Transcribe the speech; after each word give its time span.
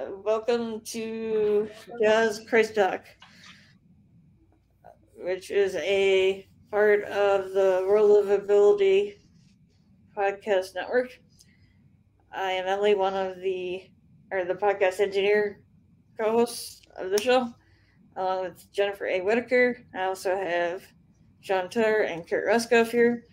Uh, 0.00 0.12
welcome 0.24 0.80
to 0.80 1.68
JAW's 2.00 2.40
Christ 2.48 2.74
Talk, 2.74 3.04
which 5.16 5.50
is 5.50 5.74
a 5.76 6.48
part 6.70 7.02
of 7.04 7.52
the 7.52 7.84
World 7.86 8.24
of 8.24 8.30
Ability 8.30 9.18
podcast 10.16 10.74
network. 10.74 11.10
I 12.32 12.52
am 12.52 12.66
Emily, 12.66 12.94
one 12.94 13.14
of 13.14 13.40
the 13.40 13.90
or 14.30 14.44
the 14.44 14.54
podcast 14.54 15.00
engineer 15.00 15.60
co-hosts 16.18 16.82
of 16.96 17.10
the 17.10 17.20
show, 17.20 17.52
along 18.16 18.44
with 18.44 18.72
Jennifer 18.72 19.06
A. 19.06 19.20
Whitaker. 19.20 19.84
I 19.94 20.04
also 20.04 20.34
have 20.34 20.82
John 21.42 21.68
Tutter 21.68 22.02
and 22.02 22.28
Kurt 22.28 22.46
Roskopf 22.46 22.90
here. 22.90 23.26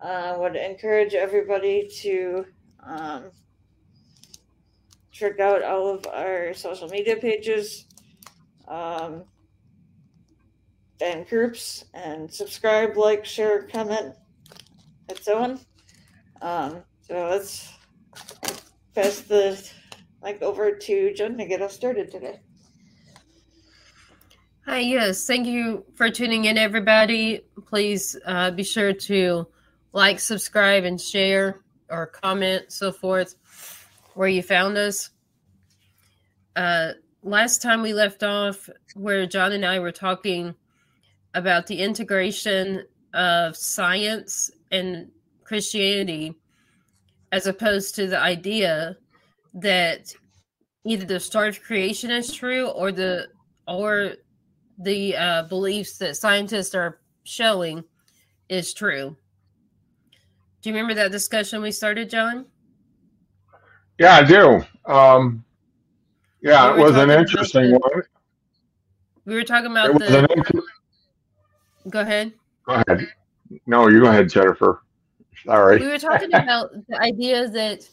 Uh, 0.00 0.34
I 0.34 0.36
would 0.36 0.54
encourage 0.54 1.14
everybody 1.14 1.88
to 2.02 2.44
um, 2.86 3.30
check 5.14 5.38
out 5.38 5.62
all 5.62 5.88
of 5.88 6.04
our 6.12 6.52
social 6.54 6.88
media 6.88 7.16
pages 7.16 7.86
um, 8.66 9.22
and 11.00 11.26
groups 11.28 11.84
and 11.94 12.30
subscribe, 12.32 12.96
like, 12.96 13.24
share, 13.24 13.62
comment, 13.62 14.14
and 15.08 15.18
so 15.18 15.38
on. 15.38 15.60
Um, 16.42 16.82
so 17.00 17.28
let's 17.30 17.72
pass 18.94 19.20
the 19.20 19.70
mic 20.22 20.42
over 20.42 20.72
to 20.72 21.14
Jen 21.14 21.38
to 21.38 21.46
get 21.46 21.62
us 21.62 21.74
started 21.74 22.10
today. 22.10 22.40
Hi, 24.66 24.80
yes. 24.80 25.26
Thank 25.26 25.46
you 25.46 25.84
for 25.94 26.10
tuning 26.10 26.46
in, 26.46 26.58
everybody. 26.58 27.42
Please 27.66 28.16
uh, 28.26 28.50
be 28.50 28.64
sure 28.64 28.92
to 28.92 29.46
like, 29.92 30.18
subscribe, 30.18 30.82
and 30.82 31.00
share 31.00 31.60
or 31.88 32.06
comment, 32.06 32.72
so 32.72 32.90
forth, 32.90 33.36
where 34.14 34.28
you 34.28 34.42
found 34.42 34.76
us. 34.76 35.10
Uh, 36.56 36.92
last 37.22 37.62
time 37.62 37.82
we 37.82 37.92
left 37.92 38.22
off, 38.22 38.68
where 38.94 39.26
John 39.26 39.52
and 39.52 39.64
I 39.64 39.78
were 39.78 39.92
talking 39.92 40.54
about 41.34 41.66
the 41.66 41.80
integration 41.80 42.84
of 43.12 43.56
science 43.56 44.50
and 44.70 45.10
Christianity, 45.44 46.34
as 47.32 47.46
opposed 47.46 47.94
to 47.96 48.06
the 48.06 48.18
idea 48.18 48.96
that 49.54 50.12
either 50.84 51.04
the 51.04 51.20
start 51.20 51.48
of 51.48 51.62
creation 51.62 52.10
is 52.10 52.32
true 52.32 52.68
or 52.68 52.92
the 52.92 53.28
or 53.66 54.14
the 54.78 55.16
uh, 55.16 55.42
beliefs 55.44 55.98
that 55.98 56.16
scientists 56.16 56.74
are 56.74 57.00
showing 57.24 57.84
is 58.48 58.74
true. 58.74 59.16
Do 60.60 60.70
you 60.70 60.74
remember 60.74 60.94
that 60.94 61.12
discussion 61.12 61.62
we 61.62 61.72
started, 61.72 62.10
John? 62.10 62.46
Yeah, 63.98 64.16
I 64.16 64.24
do. 64.24 64.64
Um, 64.86 65.44
yeah, 66.42 66.74
we 66.74 66.80
it 66.80 66.84
was 66.84 66.96
an 66.96 67.10
interesting 67.10 67.70
the, 67.70 67.78
one. 67.78 68.02
We 69.24 69.34
were 69.34 69.44
talking 69.44 69.70
about 69.70 69.98
the. 69.98 70.18
Inter- 70.18 70.60
go 71.88 72.00
ahead. 72.00 72.32
Go 72.66 72.74
ahead. 72.74 73.08
No, 73.66 73.88
you 73.88 74.00
go 74.00 74.08
ahead, 74.08 74.28
Jennifer. 74.28 74.82
Sorry. 75.44 75.78
We 75.78 75.86
were 75.86 75.98
talking 75.98 76.34
about 76.34 76.70
the 76.88 77.00
idea 77.00 77.48
that 77.48 77.88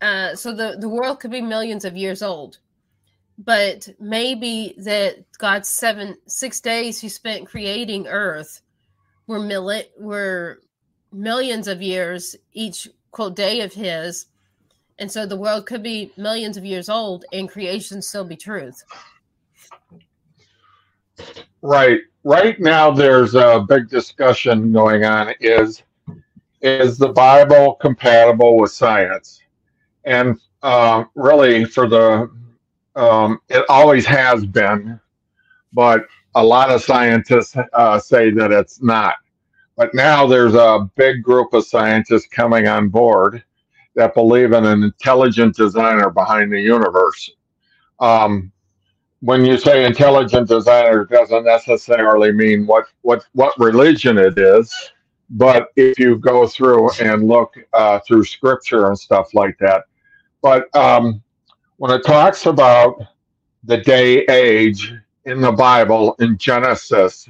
uh, 0.00 0.34
so 0.34 0.54
the 0.54 0.76
the 0.78 0.88
world 0.88 1.20
could 1.20 1.30
be 1.30 1.40
millions 1.40 1.84
of 1.84 1.96
years 1.96 2.22
old, 2.22 2.58
but 3.38 3.88
maybe 3.98 4.74
that 4.78 5.24
God's 5.38 5.68
seven 5.68 6.16
six 6.26 6.60
days 6.60 7.00
He 7.00 7.08
spent 7.08 7.46
creating 7.46 8.06
Earth 8.06 8.60
were 9.26 9.40
milli- 9.40 9.88
were 9.98 10.60
millions 11.12 11.68
of 11.68 11.80
years 11.80 12.36
each 12.52 12.88
quote 13.10 13.36
day 13.36 13.60
of 13.62 13.72
His, 13.72 14.26
and 14.98 15.10
so 15.10 15.26
the 15.26 15.36
world 15.36 15.66
could 15.66 15.82
be 15.82 16.12
millions 16.16 16.56
of 16.56 16.64
years 16.64 16.88
old 16.88 17.24
and 17.32 17.48
creation 17.48 18.00
still 18.00 18.24
be 18.24 18.36
truth. 18.36 18.82
Right. 21.62 22.00
Right 22.22 22.58
now 22.60 22.90
there's 22.90 23.34
a 23.34 23.64
big 23.68 23.88
discussion 23.88 24.72
going 24.72 25.04
on 25.04 25.34
is 25.40 25.82
is 26.60 26.96
the 26.96 27.08
Bible 27.08 27.74
compatible 27.74 28.56
with 28.56 28.70
science? 28.70 29.42
And 30.04 30.38
uh, 30.62 31.04
really 31.14 31.64
for 31.64 31.88
the 31.88 32.30
um, 32.96 33.40
it 33.48 33.64
always 33.68 34.06
has 34.06 34.46
been, 34.46 35.00
but 35.72 36.06
a 36.36 36.44
lot 36.44 36.70
of 36.70 36.82
scientists 36.82 37.56
uh, 37.72 37.98
say 37.98 38.30
that 38.30 38.52
it's 38.52 38.80
not. 38.80 39.16
But 39.76 39.92
now 39.94 40.26
there's 40.26 40.54
a 40.54 40.88
big 40.94 41.22
group 41.22 41.52
of 41.52 41.66
scientists 41.66 42.28
coming 42.28 42.68
on 42.68 42.88
board 42.88 43.42
that 43.94 44.14
believe 44.14 44.52
in 44.52 44.64
an 44.64 44.82
intelligent 44.82 45.56
designer 45.56 46.10
behind 46.10 46.52
the 46.52 46.60
universe. 46.60 47.30
Um, 48.00 48.52
when 49.20 49.44
you 49.44 49.56
say 49.56 49.84
intelligent 49.86 50.48
designer, 50.48 51.02
it 51.02 51.10
doesn't 51.10 51.44
necessarily 51.44 52.32
mean 52.32 52.66
what, 52.66 52.86
what, 53.02 53.24
what 53.32 53.58
religion 53.58 54.18
it 54.18 54.38
is. 54.38 54.74
But 55.30 55.68
if 55.76 55.98
you 55.98 56.16
go 56.16 56.46
through 56.46 56.90
and 57.00 57.26
look 57.26 57.54
uh, 57.72 58.00
through 58.06 58.24
scripture 58.24 58.88
and 58.88 58.98
stuff 58.98 59.32
like 59.32 59.56
that, 59.58 59.84
but 60.42 60.74
um, 60.76 61.22
when 61.78 61.90
it 61.90 62.04
talks 62.04 62.46
about 62.46 62.96
the 63.64 63.78
day 63.78 64.26
age 64.26 64.92
in 65.24 65.40
the 65.40 65.52
Bible 65.52 66.14
in 66.20 66.36
Genesis, 66.36 67.28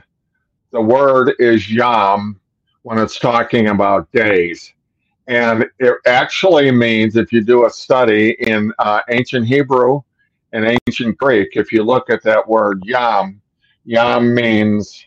the 0.73 0.81
word 0.81 1.35
is 1.39 1.71
yom 1.71 2.41
when 2.83 2.99
it's 2.99 3.19
talking 3.21 3.69
about 3.69 4.11
days. 4.11 4.75
And 5.27 5.67
it 5.79 5.97
actually 6.07 6.71
means, 6.71 7.17
if 7.17 7.33
you 7.33 7.43
do 7.43 7.67
a 7.67 7.71
study 7.71 8.37
in 8.41 8.73
uh, 8.79 9.01
ancient 9.09 9.47
Hebrew 9.47 10.03
and 10.53 10.79
ancient 10.87 11.17
Greek, 11.19 11.51
if 11.55 11.73
you 11.73 11.83
look 11.83 12.11
at 12.11 12.23
that 12.25 12.47
word 12.47 12.83
yam, 12.85 13.41
yam 13.85 14.35
means 14.35 15.07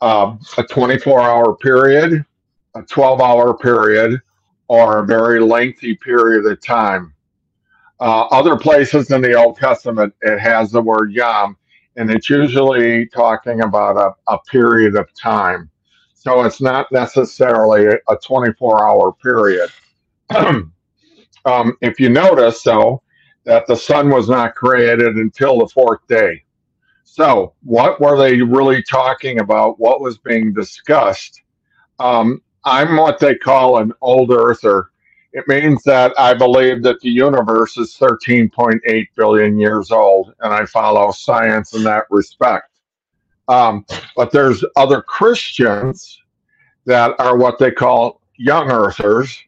uh, 0.00 0.36
a 0.56 0.62
24 0.62 1.20
hour 1.20 1.56
period, 1.56 2.24
a 2.76 2.82
12 2.82 3.20
hour 3.20 3.56
period, 3.56 4.20
or 4.68 4.98
a 4.98 5.06
very 5.06 5.40
lengthy 5.40 5.96
period 5.96 6.46
of 6.46 6.60
time. 6.60 7.12
Uh, 7.98 8.26
other 8.26 8.56
places 8.56 9.10
in 9.10 9.20
the 9.20 9.34
Old 9.34 9.56
Testament, 9.56 10.14
it 10.20 10.38
has 10.38 10.70
the 10.70 10.82
word 10.82 11.12
yam, 11.12 11.56
and 11.96 12.10
it's 12.10 12.28
usually 12.28 13.06
talking 13.06 13.62
about 13.62 13.96
a, 13.96 14.32
a 14.32 14.38
period 14.50 14.96
of 14.96 15.12
time. 15.14 15.70
So 16.26 16.42
it's 16.42 16.60
not 16.60 16.90
necessarily 16.90 17.86
a 17.86 18.16
24 18.16 18.84
hour 18.84 19.12
period. 19.12 19.70
um, 20.34 20.72
if 21.80 22.00
you 22.00 22.08
notice, 22.08 22.64
though, 22.64 23.00
that 23.44 23.64
the 23.68 23.76
sun 23.76 24.10
was 24.10 24.28
not 24.28 24.56
created 24.56 25.18
until 25.18 25.60
the 25.60 25.68
fourth 25.68 26.04
day. 26.08 26.42
So, 27.04 27.54
what 27.62 28.00
were 28.00 28.18
they 28.18 28.42
really 28.42 28.82
talking 28.82 29.38
about? 29.38 29.78
What 29.78 30.00
was 30.00 30.18
being 30.18 30.52
discussed? 30.52 31.42
Um, 32.00 32.42
I'm 32.64 32.96
what 32.96 33.20
they 33.20 33.36
call 33.36 33.78
an 33.78 33.92
old 34.00 34.32
earther. 34.32 34.90
It 35.32 35.46
means 35.46 35.84
that 35.84 36.12
I 36.18 36.34
believe 36.34 36.82
that 36.82 36.98
the 37.02 37.08
universe 37.08 37.76
is 37.76 37.96
13.8 37.96 39.06
billion 39.14 39.60
years 39.60 39.92
old, 39.92 40.34
and 40.40 40.52
I 40.52 40.66
follow 40.66 41.12
science 41.12 41.72
in 41.72 41.84
that 41.84 42.06
respect. 42.10 42.75
Um, 43.48 43.86
but 44.16 44.30
there's 44.32 44.64
other 44.76 45.02
Christians 45.02 46.20
that 46.84 47.14
are 47.18 47.36
what 47.36 47.58
they 47.58 47.70
call 47.70 48.20
young 48.36 48.70
earthers, 48.70 49.42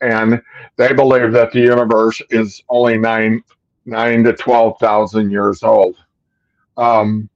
and 0.00 0.42
they 0.76 0.92
believe 0.92 1.32
that 1.32 1.52
the 1.52 1.60
universe 1.60 2.20
is 2.30 2.62
only 2.68 2.98
nine 2.98 3.42
nine 3.84 4.22
to 4.24 4.32
twelve 4.32 4.78
thousand 4.78 5.30
years 5.30 5.62
old. 5.62 5.96
Um, 6.76 7.28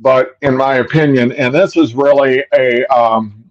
but 0.00 0.36
in 0.42 0.56
my 0.56 0.76
opinion, 0.76 1.32
and 1.32 1.54
this 1.54 1.76
is 1.76 1.94
really 1.94 2.44
a 2.54 2.84
um, 2.86 3.44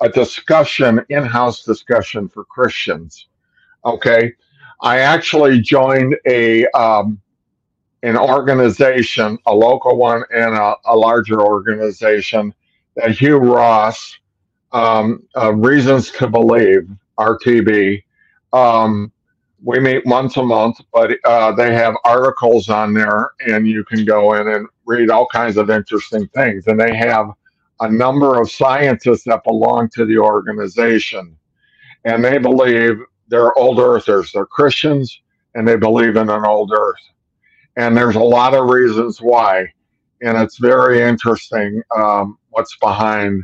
a 0.00 0.08
discussion, 0.08 1.00
in-house 1.08 1.64
discussion 1.64 2.28
for 2.28 2.44
Christians. 2.44 3.28
Okay, 3.84 4.32
I 4.82 4.98
actually 5.00 5.60
joined 5.60 6.16
a 6.26 6.66
um, 6.68 7.20
an 8.04 8.18
organization, 8.18 9.38
a 9.46 9.54
local 9.54 9.96
one 9.96 10.24
and 10.30 10.54
a, 10.54 10.76
a 10.86 10.96
larger 10.96 11.40
organization 11.40 12.54
that 12.96 13.12
Hugh 13.12 13.38
Ross, 13.38 14.18
um, 14.72 15.22
uh, 15.36 15.54
Reasons 15.54 16.10
to 16.12 16.28
Believe, 16.28 16.88
RTB. 17.18 18.04
Um, 18.52 19.10
we 19.62 19.80
meet 19.80 20.04
once 20.04 20.36
a 20.36 20.42
month, 20.42 20.80
but 20.92 21.12
uh, 21.24 21.52
they 21.52 21.74
have 21.74 21.96
articles 22.04 22.68
on 22.68 22.92
there, 22.92 23.30
and 23.46 23.66
you 23.66 23.84
can 23.84 24.04
go 24.04 24.34
in 24.34 24.48
and 24.48 24.68
read 24.84 25.10
all 25.10 25.26
kinds 25.28 25.56
of 25.56 25.70
interesting 25.70 26.28
things. 26.28 26.66
And 26.66 26.78
they 26.78 26.94
have 26.94 27.30
a 27.80 27.90
number 27.90 28.38
of 28.40 28.50
scientists 28.50 29.24
that 29.24 29.44
belong 29.44 29.88
to 29.94 30.04
the 30.04 30.18
organization, 30.18 31.36
and 32.04 32.22
they 32.22 32.36
believe 32.36 32.98
they're 33.28 33.56
old 33.58 33.78
earthers. 33.78 34.32
They're 34.32 34.46
Christians, 34.46 35.22
and 35.54 35.66
they 35.66 35.76
believe 35.76 36.16
in 36.16 36.28
an 36.28 36.44
old 36.44 36.72
earth. 36.76 37.00
And 37.76 37.96
there's 37.96 38.16
a 38.16 38.20
lot 38.20 38.54
of 38.54 38.68
reasons 38.68 39.20
why, 39.20 39.72
and 40.22 40.38
it's 40.38 40.58
very 40.58 41.02
interesting 41.02 41.82
um, 41.96 42.38
what's 42.50 42.76
behind 42.76 43.42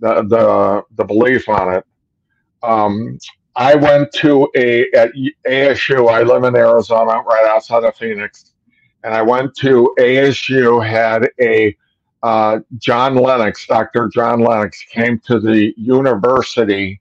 the, 0.00 0.22
the 0.24 0.82
the 0.96 1.04
belief 1.04 1.48
on 1.48 1.74
it. 1.74 1.84
Um, 2.62 3.18
I 3.56 3.74
went 3.74 4.12
to 4.14 4.48
a 4.56 4.86
at 4.92 5.12
ASU. 5.46 6.10
I 6.10 6.22
live 6.22 6.44
in 6.44 6.56
Arizona, 6.56 7.20
right 7.22 7.46
outside 7.48 7.84
of 7.84 7.96
Phoenix, 7.96 8.52
and 9.04 9.14
I 9.14 9.22
went 9.22 9.54
to 9.56 9.94
ASU, 9.98 10.84
had 10.86 11.30
a 11.40 11.76
uh, 12.22 12.58
John 12.78 13.14
Lennox, 13.14 13.66
Dr. 13.66 14.08
John 14.08 14.40
Lennox, 14.40 14.82
came 14.90 15.20
to 15.20 15.38
the 15.38 15.72
university 15.76 17.00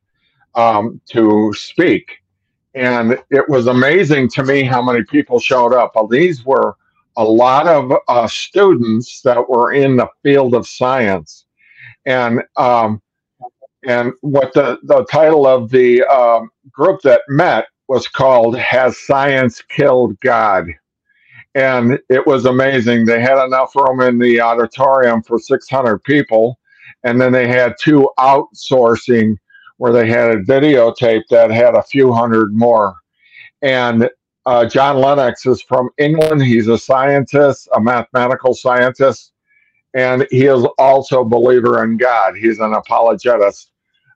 um, 0.56 1.02
to 1.08 1.54
speak. 1.56 2.20
And 2.76 3.18
it 3.30 3.48
was 3.50 3.68
amazing 3.68 4.30
to 4.30 4.44
me 4.44 4.64
how 4.64 4.82
many 4.82 5.04
people 5.04 5.40
showed 5.40 5.74
up. 5.74 5.94
Well, 5.96 6.08
these 6.08 6.46
were 6.46 6.76
a 7.18 7.24
lot 7.24 7.68
of 7.68 7.92
uh, 8.08 8.28
students 8.28 9.22
that 9.22 9.50
were 9.50 9.74
in 9.74 9.98
the 9.98 10.08
field 10.24 10.54
of 10.54 10.68
science. 10.68 11.46
And 12.06 12.44
um, 12.56 13.02
and 13.84 14.14
what 14.22 14.54
the, 14.54 14.80
the 14.84 15.06
title 15.10 15.48
of 15.48 15.70
the 15.70 16.04
um, 16.04 16.50
group 16.72 17.02
that 17.04 17.22
met 17.30 17.68
was 17.88 18.08
called 18.08 18.58
Has 18.58 18.98
Science 18.98 19.62
Killed 19.62 20.20
God? 20.20 20.68
And 21.56 22.00
it 22.10 22.28
was 22.28 22.46
amazing. 22.46 23.06
They 23.06 23.22
had 23.22 23.44
enough 23.44 23.76
room 23.76 24.02
in 24.02 24.20
the 24.20 24.42
auditorium 24.42 25.24
for 25.24 25.40
600 25.40 26.04
people. 26.04 26.60
And 27.04 27.20
then 27.20 27.32
they 27.32 27.48
had 27.48 27.76
two 27.80 28.10
outsourcing 28.20 29.38
where 29.78 29.94
they 29.94 30.08
had 30.08 30.32
a 30.32 30.44
videotape 30.44 31.24
that 31.30 31.52
had 31.52 31.76
a 31.76 31.84
few 31.84 32.12
hundred 32.12 32.54
more. 32.54 32.96
And 33.62 34.10
uh, 34.46 34.66
John 34.66 34.98
Lennox 34.98 35.46
is 35.46 35.62
from 35.62 35.90
England. 35.98 36.42
He's 36.44 36.68
a 36.68 36.78
scientist, 36.78 37.68
a 37.76 37.82
mathematical 37.82 38.54
scientist, 38.54 39.34
and 39.94 40.26
he 40.32 40.46
is 40.46 40.66
also 40.78 41.22
a 41.22 41.26
believer 41.26 41.84
in 41.84 41.98
God. 41.98 42.36
He's 42.36 42.60
an 42.60 42.74
apologetist. 42.74 43.72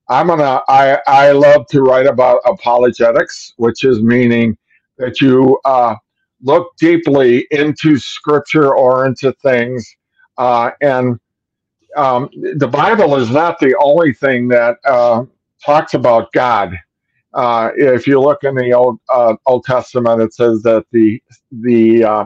I'm 0.10 0.28
gonna. 0.28 0.62
I 0.68 1.00
I 1.08 1.32
love 1.32 1.68
to 1.68 1.82
write 1.82 2.06
about 2.08 2.42
apologetics, 2.46 3.54
which 3.58 3.84
is 3.84 4.02
meaning 4.02 4.58
that 4.98 5.22
you 5.22 5.60
uh, 5.66 5.96
look 6.42 6.76
deeply 6.78 7.48
into 7.52 7.98
Scripture 7.98 8.76
or 8.76 9.06
into 9.06 9.34
things, 9.44 9.90
uh, 10.38 10.72
and 10.82 11.20
um, 11.96 12.30
the 12.58 12.68
Bible 12.68 13.16
is 13.16 13.30
not 13.30 13.60
the 13.60 13.76
only 13.80 14.14
thing 14.14 14.48
that 14.50 14.78
uh, 14.86 15.24
talks 15.66 15.94
about 15.94 16.32
God. 16.34 16.76
Uh, 17.34 17.72
if 17.76 18.08
you 18.08 18.20
look 18.20 18.44
in 18.44 18.56
the 18.56 18.74
Old 18.74 19.00
uh, 19.10 19.36
Old 19.46 19.64
Testament, 19.64 20.22
it 20.22 20.34
says 20.34 20.62
that 20.64 20.86
the 20.92 21.22
the 21.52 22.04
uh, 22.04 22.26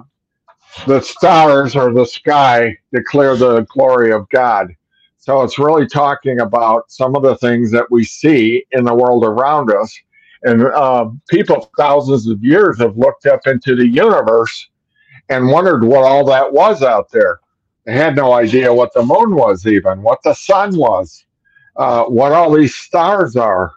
the 0.88 1.02
stars 1.02 1.76
or 1.76 1.94
the 1.94 2.06
sky 2.06 2.78
declare 2.94 3.36
the 3.36 3.62
glory 3.70 4.12
of 4.12 4.28
God. 4.30 4.76
So 5.18 5.42
it's 5.42 5.58
really 5.58 5.88
talking 5.88 6.42
about 6.42 6.92
some 6.92 7.16
of 7.16 7.24
the 7.24 7.38
things 7.38 7.72
that 7.72 7.90
we 7.90 8.04
see 8.04 8.66
in 8.72 8.84
the 8.84 8.94
world 8.94 9.24
around 9.24 9.72
us. 9.72 9.96
And 10.44 10.64
uh, 10.68 11.10
people 11.30 11.72
thousands 11.78 12.28
of 12.28 12.44
years 12.44 12.78
have 12.80 12.98
looked 12.98 13.26
up 13.26 13.48
into 13.48 13.76
the 13.76 13.88
universe 13.88 14.70
and 15.30 15.50
wondered 15.50 15.84
what 15.84 16.04
all 16.04 16.24
that 16.26 16.54
was 16.54 16.84
out 16.84 17.10
there. 17.12 17.40
They 17.86 17.94
had 17.94 18.16
no 18.16 18.34
idea 18.34 18.74
what 18.74 18.94
the 18.94 19.04
moon 19.04 19.36
was, 19.36 19.66
even 19.66 20.02
what 20.04 20.20
the 20.24 20.34
sun 20.36 20.76
was, 20.78 21.25
uh, 21.76 22.06
what 22.06 22.32
all 22.32 22.52
these 22.52 22.76
stars 22.76 23.36
are. 23.36 23.72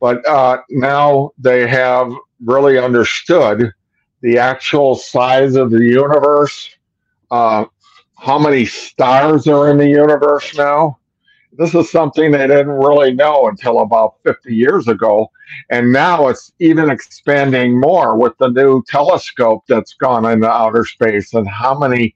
But 0.00 0.26
uh, 0.26 0.58
now 0.70 1.30
they 1.38 1.66
have 1.66 2.12
really 2.44 2.78
understood 2.78 3.72
the 4.20 4.38
actual 4.38 4.94
size 4.94 5.56
of 5.56 5.70
the 5.70 5.82
universe, 5.82 6.68
uh, 7.30 7.64
how 8.18 8.38
many 8.38 8.64
stars 8.64 9.46
are 9.46 9.70
in 9.70 9.78
the 9.78 9.88
universe 9.88 10.56
now. 10.56 10.98
This 11.52 11.74
is 11.74 11.90
something 11.90 12.30
they 12.30 12.46
didn't 12.46 12.68
really 12.68 13.14
know 13.14 13.48
until 13.48 13.80
about 13.80 14.16
50 14.24 14.54
years 14.54 14.88
ago. 14.88 15.30
And 15.70 15.92
now 15.92 16.28
it's 16.28 16.52
even 16.58 16.90
expanding 16.90 17.80
more 17.80 18.16
with 18.16 18.36
the 18.38 18.48
new 18.48 18.82
telescope 18.86 19.64
that's 19.66 19.94
gone 19.94 20.26
into 20.26 20.50
outer 20.50 20.84
space 20.84 21.32
and 21.32 21.48
how 21.48 21.78
many 21.78 22.14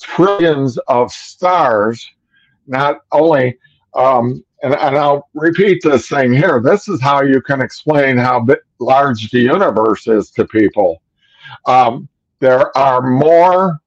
trillions 0.00 0.76
of 0.88 1.12
stars, 1.12 2.10
not 2.66 3.00
only, 3.12 3.58
um, 3.94 4.42
and, 4.62 4.74
and 4.74 4.96
I'll 4.96 5.28
repeat 5.34 5.82
this 5.82 6.08
thing 6.08 6.32
here 6.32 6.60
this 6.60 6.88
is 6.88 7.00
how 7.00 7.22
you 7.22 7.40
can 7.40 7.60
explain 7.60 8.16
how 8.16 8.46
large 8.78 9.30
the 9.30 9.40
universe 9.40 10.06
is 10.06 10.30
to 10.32 10.46
people. 10.46 11.02
Um, 11.66 12.08
there 12.40 12.76
are 12.76 13.02
more 13.02 13.80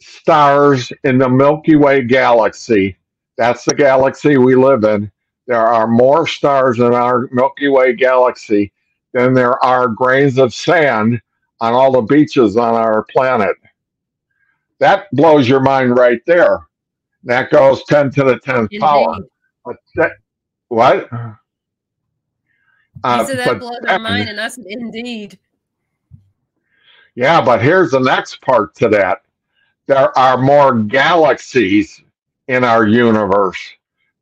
stars 0.00 0.92
in 1.04 1.18
the 1.18 1.28
Milky 1.28 1.76
Way 1.76 2.02
galaxy. 2.02 2.96
That's 3.36 3.64
the 3.64 3.74
galaxy 3.74 4.36
we 4.36 4.54
live 4.54 4.84
in. 4.84 5.10
There 5.46 5.66
are 5.66 5.86
more 5.86 6.26
stars 6.26 6.78
in 6.78 6.92
our 6.94 7.28
Milky 7.32 7.68
Way 7.68 7.94
galaxy 7.94 8.72
than 9.12 9.32
there 9.32 9.62
are 9.64 9.88
grains 9.88 10.38
of 10.38 10.52
sand 10.52 11.20
on 11.60 11.72
all 11.72 11.92
the 11.92 12.02
beaches 12.02 12.56
on 12.56 12.74
our 12.74 13.04
planet. 13.04 13.56
That 14.78 15.06
blows 15.12 15.48
your 15.48 15.60
mind 15.60 15.96
right 15.96 16.20
there. 16.26 16.66
That 17.24 17.50
goes 17.50 17.82
10 17.84 18.10
to 18.12 18.24
the 18.24 18.36
10th 18.36 18.68
Indeed. 18.70 18.80
power. 18.80 19.16
But 19.68 19.76
that, 19.96 20.12
what? 20.68 21.12
Uh, 23.04 23.24
so 23.26 23.34
that 23.34 23.60
blows 23.60 23.76
our 23.86 23.98
mind, 23.98 24.30
and 24.30 24.38
that's 24.38 24.56
indeed. 24.56 25.38
Yeah, 27.14 27.42
but 27.42 27.60
here's 27.60 27.90
the 27.90 28.00
next 28.00 28.40
part 28.40 28.74
to 28.76 28.88
that 28.88 29.24
there 29.86 30.18
are 30.18 30.38
more 30.38 30.74
galaxies 30.74 32.02
in 32.46 32.64
our 32.64 32.86
universe 32.86 33.60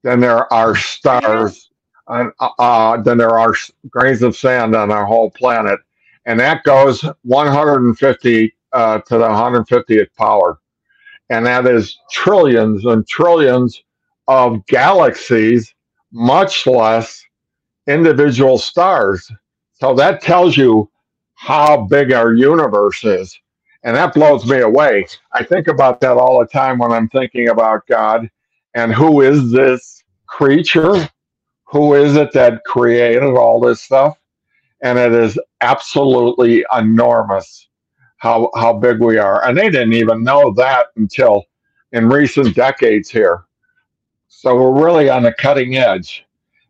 than 0.03 0.19
there 0.19 0.53
are 0.53 0.75
stars, 0.75 1.71
uh, 2.09 2.29
uh, 2.41 3.01
than 3.03 3.17
there 3.17 3.39
are 3.39 3.55
grains 3.89 4.23
of 4.23 4.37
sand 4.37 4.75
on 4.75 4.91
our 4.91 5.07
whole 5.07 5.31
planet. 5.31 5.79
And 6.25 6.41
that 6.41 6.65
goes 6.65 7.05
150 7.23 8.55
uh, 8.73 8.99
to 8.99 9.19
the 9.19 9.29
150th 9.29 10.13
power. 10.19 10.59
And 11.31 11.47
that 11.47 11.67
is 11.67 11.97
trillions 12.11 12.85
and 12.85 13.07
trillions 13.07 13.85
of 14.29 14.65
galaxies, 14.67 15.75
much 16.13 16.67
less 16.67 17.25
individual 17.87 18.59
stars. 18.59 19.31
So 19.75 19.95
that 19.95 20.21
tells 20.21 20.57
you 20.57 20.91
how 21.35 21.83
big 21.85 22.13
our 22.13 22.33
universe 22.35 23.05
is. 23.05 23.39
And 23.85 23.95
that 23.95 24.15
blows 24.15 24.45
me 24.47 24.61
away. 24.61 25.07
I 25.33 25.45
think 25.45 25.69
about 25.69 26.01
that 26.01 26.17
all 26.17 26.41
the 26.41 26.47
time 26.47 26.79
when 26.79 26.91
I'm 26.91 27.09
thinking 27.09 27.49
about 27.51 27.87
God 27.87 28.29
and 28.75 28.93
who 28.93 29.23
is 29.23 29.53
this 29.53 30.03
creature? 30.27 31.09
Who 31.65 31.95
is 31.95 32.17
it 32.17 32.33
that 32.33 32.65
created 32.65 33.37
all 33.37 33.61
this 33.61 33.83
stuff? 33.83 34.19
And 34.83 34.99
it 34.99 35.13
is 35.13 35.39
absolutely 35.61 36.65
enormous 36.77 37.69
how 38.19 38.51
how 38.55 38.73
big 38.73 39.01
we 39.01 39.19
are. 39.19 39.47
And 39.47 39.57
they 39.57 39.71
didn't 39.71 39.95
even 39.95 40.25
know 40.25 40.53
that 40.55 40.89
until 40.97 41.45
in 41.93 42.09
recent 42.09 42.55
decades 42.55 43.11
here. 43.11 43.45
So 44.39 44.55
we're 44.55 44.85
really 44.85 45.09
on 45.09 45.23
the 45.23 45.33
cutting 45.33 45.77
edge. 45.77 46.27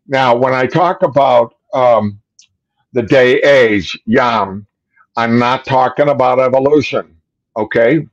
Now, 0.07 0.33
when 0.33 0.53
I 0.53 0.67
talk 0.67 1.01
about 1.03 1.55
um, 1.73 2.17
the 2.93 3.01
day 3.01 3.41
age, 3.41 3.99
Yam, 4.05 4.65
I'm 5.17 5.37
not 5.37 5.65
talking 5.65 6.07
about 6.07 6.39
evolution. 6.39 7.17
Okay. 7.57 8.07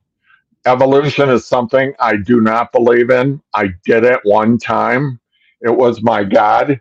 Evolution 0.67 1.31
is 1.31 1.47
something 1.47 1.95
I 2.01 2.17
do 2.17 2.41
not 2.41 2.73
believe 2.73 3.11
in. 3.11 3.41
I 3.55 3.69
did 3.85 4.03
it 4.03 4.19
one 4.25 4.59
time, 4.59 5.21
it 5.61 5.71
was 5.71 6.03
my 6.03 6.25
God. 6.25 6.81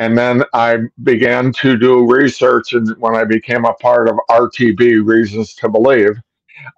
And 0.00 0.18
then 0.18 0.42
I 0.52 0.78
began 1.04 1.52
to 1.52 1.76
do 1.78 2.04
research, 2.04 2.72
and 2.72 2.96
when 2.98 3.14
I 3.14 3.22
became 3.26 3.64
a 3.64 3.74
part 3.74 4.08
of 4.08 4.16
RTB, 4.28 5.06
Reasons 5.06 5.54
to 5.54 5.68
Believe, 5.68 6.16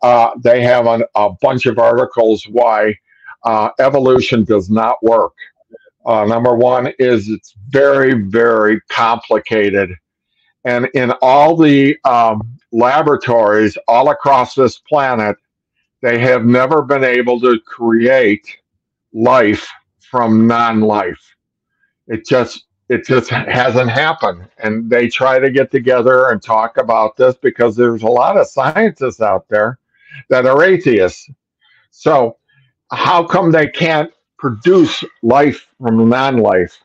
uh, 0.02 0.32
they 0.38 0.62
have 0.62 0.86
an, 0.86 1.04
a 1.14 1.30
bunch 1.40 1.64
of 1.64 1.78
articles 1.78 2.46
why 2.46 2.94
uh, 3.44 3.70
evolution 3.78 4.44
does 4.44 4.70
not 4.70 5.02
work. 5.02 5.34
Uh, 6.06 6.24
number 6.24 6.54
one 6.54 6.92
is 6.98 7.28
it's 7.28 7.54
very, 7.68 8.14
very 8.14 8.80
complicated. 8.88 9.94
And 10.64 10.88
in 10.94 11.12
all 11.22 11.56
the 11.56 11.96
um, 12.04 12.58
laboratories 12.72 13.76
all 13.88 14.10
across 14.10 14.54
this 14.54 14.78
planet, 14.78 15.36
they 16.02 16.18
have 16.18 16.44
never 16.44 16.82
been 16.82 17.04
able 17.04 17.40
to 17.40 17.60
create 17.60 18.58
life 19.12 19.68
from 20.10 20.46
non-life. 20.46 21.36
It 22.08 22.26
just 22.26 22.66
it 22.88 23.06
just 23.06 23.30
hasn't 23.30 23.88
happened. 23.88 24.48
And 24.58 24.90
they 24.90 25.08
try 25.08 25.38
to 25.38 25.50
get 25.50 25.70
together 25.70 26.30
and 26.30 26.42
talk 26.42 26.76
about 26.76 27.16
this 27.16 27.36
because 27.36 27.76
there's 27.76 28.02
a 28.02 28.08
lot 28.08 28.36
of 28.36 28.48
scientists 28.48 29.20
out 29.20 29.48
there 29.48 29.78
that 30.28 30.44
are 30.44 30.64
atheists. 30.64 31.30
So 31.92 32.36
how 32.92 33.24
come 33.24 33.50
they 33.50 33.68
can't 33.68 34.12
produce 34.38 35.04
life 35.22 35.66
from 35.80 36.08
non-life? 36.08 36.78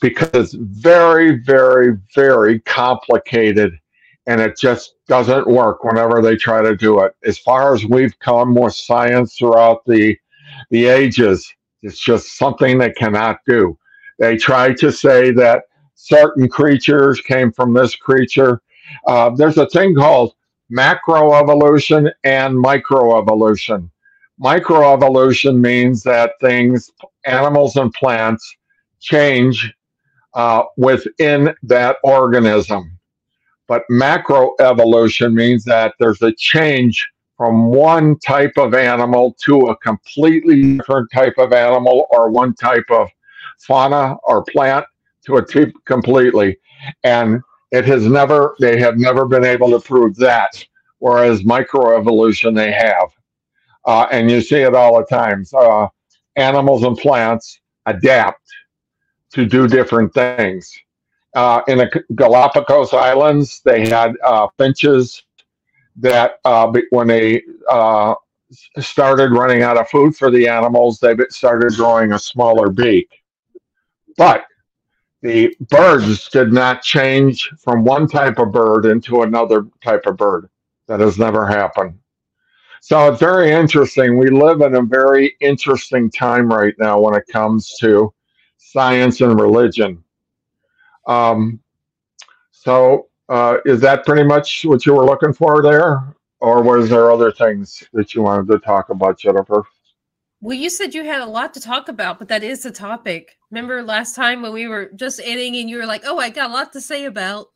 Because 0.00 0.30
it's 0.34 0.54
very, 0.54 1.38
very, 1.38 1.96
very 2.14 2.60
complicated 2.60 3.78
and 4.26 4.40
it 4.40 4.56
just 4.58 4.94
doesn't 5.08 5.46
work 5.46 5.82
whenever 5.82 6.20
they 6.20 6.36
try 6.36 6.62
to 6.62 6.76
do 6.76 7.00
it. 7.00 7.14
As 7.24 7.38
far 7.38 7.74
as 7.74 7.84
we've 7.84 8.16
come 8.18 8.54
with 8.54 8.74
science 8.74 9.36
throughout 9.36 9.84
the 9.86 10.16
the 10.70 10.86
ages, 10.86 11.52
it's 11.82 11.98
just 11.98 12.36
something 12.36 12.76
they 12.78 12.92
cannot 12.92 13.38
do. 13.46 13.78
They 14.18 14.36
try 14.36 14.74
to 14.74 14.92
say 14.92 15.30
that 15.32 15.64
certain 15.94 16.48
creatures 16.48 17.20
came 17.20 17.52
from 17.52 17.72
this 17.72 17.94
creature. 17.94 18.60
Uh, 19.06 19.30
there's 19.30 19.58
a 19.58 19.68
thing 19.68 19.94
called 19.94 20.34
macroevolution 20.72 22.10
and 22.24 22.54
microevolution. 22.54 23.90
Microevolution 24.40 25.60
means 25.60 26.02
that 26.04 26.32
things, 26.40 26.90
animals 27.26 27.76
and 27.76 27.92
plants, 27.92 28.56
change 28.98 29.72
uh, 30.34 30.62
within 30.76 31.54
that 31.62 31.96
organism. 32.02 32.98
But 33.68 33.82
macroevolution 33.90 35.34
means 35.34 35.64
that 35.64 35.94
there's 35.98 36.22
a 36.22 36.32
change 36.32 37.06
from 37.36 37.66
one 37.66 38.18
type 38.18 38.52
of 38.56 38.74
animal 38.74 39.36
to 39.44 39.68
a 39.68 39.76
completely 39.76 40.76
different 40.76 41.10
type 41.12 41.34
of 41.38 41.52
animal 41.52 42.06
or 42.10 42.30
one 42.30 42.54
type 42.54 42.84
of 42.90 43.08
fauna 43.58 44.16
or 44.24 44.42
plant 44.44 44.86
to 45.26 45.36
a 45.36 45.44
type 45.44 45.72
completely. 45.84 46.58
And 47.04 47.40
it 47.72 47.84
has 47.84 48.04
never, 48.06 48.56
they 48.58 48.78
have 48.80 48.98
never 48.98 49.26
been 49.26 49.44
able 49.44 49.70
to 49.70 49.80
prove 49.80 50.16
that. 50.16 50.64
Whereas 50.98 51.42
microevolution, 51.42 52.54
they 52.54 52.72
have. 52.72 53.10
Uh, 53.90 54.06
and 54.12 54.30
you 54.30 54.40
see 54.40 54.58
it 54.58 54.72
all 54.72 54.96
the 55.00 55.04
time. 55.06 55.44
Uh, 55.52 55.88
animals 56.36 56.84
and 56.84 56.96
plants 56.96 57.58
adapt 57.86 58.48
to 59.32 59.44
do 59.44 59.66
different 59.66 60.14
things. 60.14 60.72
Uh, 61.34 61.62
in 61.66 61.78
the 61.78 62.04
Galapagos 62.14 62.94
Islands, 62.94 63.60
they 63.64 63.88
had 63.88 64.12
uh, 64.24 64.46
finches 64.56 65.24
that 65.96 66.34
uh, 66.44 66.72
when 66.90 67.08
they 67.08 67.42
uh, 67.68 68.14
started 68.78 69.32
running 69.32 69.62
out 69.62 69.76
of 69.76 69.88
food 69.88 70.16
for 70.16 70.30
the 70.30 70.46
animals, 70.46 71.00
they 71.00 71.16
started 71.28 71.72
growing 71.74 72.12
a 72.12 72.18
smaller 72.20 72.70
beak. 72.70 73.08
But 74.16 74.44
the 75.20 75.52
birds 75.68 76.28
did 76.28 76.52
not 76.52 76.82
change 76.82 77.50
from 77.58 77.82
one 77.82 78.06
type 78.06 78.38
of 78.38 78.52
bird 78.52 78.86
into 78.86 79.22
another 79.22 79.66
type 79.82 80.06
of 80.06 80.16
bird. 80.16 80.48
That 80.86 81.00
has 81.00 81.18
never 81.18 81.44
happened. 81.44 81.99
So 82.80 83.08
it's 83.08 83.20
very 83.20 83.50
interesting. 83.52 84.18
We 84.18 84.30
live 84.30 84.62
in 84.62 84.74
a 84.74 84.82
very 84.82 85.36
interesting 85.40 86.10
time 86.10 86.48
right 86.48 86.74
now 86.78 86.98
when 86.98 87.14
it 87.14 87.26
comes 87.30 87.76
to 87.80 88.12
science 88.56 89.20
and 89.20 89.38
religion. 89.38 90.02
Um, 91.06 91.60
so 92.50 93.08
uh, 93.28 93.58
is 93.64 93.80
that 93.80 94.04
pretty 94.04 94.24
much 94.24 94.64
what 94.64 94.84
you 94.86 94.94
were 94.94 95.04
looking 95.04 95.32
for 95.32 95.62
there? 95.62 96.14
Or 96.40 96.62
was 96.62 96.88
there 96.88 97.10
other 97.10 97.30
things 97.30 97.82
that 97.92 98.14
you 98.14 98.22
wanted 98.22 98.48
to 98.50 98.58
talk 98.58 98.88
about, 98.88 99.18
Jennifer? 99.18 99.64
Well, 100.40 100.56
you 100.56 100.70
said 100.70 100.94
you 100.94 101.04
had 101.04 101.20
a 101.20 101.26
lot 101.26 101.52
to 101.54 101.60
talk 101.60 101.90
about, 101.90 102.18
but 102.18 102.28
that 102.28 102.42
is 102.42 102.62
the 102.62 102.70
topic. 102.70 103.36
Remember 103.50 103.82
last 103.82 104.14
time 104.14 104.40
when 104.40 104.52
we 104.52 104.66
were 104.68 104.90
just 104.96 105.20
ending 105.22 105.54
and 105.56 105.68
you 105.68 105.76
were 105.76 105.86
like, 105.86 106.02
oh, 106.06 106.18
I 106.18 106.30
got 106.30 106.48
a 106.48 106.52
lot 106.52 106.72
to 106.72 106.80
say 106.80 107.04
about. 107.04 107.48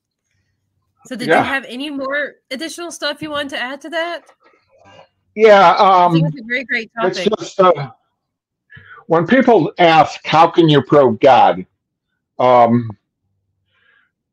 So, 1.06 1.16
did 1.16 1.28
yeah. 1.28 1.38
you 1.38 1.44
have 1.44 1.64
any 1.66 1.90
more 1.90 2.34
additional 2.50 2.90
stuff 2.90 3.22
you 3.22 3.30
wanted 3.30 3.50
to 3.50 3.58
add 3.60 3.80
to 3.82 3.90
that? 3.90 4.24
Yeah. 5.34 5.70
Um, 5.76 6.16
it's 6.16 6.36
a 6.36 6.42
great, 6.42 6.66
great 6.68 6.90
topic. 6.94 7.16
It's 7.16 7.24
just, 7.24 7.60
uh, 7.60 7.92
when 9.06 9.26
people 9.26 9.72
ask, 9.78 10.24
how 10.24 10.48
can 10.48 10.68
you 10.68 10.82
prove 10.82 11.20
God? 11.20 11.66
Um, 12.38 12.90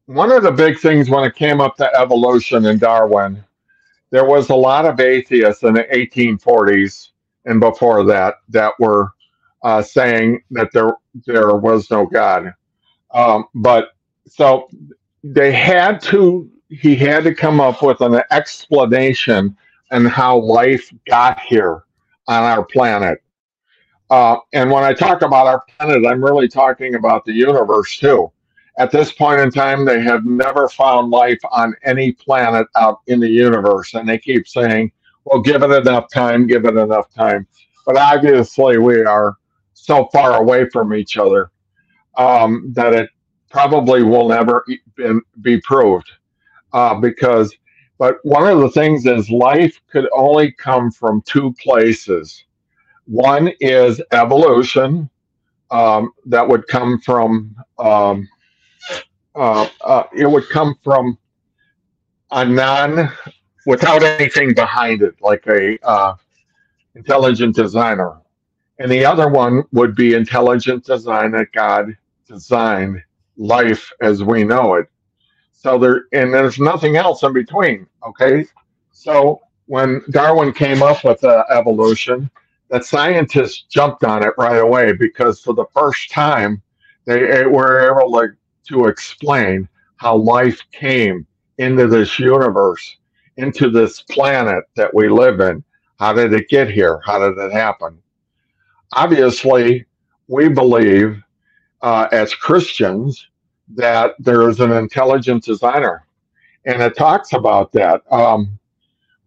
one 0.05 0.31
of 0.31 0.43
the 0.43 0.51
big 0.51 0.79
things 0.79 1.09
when 1.09 1.23
it 1.23 1.35
came 1.35 1.61
up 1.61 1.77
to 1.77 1.89
evolution 1.99 2.65
and 2.65 2.79
Darwin, 2.79 3.43
there 4.11 4.25
was 4.25 4.49
a 4.49 4.55
lot 4.55 4.85
of 4.85 4.99
atheists 4.99 5.63
in 5.63 5.73
the 5.73 5.83
1840s 5.83 7.09
and 7.45 7.59
before 7.59 8.03
that 8.05 8.35
that 8.49 8.73
were 8.79 9.11
uh, 9.63 9.81
saying 9.81 10.41
that 10.51 10.69
there 10.73 10.95
there 11.25 11.55
was 11.55 11.89
no 11.89 12.05
God. 12.05 12.53
Um, 13.13 13.45
but 13.55 13.89
so 14.27 14.69
they 15.23 15.51
had 15.51 16.01
to 16.03 16.49
he 16.69 16.95
had 16.95 17.23
to 17.23 17.33
come 17.35 17.59
up 17.59 17.81
with 17.81 18.01
an 18.01 18.21
explanation 18.31 19.57
on 19.91 20.05
how 20.05 20.37
life 20.37 20.91
got 21.07 21.39
here 21.39 21.83
on 22.27 22.43
our 22.43 22.63
planet. 22.63 23.21
Uh, 24.09 24.37
and 24.53 24.69
when 24.69 24.83
I 24.83 24.93
talk 24.93 25.21
about 25.21 25.47
our 25.47 25.63
planet, 25.77 26.05
I'm 26.05 26.23
really 26.23 26.47
talking 26.47 26.95
about 26.95 27.23
the 27.25 27.33
universe 27.33 27.97
too. 27.97 28.31
At 28.77 28.91
this 28.91 29.11
point 29.11 29.41
in 29.41 29.51
time, 29.51 29.85
they 29.85 30.01
have 30.01 30.25
never 30.25 30.67
found 30.67 31.11
life 31.11 31.39
on 31.51 31.75
any 31.83 32.11
planet 32.13 32.67
out 32.75 32.99
in 33.07 33.19
the 33.19 33.29
universe. 33.29 33.93
And 33.93 34.07
they 34.07 34.17
keep 34.17 34.47
saying, 34.47 34.91
well, 35.25 35.41
give 35.41 35.61
it 35.63 35.71
enough 35.71 36.11
time, 36.11 36.47
give 36.47 36.65
it 36.65 36.75
enough 36.75 37.13
time. 37.13 37.47
But 37.85 37.97
obviously, 37.97 38.77
we 38.77 39.03
are 39.03 39.37
so 39.73 40.07
far 40.11 40.39
away 40.41 40.69
from 40.69 40.93
each 40.93 41.17
other 41.17 41.51
um, 42.17 42.71
that 42.73 42.93
it 42.93 43.09
probably 43.49 44.03
will 44.03 44.29
never 44.29 44.63
be, 44.67 44.79
be 45.41 45.59
proved. 45.61 46.09
Uh, 46.73 46.95
because, 46.95 47.53
but 48.01 48.17
one 48.23 48.47
of 48.47 48.59
the 48.59 48.71
things 48.71 49.05
is 49.05 49.29
life 49.29 49.79
could 49.91 50.09
only 50.11 50.51
come 50.53 50.89
from 50.89 51.21
two 51.21 51.53
places. 51.61 52.45
One 53.05 53.51
is 53.59 54.01
evolution, 54.11 55.07
um, 55.69 56.11
that 56.25 56.47
would 56.47 56.67
come 56.67 56.99
from 57.01 57.55
um, 57.77 58.27
uh, 59.35 59.69
uh, 59.81 60.03
it 60.17 60.25
would 60.25 60.49
come 60.49 60.73
from 60.83 61.15
a 62.31 62.43
non 62.43 63.11
without 63.67 64.01
anything 64.01 64.55
behind 64.55 65.03
it, 65.03 65.13
like 65.21 65.45
a 65.45 65.77
uh, 65.87 66.15
intelligent 66.95 67.55
designer. 67.55 68.17
And 68.79 68.91
the 68.91 69.05
other 69.05 69.29
one 69.29 69.61
would 69.73 69.93
be 69.93 70.15
intelligent 70.15 70.85
design 70.85 71.33
that 71.33 71.51
God 71.51 71.95
designed 72.27 73.03
life 73.37 73.91
as 74.01 74.23
we 74.23 74.43
know 74.43 74.73
it. 74.73 74.87
So 75.61 75.77
there, 75.77 76.05
and 76.11 76.33
there's 76.33 76.57
nothing 76.57 76.95
else 76.95 77.21
in 77.21 77.33
between. 77.33 77.85
Okay. 78.03 78.47
So 78.91 79.41
when 79.67 80.01
Darwin 80.09 80.53
came 80.53 80.81
up 80.81 81.03
with 81.03 81.23
uh, 81.23 81.43
evolution, 81.51 82.31
the 82.69 82.81
scientists 82.81 83.65
jumped 83.69 84.03
on 84.03 84.23
it 84.23 84.33
right 84.39 84.57
away 84.57 84.93
because 84.93 85.39
for 85.39 85.53
the 85.53 85.65
first 85.71 86.09
time 86.09 86.63
they 87.05 87.45
were 87.45 87.91
able 87.91 88.11
to 88.19 88.35
to 88.69 88.87
explain 88.87 89.67
how 89.97 90.15
life 90.15 90.59
came 90.71 91.27
into 91.59 91.87
this 91.87 92.17
universe, 92.17 92.97
into 93.37 93.69
this 93.69 94.01
planet 94.01 94.63
that 94.75 94.91
we 94.93 95.09
live 95.09 95.41
in. 95.41 95.63
How 95.99 96.13
did 96.13 96.33
it 96.33 96.49
get 96.49 96.71
here? 96.71 97.01
How 97.05 97.19
did 97.19 97.37
it 97.37 97.51
happen? 97.51 98.01
Obviously, 98.93 99.85
we 100.27 100.49
believe 100.49 101.21
uh, 101.81 102.07
as 102.11 102.33
Christians 102.33 103.27
that 103.75 104.15
there 104.19 104.49
is 104.49 104.59
an 104.59 104.71
intelligent 104.71 105.43
designer, 105.43 106.05
and 106.65 106.81
it 106.81 106.95
talks 106.97 107.33
about 107.33 107.71
that. 107.73 108.01
Um, 108.11 108.59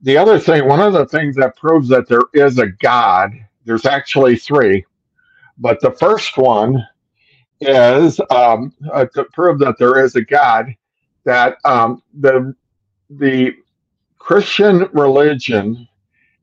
the 0.03 0.17
other 0.17 0.39
thing, 0.39 0.69
one 0.69 0.81
of 0.81 0.93
the 0.93 1.07
things 1.07 1.37
that 1.37 1.57
proves 1.57 1.89
that 1.89 2.09
there 2.09 2.25
is 2.35 2.59
a 2.59 2.67
God, 2.67 3.33
there's 3.65 3.87
actually 3.87 4.37
three, 4.37 4.85
but 5.59 5.81
the 5.81 5.93
first 5.93 6.37
one 6.37 6.87
is 7.61 8.21
um, 8.31 8.73
uh, 8.93 9.07
to 9.15 9.25
prove 9.33 9.59
that 9.61 9.77
there 9.79 10.05
is 10.05 10.17
a 10.17 10.23
God, 10.23 10.75
that 11.25 11.57
um, 11.65 12.03
the 12.21 12.55
the 13.11 13.53
Christian 14.19 14.89
religion 14.93 15.89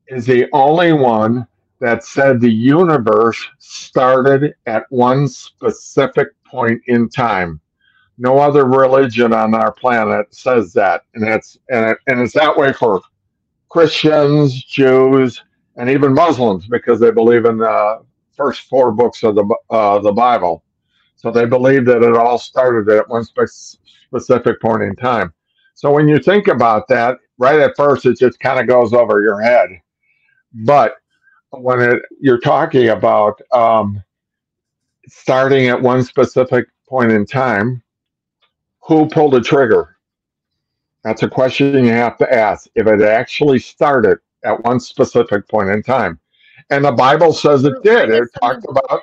is 0.08 0.26
the 0.26 0.46
only 0.52 0.92
one 0.92 1.46
that 1.80 2.04
said 2.04 2.40
the 2.40 2.52
universe 2.52 3.44
started 3.58 4.54
at 4.66 4.84
one 4.90 5.26
specific 5.26 6.28
point 6.44 6.80
in 6.86 7.08
time. 7.08 7.60
No 8.18 8.38
other 8.38 8.66
religion 8.66 9.32
on 9.32 9.54
our 9.54 9.72
planet 9.72 10.34
says 10.34 10.72
that, 10.74 11.04
and 11.14 11.24
it's 11.24 11.58
and, 11.70 11.90
it, 11.90 11.98
and 12.06 12.20
it's 12.20 12.34
that 12.34 12.56
way 12.56 12.72
for 12.72 13.00
Christians, 13.68 14.62
Jews, 14.64 15.42
and 15.76 15.88
even 15.88 16.12
Muslims 16.12 16.66
because 16.66 17.00
they 17.00 17.10
believe 17.10 17.46
in 17.46 17.58
the 17.58 18.02
first 18.36 18.62
four 18.62 18.92
books 18.92 19.22
of 19.22 19.34
the 19.34 19.56
uh, 19.70 19.98
the 20.00 20.12
Bible. 20.12 20.62
So 21.16 21.30
they 21.30 21.46
believe 21.46 21.86
that 21.86 22.02
it 22.02 22.16
all 22.16 22.38
started 22.38 22.92
at 22.92 23.08
one 23.08 23.24
spe- 23.24 23.46
specific 23.46 24.60
point 24.60 24.82
in 24.82 24.94
time. 24.96 25.32
So 25.74 25.90
when 25.90 26.08
you 26.08 26.18
think 26.18 26.48
about 26.48 26.88
that, 26.88 27.18
right 27.38 27.60
at 27.60 27.76
first, 27.76 28.06
it 28.06 28.18
just 28.18 28.38
kind 28.40 28.60
of 28.60 28.66
goes 28.66 28.92
over 28.92 29.22
your 29.22 29.40
head. 29.40 29.68
But 30.52 30.96
when 31.50 31.80
it, 31.80 32.02
you're 32.20 32.40
talking 32.40 32.88
about 32.88 33.40
um, 33.52 34.02
starting 35.08 35.68
at 35.68 35.80
one 35.80 36.02
specific 36.02 36.66
point 36.88 37.12
in 37.12 37.24
time, 37.24 37.82
who 38.82 39.08
pulled 39.08 39.32
the 39.32 39.40
trigger? 39.40 39.96
That's 41.04 41.22
a 41.22 41.28
question 41.28 41.84
you 41.84 41.92
have 41.92 42.16
to 42.18 42.32
ask. 42.32 42.68
If 42.74 42.86
it 42.86 43.02
actually 43.02 43.58
started 43.58 44.18
at 44.44 44.62
one 44.64 44.80
specific 44.80 45.48
point 45.48 45.70
in 45.70 45.82
time, 45.82 46.18
and 46.70 46.84
the 46.84 46.92
Bible 46.92 47.32
says 47.32 47.64
it 47.64 47.82
did. 47.82 48.10
It 48.10 48.28
talked 48.40 48.64
about. 48.68 49.02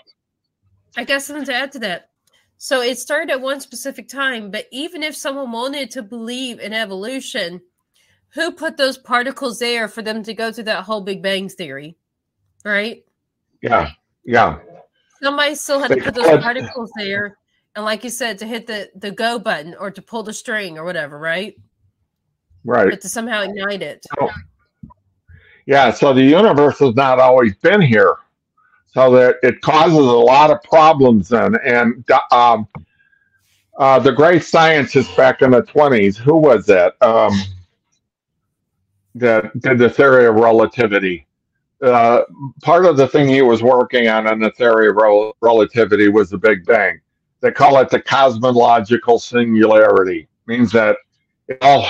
I 0.98 1.04
guess 1.04 1.28
something 1.28 1.46
to 1.46 1.54
add 1.54 1.72
to 1.74 1.80
that. 1.80 2.10
So 2.58 2.82
it 2.82 2.98
started 2.98 3.32
at 3.32 3.42
one 3.42 3.62
specific 3.62 4.10
time, 4.10 4.52
but 4.52 4.68
even 4.72 5.02
if 5.02 5.16
someone 5.16 5.52
wanted 5.52 5.92
to 5.92 6.04
believe 6.04 6.60
in 6.60 6.74
evolution, 6.74 7.62
who 8.34 8.52
put 8.52 8.76
those 8.76 8.98
particles 8.98 9.60
there 9.60 9.88
for 9.88 10.02
them 10.02 10.24
to 10.24 10.34
go 10.34 10.52
through 10.52 10.66
that 10.66 10.84
whole 10.84 11.02
Big 11.02 11.22
Bang 11.22 11.48
theory? 11.48 11.96
Right? 12.66 13.06
Yeah. 13.62 13.92
Yeah. 14.26 14.60
Somebody 15.22 15.56
still 15.56 15.80
had 15.80 15.90
to 15.92 16.02
put 16.02 16.16
those 16.16 16.42
particles 16.42 16.92
there. 16.98 17.38
And 17.76 17.86
like 17.86 18.04
you 18.04 18.10
said, 18.10 18.40
to 18.40 18.46
hit 18.46 18.68
the, 18.68 18.90
the 18.96 19.12
go 19.12 19.40
button 19.40 19.76
or 19.80 19.92
to 19.92 20.02
pull 20.02 20.24
the 20.24 20.34
string 20.34 20.78
or 20.78 20.84
whatever, 20.84 21.18
right? 21.18 21.56
Right. 22.66 22.90
but 22.90 23.02
to 23.02 23.10
somehow 23.10 23.42
ignite 23.42 23.82
it. 23.82 24.06
Oh. 24.20 24.30
Yeah, 25.66 25.92
so 25.92 26.14
the 26.14 26.24
universe 26.24 26.80
has 26.80 26.96
not 26.96 27.20
always 27.20 27.56
been 27.58 27.82
here. 27.82 28.16
So 28.88 29.12
that 29.12 29.36
it 29.44 29.62
causes 29.62 29.98
a 29.98 30.02
lot 30.02 30.50
of 30.50 30.62
problems 30.64 31.30
then. 31.30 31.56
And 31.64 32.04
um, 32.32 32.68
uh, 33.78 34.00
the 34.00 34.12
great 34.12 34.44
scientist 34.44 35.16
back 35.16 35.42
in 35.42 35.52
the 35.52 35.62
20s, 35.62 36.18
who 36.18 36.36
was 36.36 36.66
that? 36.66 37.00
Um, 37.02 37.34
that 39.16 39.58
did 39.62 39.78
the 39.78 39.90
theory 39.90 40.26
of 40.26 40.36
relativity. 40.36 41.28
Uh, 41.82 42.22
part 42.64 42.86
of 42.86 42.98
the 42.98 43.08
thing 43.08 43.28
he 43.28 43.42
was 43.42 43.64
working 43.64 44.08
on 44.08 44.28
in 44.28 44.40
the 44.40 44.52
theory 44.52 44.90
of 44.90 44.96
rel- 44.96 45.36
relativity 45.42 46.10
was 46.10 46.30
the 46.30 46.38
Big 46.38 46.66
Bang. 46.66 47.00
They 47.42 47.52
call 47.52 47.80
it 47.80 47.90
the 47.90 48.02
cosmological 48.02 49.20
singularity. 49.20 50.28
means 50.48 50.72
that 50.72 50.98
it 51.48 51.58
all 51.62 51.88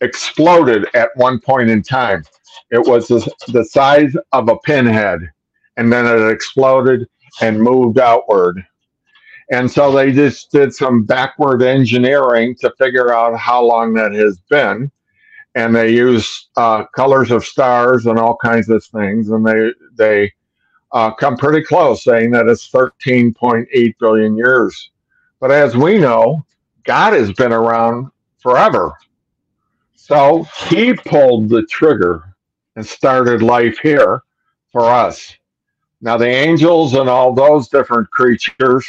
exploded 0.00 0.86
at 0.94 1.10
one 1.16 1.40
point 1.40 1.70
in 1.70 1.82
time. 1.82 2.24
It 2.70 2.86
was 2.86 3.08
the, 3.08 3.64
size 3.64 4.16
of 4.32 4.48
a 4.48 4.58
pinhead, 4.58 5.20
and 5.76 5.92
then 5.92 6.06
it 6.06 6.30
exploded 6.30 7.06
and 7.40 7.60
moved 7.60 7.98
outward. 7.98 8.64
And 9.50 9.70
so 9.70 9.92
they 9.92 10.12
just 10.12 10.50
did 10.52 10.74
some 10.74 11.04
backward 11.04 11.62
engineering 11.62 12.54
to 12.60 12.72
figure 12.78 13.12
out 13.12 13.38
how 13.38 13.64
long 13.64 13.94
that 13.94 14.12
has 14.12 14.38
been 14.50 14.90
and 15.58 15.74
they 15.74 15.90
use 15.90 16.48
uh, 16.56 16.84
colors 16.94 17.32
of 17.32 17.44
stars 17.44 18.06
and 18.06 18.16
all 18.16 18.36
kinds 18.36 18.68
of 18.68 18.84
things, 18.84 19.30
and 19.30 19.44
they 19.44 19.72
they 19.94 20.32
uh, 20.92 21.12
come 21.12 21.36
pretty 21.36 21.64
close, 21.64 22.04
saying 22.04 22.30
that 22.32 22.48
it's 22.48 22.70
13.8 22.70 23.94
billion 23.98 24.36
years. 24.36 24.90
But 25.40 25.50
as 25.50 25.76
we 25.76 25.98
know, 25.98 26.44
God 26.84 27.12
has 27.12 27.32
been 27.32 27.52
around 27.52 28.10
forever, 28.38 28.94
so 29.94 30.46
He 30.68 30.94
pulled 30.94 31.48
the 31.48 31.64
trigger 31.64 32.34
and 32.76 32.86
started 32.86 33.42
life 33.42 33.78
here 33.82 34.22
for 34.72 34.84
us. 34.84 35.36
Now 36.00 36.16
the 36.16 36.28
angels 36.28 36.94
and 36.94 37.08
all 37.08 37.34
those 37.34 37.68
different 37.68 38.10
creatures 38.10 38.86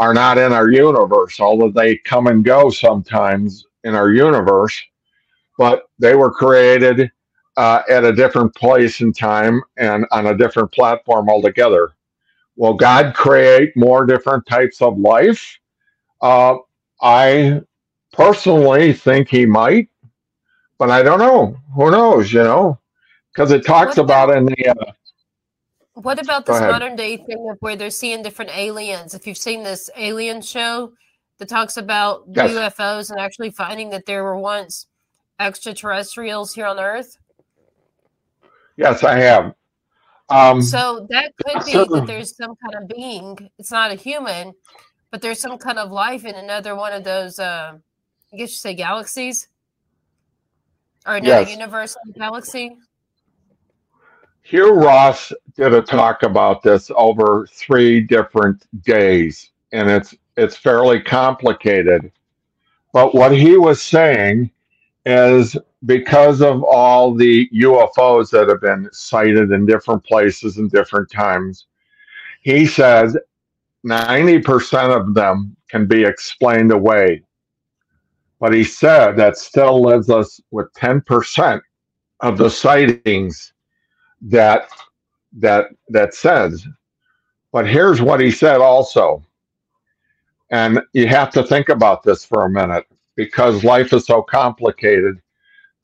are 0.00 0.14
not 0.14 0.38
in 0.38 0.52
our 0.52 0.70
universe, 0.70 1.40
although 1.40 1.70
they 1.70 1.96
come 1.98 2.26
and 2.26 2.44
go 2.44 2.70
sometimes 2.70 3.66
in 3.84 3.94
our 3.94 4.10
universe 4.10 4.80
but 5.58 5.90
they 5.98 6.14
were 6.14 6.30
created 6.30 7.10
uh, 7.58 7.82
at 7.90 8.04
a 8.04 8.12
different 8.12 8.54
place 8.54 9.00
and 9.00 9.14
time 9.14 9.60
and 9.76 10.06
on 10.12 10.28
a 10.28 10.36
different 10.36 10.70
platform 10.70 11.28
altogether. 11.28 11.90
Will 12.54 12.74
God 12.74 13.14
create 13.14 13.76
more 13.76 14.06
different 14.06 14.46
types 14.46 14.80
of 14.80 14.96
life? 14.96 15.58
Uh, 16.20 16.58
I 17.02 17.60
personally 18.12 18.92
think 18.92 19.28
He 19.28 19.44
might, 19.44 19.88
but 20.78 20.88
I 20.90 21.02
don't 21.02 21.18
know. 21.18 21.56
Who 21.74 21.90
knows? 21.90 22.32
You 22.32 22.44
know, 22.44 22.78
because 23.34 23.50
it 23.50 23.66
talks 23.66 23.96
what 23.96 24.04
about 24.04 24.36
in 24.36 24.46
the. 24.46 24.68
Uh, 24.68 24.92
what 25.94 26.22
about 26.22 26.46
this 26.46 26.60
modern 26.60 26.94
day 26.94 27.16
thing 27.16 27.48
of 27.50 27.56
where 27.58 27.74
they're 27.74 27.90
seeing 27.90 28.22
different 28.22 28.56
aliens? 28.56 29.14
If 29.14 29.26
you've 29.26 29.36
seen 29.36 29.64
this 29.64 29.90
alien 29.96 30.42
show 30.42 30.92
that 31.38 31.48
talks 31.48 31.76
about 31.76 32.22
yes. 32.30 32.52
UFOs 32.52 33.10
and 33.10 33.18
actually 33.18 33.50
finding 33.50 33.90
that 33.90 34.06
there 34.06 34.22
were 34.22 34.38
once 34.38 34.86
extraterrestrials 35.40 36.54
here 36.54 36.66
on 36.66 36.78
Earth? 36.78 37.18
Yes, 38.78 39.02
I 39.02 39.18
have. 39.18 39.54
Um, 40.30 40.62
so 40.62 41.06
that 41.10 41.32
could 41.36 41.64
be 41.66 41.72
that 41.72 42.04
there's 42.06 42.36
some 42.36 42.54
kind 42.56 42.82
of 42.82 42.88
being. 42.88 43.50
It's 43.58 43.72
not 43.72 43.90
a 43.90 43.96
human, 43.96 44.54
but 45.10 45.20
there's 45.20 45.40
some 45.40 45.58
kind 45.58 45.78
of 45.78 45.90
life 45.90 46.24
in 46.24 46.36
another 46.36 46.76
one 46.76 46.92
of 46.92 47.02
those. 47.02 47.40
Uh, 47.40 47.78
I 48.32 48.36
guess 48.36 48.50
you 48.50 48.56
say 48.56 48.74
galaxies, 48.74 49.48
or 51.06 51.16
another 51.16 51.40
yes. 51.42 51.50
universe 51.50 51.96
galaxy. 52.16 52.76
Hugh 54.42 54.72
Ross 54.74 55.32
did 55.56 55.74
a 55.74 55.82
talk 55.82 56.22
about 56.22 56.62
this 56.62 56.90
over 56.94 57.48
three 57.50 58.00
different 58.00 58.64
days, 58.84 59.50
and 59.72 59.90
it's 59.90 60.14
it's 60.36 60.56
fairly 60.56 61.00
complicated. 61.00 62.12
But 62.92 63.12
what 63.12 63.32
he 63.32 63.56
was 63.56 63.82
saying 63.82 64.52
is 65.04 65.56
because 65.86 66.40
of 66.40 66.62
all 66.64 67.14
the 67.14 67.48
UFOs 67.54 68.30
that 68.30 68.48
have 68.48 68.60
been 68.60 68.88
sighted 68.92 69.52
in 69.52 69.66
different 69.66 70.04
places 70.04 70.58
and 70.58 70.70
different 70.70 71.10
times. 71.10 71.66
He 72.42 72.66
says 72.66 73.16
90% 73.86 74.96
of 74.96 75.14
them 75.14 75.56
can 75.68 75.86
be 75.86 76.04
explained 76.04 76.72
away. 76.72 77.22
But 78.40 78.54
he 78.54 78.64
said 78.64 79.12
that 79.16 79.36
still 79.36 79.82
leaves 79.82 80.10
us 80.10 80.40
with 80.50 80.72
10% 80.74 81.60
of 82.20 82.38
the 82.38 82.50
sightings 82.50 83.52
that 84.22 84.68
that 85.32 85.66
that 85.88 86.14
says. 86.14 86.66
But 87.52 87.68
here's 87.68 88.00
what 88.00 88.20
he 88.20 88.30
said 88.30 88.60
also. 88.60 89.24
And 90.50 90.80
you 90.92 91.06
have 91.06 91.30
to 91.32 91.42
think 91.42 91.68
about 91.68 92.02
this 92.02 92.24
for 92.24 92.44
a 92.44 92.50
minute 92.50 92.86
because 93.16 93.64
life 93.64 93.92
is 93.92 94.06
so 94.06 94.22
complicated. 94.22 95.20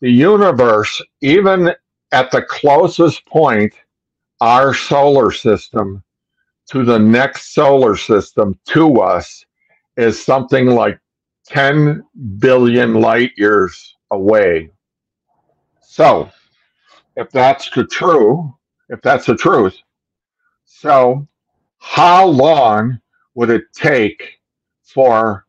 The 0.00 0.10
universe, 0.10 1.00
even 1.20 1.72
at 2.12 2.30
the 2.30 2.42
closest 2.42 3.24
point, 3.26 3.74
our 4.40 4.74
solar 4.74 5.30
system 5.30 6.02
to 6.70 6.84
the 6.84 6.98
next 6.98 7.54
solar 7.54 7.96
system 7.96 8.58
to 8.66 9.00
us 9.00 9.44
is 9.96 10.22
something 10.22 10.66
like 10.66 10.98
10 11.46 12.02
billion 12.38 12.94
light 12.94 13.32
years 13.36 13.96
away. 14.10 14.70
So, 15.80 16.30
if 17.16 17.30
that's 17.30 17.70
the 17.70 17.86
true, 17.86 18.54
if 18.88 19.00
that's 19.02 19.26
the 19.26 19.36
truth, 19.36 19.78
so 20.64 21.26
how 21.78 22.26
long 22.26 23.00
would 23.34 23.50
it 23.50 23.64
take 23.74 24.40
for 24.82 25.46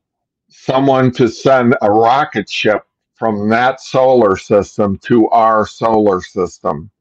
someone 0.49 1.12
to 1.12 1.27
send 1.27 1.75
a 1.81 1.91
rocket 1.91 2.49
ship 2.49 2.84
from 3.15 3.49
that 3.49 3.82
solar 3.82 4.38
system 4.38 4.97
to 4.99 5.28
our 5.30 5.65
solar 5.65 6.21
system 6.21 6.91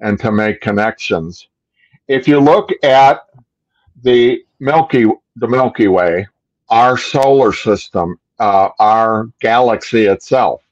and 0.00 0.18
to 0.20 0.30
make 0.30 0.60
connections. 0.60 1.48
If 2.06 2.26
you 2.26 2.40
look 2.40 2.70
at 2.84 3.26
the 4.02 4.44
Milky 4.60 5.06
the 5.36 5.48
Milky 5.48 5.88
Way, 5.88 6.26
our 6.68 6.96
solar 6.96 7.52
system, 7.52 8.18
uh, 8.38 8.70
our 8.78 9.28
galaxy 9.40 10.06
itself, 10.06 10.62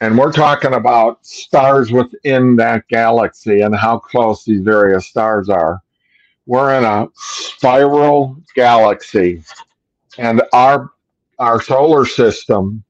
and 0.00 0.16
we're 0.18 0.32
talking 0.32 0.74
about 0.74 1.24
stars 1.24 1.90
within 1.90 2.56
that 2.56 2.86
galaxy 2.88 3.60
and 3.60 3.74
how 3.74 3.98
close 3.98 4.44
these 4.44 4.62
various 4.62 5.06
stars 5.06 5.48
are. 5.48 5.80
We're 6.46 6.76
in 6.76 6.84
a 6.84 7.08
spiral 7.14 8.36
galaxy, 8.54 9.42
and 10.18 10.42
our 10.52 10.90
our 11.38 11.62
solar 11.62 12.04
system 12.04 12.84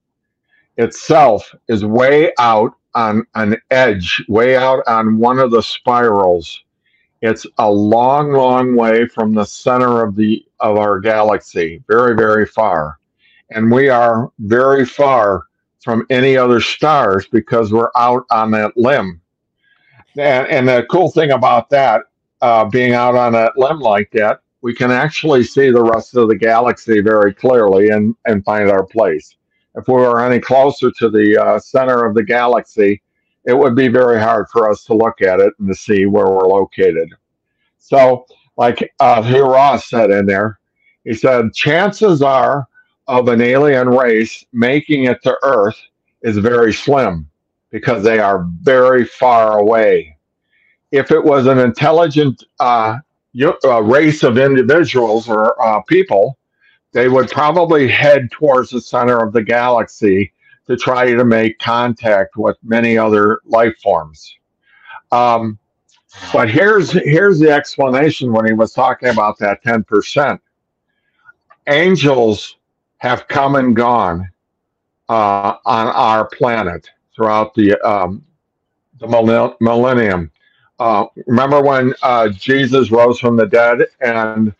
itself 0.76 1.54
is 1.68 1.84
way 1.84 2.32
out 2.38 2.74
on 2.94 3.26
an 3.34 3.56
edge, 3.70 4.22
way 4.28 4.56
out 4.56 4.82
on 4.86 5.18
one 5.18 5.38
of 5.38 5.50
the 5.50 5.62
spirals. 5.62 6.62
It's 7.20 7.46
a 7.58 7.70
long, 7.70 8.32
long 8.32 8.74
way 8.74 9.06
from 9.06 9.32
the 9.32 9.44
center 9.44 10.02
of 10.02 10.16
the 10.16 10.44
of 10.60 10.76
our 10.76 11.00
galaxy, 11.00 11.82
very, 11.88 12.16
very 12.16 12.46
far. 12.46 12.98
And 13.50 13.70
we 13.70 13.88
are 13.88 14.30
very 14.38 14.84
far 14.86 15.44
from 15.82 16.06
any 16.10 16.36
other 16.36 16.60
stars 16.60 17.26
because 17.26 17.72
we're 17.72 17.90
out 17.96 18.24
on 18.30 18.50
that 18.52 18.76
limb. 18.76 19.20
And, 20.16 20.46
and 20.48 20.68
the 20.68 20.86
cool 20.90 21.10
thing 21.10 21.32
about 21.32 21.70
that, 21.70 22.02
uh, 22.40 22.64
being 22.66 22.94
out 22.94 23.16
on 23.16 23.32
that 23.32 23.56
limb 23.56 23.80
like 23.80 24.10
that, 24.12 24.40
we 24.62 24.74
can 24.74 24.90
actually 24.90 25.42
see 25.42 25.70
the 25.70 25.82
rest 25.82 26.16
of 26.16 26.28
the 26.28 26.36
galaxy 26.36 27.00
very 27.00 27.34
clearly 27.34 27.88
and, 27.88 28.14
and 28.26 28.44
find 28.44 28.70
our 28.70 28.84
place. 28.84 29.36
If 29.74 29.88
we 29.88 29.94
were 29.94 30.24
any 30.24 30.40
closer 30.40 30.90
to 30.98 31.08
the 31.08 31.42
uh, 31.42 31.58
center 31.58 32.04
of 32.04 32.14
the 32.14 32.24
galaxy, 32.24 33.02
it 33.44 33.56
would 33.56 33.74
be 33.74 33.88
very 33.88 34.20
hard 34.20 34.46
for 34.52 34.70
us 34.70 34.84
to 34.84 34.94
look 34.94 35.22
at 35.22 35.40
it 35.40 35.52
and 35.58 35.68
to 35.68 35.74
see 35.74 36.06
where 36.06 36.26
we're 36.26 36.46
located. 36.46 37.08
So, 37.78 38.26
like 38.56 38.92
uh, 39.00 39.22
Hugh 39.22 39.46
Ross 39.46 39.88
said 39.88 40.10
in 40.10 40.26
there, 40.26 40.58
he 41.04 41.14
said, 41.14 41.52
chances 41.54 42.22
are 42.22 42.66
of 43.08 43.28
an 43.28 43.40
alien 43.40 43.88
race 43.88 44.44
making 44.52 45.04
it 45.04 45.22
to 45.24 45.36
Earth 45.42 45.80
is 46.22 46.38
very 46.38 46.72
slim 46.72 47.28
because 47.70 48.04
they 48.04 48.20
are 48.20 48.46
very 48.60 49.04
far 49.04 49.58
away. 49.58 50.16
If 50.92 51.10
it 51.10 51.24
was 51.24 51.46
an 51.46 51.58
intelligent 51.58 52.44
uh, 52.60 52.98
a 53.64 53.82
race 53.82 54.22
of 54.22 54.38
individuals 54.38 55.28
or 55.28 55.60
uh, 55.62 55.80
people, 55.82 56.38
they 56.92 57.08
would 57.08 57.30
probably 57.30 57.88
head 57.88 58.30
towards 58.30 58.70
the 58.70 58.80
center 58.80 59.18
of 59.18 59.32
the 59.32 59.42
galaxy 59.42 60.32
to 60.66 60.76
try 60.76 61.12
to 61.12 61.24
make 61.24 61.58
contact 61.58 62.36
with 62.36 62.56
many 62.62 62.96
other 62.96 63.40
life 63.44 63.76
forms. 63.82 64.34
Um, 65.10 65.58
but 66.32 66.50
here's 66.50 66.92
here's 66.92 67.38
the 67.38 67.50
explanation 67.50 68.32
when 68.32 68.46
he 68.46 68.52
was 68.52 68.72
talking 68.72 69.08
about 69.08 69.38
that 69.38 69.64
10%. 69.64 70.38
Angels 71.68 72.56
have 72.98 73.26
come 73.28 73.56
and 73.56 73.74
gone, 73.74 74.28
uh, 75.08 75.56
on 75.66 75.88
our 75.88 76.26
planet 76.26 76.88
throughout 77.14 77.54
the 77.54 77.78
um, 77.86 78.24
the 78.98 79.06
millennium. 79.60 80.30
Uh, 80.78 81.06
remember 81.26 81.60
when 81.60 81.92
uh, 82.02 82.28
Jesus 82.30 82.90
rose 82.90 83.18
from 83.18 83.36
the 83.36 83.46
dead 83.46 83.80
and 84.00 84.54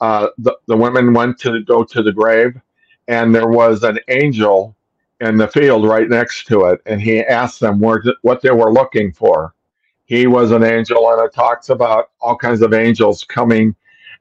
uh, 0.00 0.28
the, 0.38 0.56
the 0.66 0.76
women 0.76 1.14
went 1.14 1.38
to 1.40 1.62
go 1.62 1.84
to 1.84 2.02
the 2.02 2.12
grave, 2.12 2.60
and 3.08 3.34
there 3.34 3.48
was 3.48 3.82
an 3.82 3.98
angel 4.08 4.76
in 5.20 5.36
the 5.36 5.48
field 5.48 5.86
right 5.86 6.08
next 6.08 6.46
to 6.46 6.64
it, 6.66 6.80
and 6.86 7.00
he 7.00 7.20
asked 7.20 7.60
them 7.60 7.80
where, 7.80 8.02
what 8.22 8.42
they 8.42 8.50
were 8.50 8.72
looking 8.72 9.12
for. 9.12 9.54
He 10.04 10.26
was 10.26 10.50
an 10.50 10.62
angel, 10.62 11.10
and 11.10 11.22
it 11.22 11.34
talks 11.34 11.70
about 11.70 12.10
all 12.20 12.36
kinds 12.36 12.62
of 12.62 12.74
angels 12.74 13.24
coming 13.24 13.74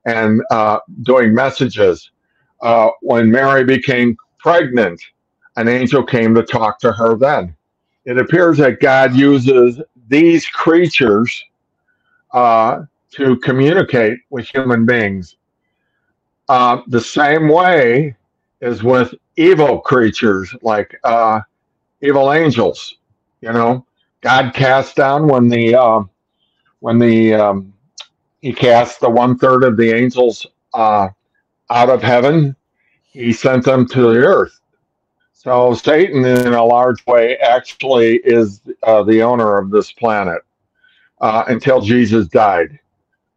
and 0.05 0.41
uh, 0.51 0.79
doing 1.03 1.33
messages. 1.33 2.11
Uh, 2.61 2.89
when 3.01 3.29
Mary 3.29 3.63
became 3.63 4.15
pregnant, 4.39 5.01
an 5.57 5.67
angel 5.67 6.03
came 6.03 6.33
to 6.35 6.43
talk 6.43 6.79
to 6.79 6.91
her 6.91 7.15
then. 7.15 7.55
It 8.05 8.17
appears 8.17 8.57
that 8.57 8.79
God 8.79 9.15
uses 9.15 9.81
these 10.07 10.47
creatures 10.47 11.43
uh, 12.33 12.83
to 13.11 13.37
communicate 13.37 14.19
with 14.29 14.47
human 14.47 14.85
beings. 14.85 15.35
Uh, 16.47 16.81
the 16.87 17.01
same 17.01 17.49
way 17.49 18.15
is 18.61 18.83
with 18.83 19.13
evil 19.37 19.79
creatures 19.79 20.53
like 20.61 20.95
uh, 21.03 21.41
evil 22.01 22.31
angels. 22.33 22.97
You 23.41 23.53
know, 23.53 23.85
God 24.21 24.53
cast 24.53 24.95
down 24.95 25.27
when 25.27 25.49
the 25.49 25.75
uh, 25.75 26.01
when 26.79 26.99
the 26.99 27.33
um, 27.33 27.73
he 28.41 28.53
cast 28.53 28.99
the 28.99 29.09
one 29.09 29.37
third 29.39 29.63
of 29.63 29.77
the 29.77 29.91
angels 29.91 30.45
uh, 30.75 31.09
out 31.71 31.89
of 31.89 32.03
heaven. 32.03 32.55
He 33.03 33.33
sent 33.33 33.65
them 33.65 33.87
to 33.89 34.13
the 34.13 34.19
earth. 34.19 34.59
So 35.33 35.73
Satan, 35.73 36.25
in 36.25 36.53
a 36.53 36.63
large 36.63 37.05
way, 37.07 37.37
actually 37.37 38.17
is 38.23 38.61
uh, 38.83 39.03
the 39.03 39.23
owner 39.23 39.57
of 39.57 39.71
this 39.71 39.91
planet 39.91 40.41
uh, 41.21 41.45
until 41.47 41.81
Jesus 41.81 42.27
died. 42.27 42.79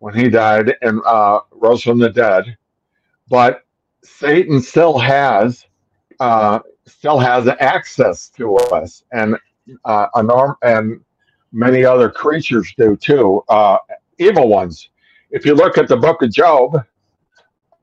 When 0.00 0.14
he 0.14 0.28
died 0.28 0.76
and 0.82 1.00
uh, 1.06 1.40
rose 1.52 1.82
from 1.82 1.98
the 1.98 2.10
dead, 2.10 2.57
but 3.28 3.64
Satan 4.02 4.60
still 4.60 4.98
has 4.98 5.66
uh, 6.20 6.60
still 6.86 7.18
has 7.18 7.48
access 7.60 8.28
to 8.30 8.56
us, 8.56 9.04
and 9.12 9.36
uh, 9.84 10.06
norm 10.22 10.56
and 10.62 11.00
many 11.52 11.84
other 11.84 12.10
creatures 12.10 12.72
do 12.76 12.96
too, 12.96 13.42
uh, 13.48 13.78
evil 14.18 14.48
ones. 14.48 14.90
If 15.30 15.44
you 15.44 15.54
look 15.54 15.78
at 15.78 15.88
the 15.88 15.96
book 15.96 16.22
of 16.22 16.32
Job, 16.32 16.84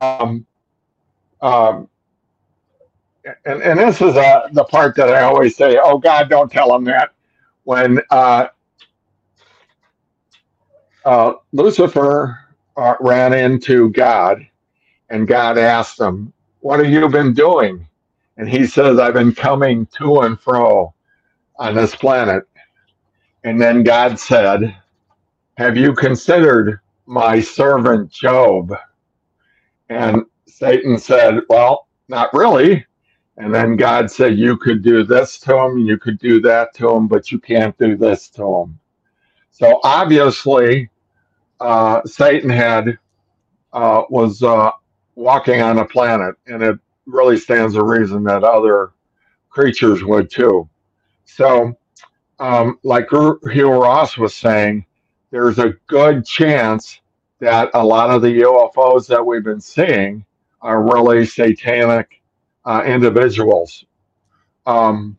um, 0.00 0.46
um, 1.40 1.88
and, 3.44 3.62
and 3.62 3.78
this 3.78 4.00
is 4.00 4.16
uh, 4.16 4.48
the 4.52 4.64
part 4.64 4.96
that 4.96 5.08
I 5.08 5.22
always 5.22 5.56
say, 5.56 5.78
oh 5.82 5.98
God, 5.98 6.28
don't 6.28 6.50
tell 6.50 6.74
him 6.74 6.84
that. 6.84 7.10
When 7.64 8.00
uh, 8.10 8.48
uh, 11.04 11.34
Lucifer 11.52 12.38
uh, 12.76 12.94
ran 13.00 13.32
into 13.32 13.90
God, 13.90 14.46
and 15.10 15.28
God 15.28 15.58
asked 15.58 16.00
him, 16.00 16.32
What 16.60 16.80
have 16.80 16.90
you 16.90 17.08
been 17.08 17.34
doing? 17.34 17.86
And 18.36 18.48
he 18.48 18.66
says, 18.66 18.98
I've 18.98 19.14
been 19.14 19.34
coming 19.34 19.86
to 19.98 20.20
and 20.20 20.38
fro 20.40 20.94
on 21.58 21.74
this 21.74 21.94
planet. 21.94 22.44
And 23.44 23.60
then 23.60 23.82
God 23.82 24.18
said, 24.18 24.76
Have 25.56 25.76
you 25.76 25.94
considered 25.94 26.80
my 27.06 27.40
servant 27.40 28.10
Job? 28.10 28.74
And 29.88 30.24
Satan 30.46 30.98
said, 30.98 31.40
Well, 31.48 31.86
not 32.08 32.32
really. 32.34 32.84
And 33.38 33.54
then 33.54 33.76
God 33.76 34.10
said, 34.10 34.38
You 34.38 34.56
could 34.56 34.82
do 34.82 35.04
this 35.04 35.38
to 35.40 35.56
him, 35.56 35.78
you 35.78 35.98
could 35.98 36.18
do 36.18 36.40
that 36.42 36.74
to 36.76 36.90
him, 36.90 37.06
but 37.08 37.30
you 37.30 37.38
can't 37.38 37.76
do 37.78 37.96
this 37.96 38.28
to 38.30 38.42
him. 38.44 38.80
So 39.50 39.80
obviously, 39.84 40.90
uh, 41.60 42.02
Satan 42.04 42.50
had 42.50 42.98
uh, 43.72 44.02
was 44.10 44.42
uh, 44.42 44.70
walking 45.16 45.62
on 45.62 45.78
a 45.78 45.84
planet, 45.84 46.36
and 46.46 46.62
it 46.62 46.78
really 47.06 47.36
stands 47.36 47.74
to 47.74 47.82
reason 47.82 48.22
that 48.24 48.44
other 48.44 48.92
creatures 49.48 50.04
would 50.04 50.30
too. 50.30 50.68
So, 51.24 51.76
um, 52.38 52.78
like 52.84 53.08
Hugh 53.10 53.72
Ross 53.72 54.16
was 54.16 54.34
saying, 54.34 54.84
there's 55.30 55.58
a 55.58 55.74
good 55.86 56.24
chance 56.24 57.00
that 57.40 57.70
a 57.74 57.84
lot 57.84 58.10
of 58.10 58.22
the 58.22 58.42
UFOs 58.42 59.06
that 59.08 59.24
we've 59.24 59.44
been 59.44 59.60
seeing 59.60 60.24
are 60.60 60.82
really 60.82 61.26
satanic 61.26 62.22
uh, 62.64 62.82
individuals. 62.86 63.84
Um, 64.66 65.18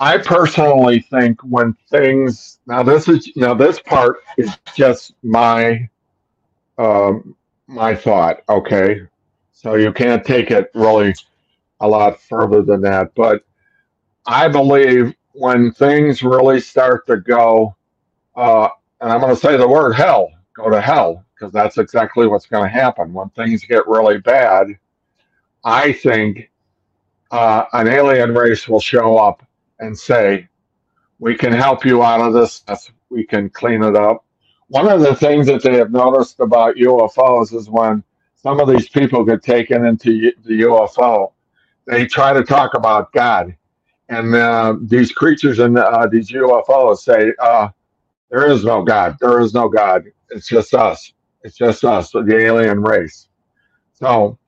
I 0.00 0.18
personally 0.18 1.00
think 1.00 1.40
when 1.42 1.74
things 1.88 2.58
now 2.66 2.82
this 2.82 3.08
is 3.08 3.30
now 3.36 3.54
this 3.54 3.80
part 3.80 4.18
is 4.36 4.56
just 4.74 5.14
my 5.22 5.88
um, 6.78 7.36
my 7.66 7.94
thought. 7.94 8.42
Okay, 8.48 9.02
so 9.52 9.74
you 9.74 9.92
can't 9.92 10.24
take 10.24 10.50
it 10.50 10.70
really 10.74 11.14
a 11.80 11.88
lot 11.88 12.20
further 12.20 12.62
than 12.62 12.80
that. 12.82 13.14
But 13.14 13.44
I 14.26 14.48
believe 14.48 15.14
when 15.32 15.72
things 15.72 16.22
really 16.22 16.60
start 16.60 17.06
to 17.06 17.18
go, 17.18 17.76
uh, 18.36 18.68
and 19.00 19.12
I'm 19.12 19.20
going 19.20 19.34
to 19.34 19.40
say 19.40 19.56
the 19.56 19.68
word 19.68 19.94
hell, 19.94 20.30
go 20.54 20.70
to 20.70 20.80
hell, 20.80 21.24
because 21.34 21.52
that's 21.52 21.78
exactly 21.78 22.26
what's 22.26 22.46
going 22.46 22.64
to 22.64 22.70
happen. 22.70 23.12
When 23.12 23.28
things 23.30 23.64
get 23.64 23.86
really 23.86 24.18
bad, 24.18 24.68
I 25.64 25.92
think 25.92 26.50
uh, 27.30 27.64
an 27.72 27.88
alien 27.88 28.34
race 28.34 28.68
will 28.68 28.80
show 28.80 29.16
up 29.16 29.44
and 29.80 29.98
say, 29.98 30.48
We 31.18 31.34
can 31.34 31.52
help 31.52 31.84
you 31.84 32.02
out 32.02 32.20
of 32.20 32.32
this. 32.32 32.62
We 33.10 33.24
can 33.24 33.50
clean 33.50 33.82
it 33.82 33.96
up. 33.96 34.24
One 34.68 34.88
of 34.88 35.00
the 35.00 35.14
things 35.14 35.46
that 35.46 35.62
they 35.62 35.74
have 35.74 35.92
noticed 35.92 36.40
about 36.40 36.76
UFOs 36.76 37.54
is 37.54 37.68
when 37.68 38.02
some 38.34 38.60
of 38.60 38.68
these 38.68 38.88
people 38.88 39.24
get 39.24 39.42
taken 39.42 39.84
into 39.84 40.32
the 40.44 40.62
UFO. 40.62 41.32
They 41.86 42.06
try 42.06 42.32
to 42.32 42.42
talk 42.42 42.74
about 42.74 43.12
God, 43.12 43.54
and 44.08 44.34
uh, 44.34 44.76
these 44.80 45.12
creatures 45.12 45.58
and 45.58 45.76
uh, 45.76 46.06
these 46.10 46.30
UFOs 46.30 46.98
say, 46.98 47.32
uh, 47.38 47.68
"There 48.30 48.50
is 48.50 48.64
no 48.64 48.82
God. 48.82 49.16
There 49.20 49.40
is 49.40 49.52
no 49.52 49.68
God. 49.68 50.04
It's 50.30 50.48
just 50.48 50.74
us. 50.74 51.12
It's 51.42 51.56
just 51.56 51.84
us, 51.84 52.10
the 52.10 52.36
alien 52.36 52.82
race." 52.82 53.28
So 53.92 54.38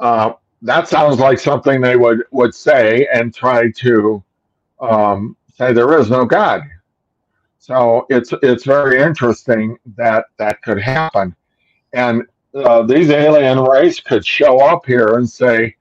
uh, 0.00 0.32
that 0.62 0.88
sounds 0.88 1.18
like 1.18 1.38
something 1.38 1.80
they 1.80 1.96
would 1.96 2.24
would 2.32 2.54
say 2.54 3.06
and 3.12 3.32
try 3.32 3.70
to 3.70 4.22
um, 4.80 5.36
say 5.54 5.72
there 5.72 5.98
is 5.98 6.10
no 6.10 6.24
God. 6.24 6.62
So 7.62 8.06
it's 8.10 8.34
it's 8.42 8.64
very 8.64 9.00
interesting 9.00 9.78
that 9.96 10.24
that 10.38 10.60
could 10.62 10.80
happen, 10.80 11.36
and 11.92 12.24
uh, 12.56 12.82
these 12.82 13.08
alien 13.08 13.62
race 13.62 14.00
could 14.00 14.26
show 14.26 14.58
up 14.58 14.84
here 14.84 15.16
and 15.16 15.30
say, 15.30 15.76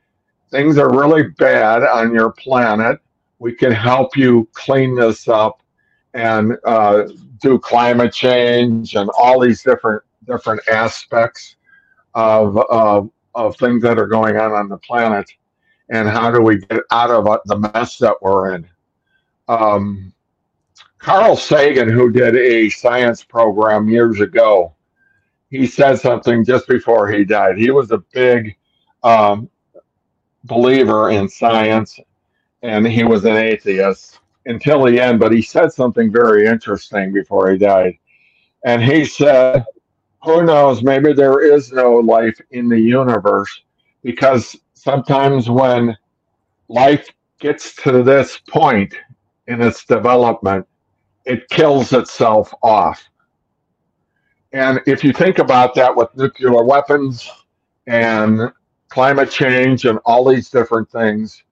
things 0.51 0.77
are 0.77 0.95
really 0.95 1.23
bad 1.39 1.81
on 1.81 2.13
your 2.13 2.33
planet. 2.33 2.99
We 3.39 3.55
can 3.55 3.71
help 3.71 4.15
you 4.15 4.47
clean 4.53 4.93
this 4.93 5.27
up 5.27 5.63
and 6.13 6.55
uh, 6.65 7.07
do 7.39 7.57
climate 7.57 8.13
change 8.13 8.93
and 8.93 9.09
all 9.17 9.39
these 9.39 9.63
different 9.63 10.03
different 10.27 10.61
aspects 10.67 11.55
of, 12.13 12.59
of 12.69 13.09
of 13.33 13.57
things 13.57 13.81
that 13.81 13.97
are 13.97 14.05
going 14.05 14.37
on 14.37 14.51
on 14.51 14.69
the 14.69 14.77
planet. 14.77 15.31
And 15.89 16.07
how 16.07 16.29
do 16.29 16.43
we 16.43 16.59
get 16.59 16.83
out 16.91 17.09
of 17.09 17.25
uh, 17.25 17.39
the 17.45 17.57
mess 17.57 17.97
that 17.97 18.17
we're 18.21 18.53
in? 18.53 18.69
Um, 19.47 20.13
Carl 21.01 21.35
Sagan, 21.35 21.89
who 21.89 22.11
did 22.11 22.35
a 22.35 22.69
science 22.69 23.23
program 23.23 23.89
years 23.89 24.19
ago, 24.19 24.75
he 25.49 25.65
said 25.65 25.95
something 25.95 26.45
just 26.45 26.67
before 26.67 27.11
he 27.11 27.25
died. 27.25 27.57
He 27.57 27.71
was 27.71 27.89
a 27.89 28.03
big 28.13 28.55
um, 29.01 29.49
believer 30.43 31.09
in 31.09 31.27
science, 31.27 31.99
and 32.61 32.85
he 32.85 33.03
was 33.03 33.25
an 33.25 33.35
atheist 33.35 34.19
until 34.45 34.85
the 34.85 34.99
end. 35.01 35.19
But 35.19 35.31
he 35.33 35.41
said 35.41 35.73
something 35.73 36.11
very 36.11 36.45
interesting 36.45 37.11
before 37.11 37.51
he 37.51 37.57
died, 37.57 37.97
and 38.63 38.83
he 38.83 39.03
said, 39.03 39.65
"Who 40.23 40.43
knows? 40.43 40.83
Maybe 40.83 41.13
there 41.13 41.41
is 41.41 41.71
no 41.71 41.95
life 41.95 42.39
in 42.51 42.69
the 42.69 42.79
universe, 42.79 43.63
because 44.03 44.55
sometimes 44.75 45.49
when 45.49 45.97
life 46.67 47.09
gets 47.39 47.75
to 47.77 48.03
this 48.03 48.37
point 48.47 48.93
in 49.47 49.61
its 49.61 49.83
development, 49.83 50.67
it 51.25 51.49
kills 51.49 51.93
itself 51.93 52.53
off." 52.63 53.03
And 54.53 54.81
if 54.85 55.03
you 55.03 55.13
think 55.13 55.39
about 55.39 55.75
that 55.75 55.95
with 55.95 56.15
nuclear 56.15 56.63
weapons 56.63 57.29
and 57.87 58.51
climate 58.89 59.31
change 59.31 59.85
and 59.85 59.99
all 60.05 60.25
these 60.25 60.49
different 60.49 60.89
things, 60.91 61.43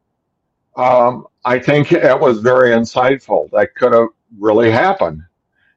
um, 0.76 1.28
I 1.46 1.60
think 1.60 1.92
it 1.92 2.20
was 2.20 2.40
very 2.40 2.72
insightful. 2.72 3.50
That 3.52 3.74
could 3.76 3.94
have 3.94 4.10
really 4.38 4.70
happened. 4.70 5.24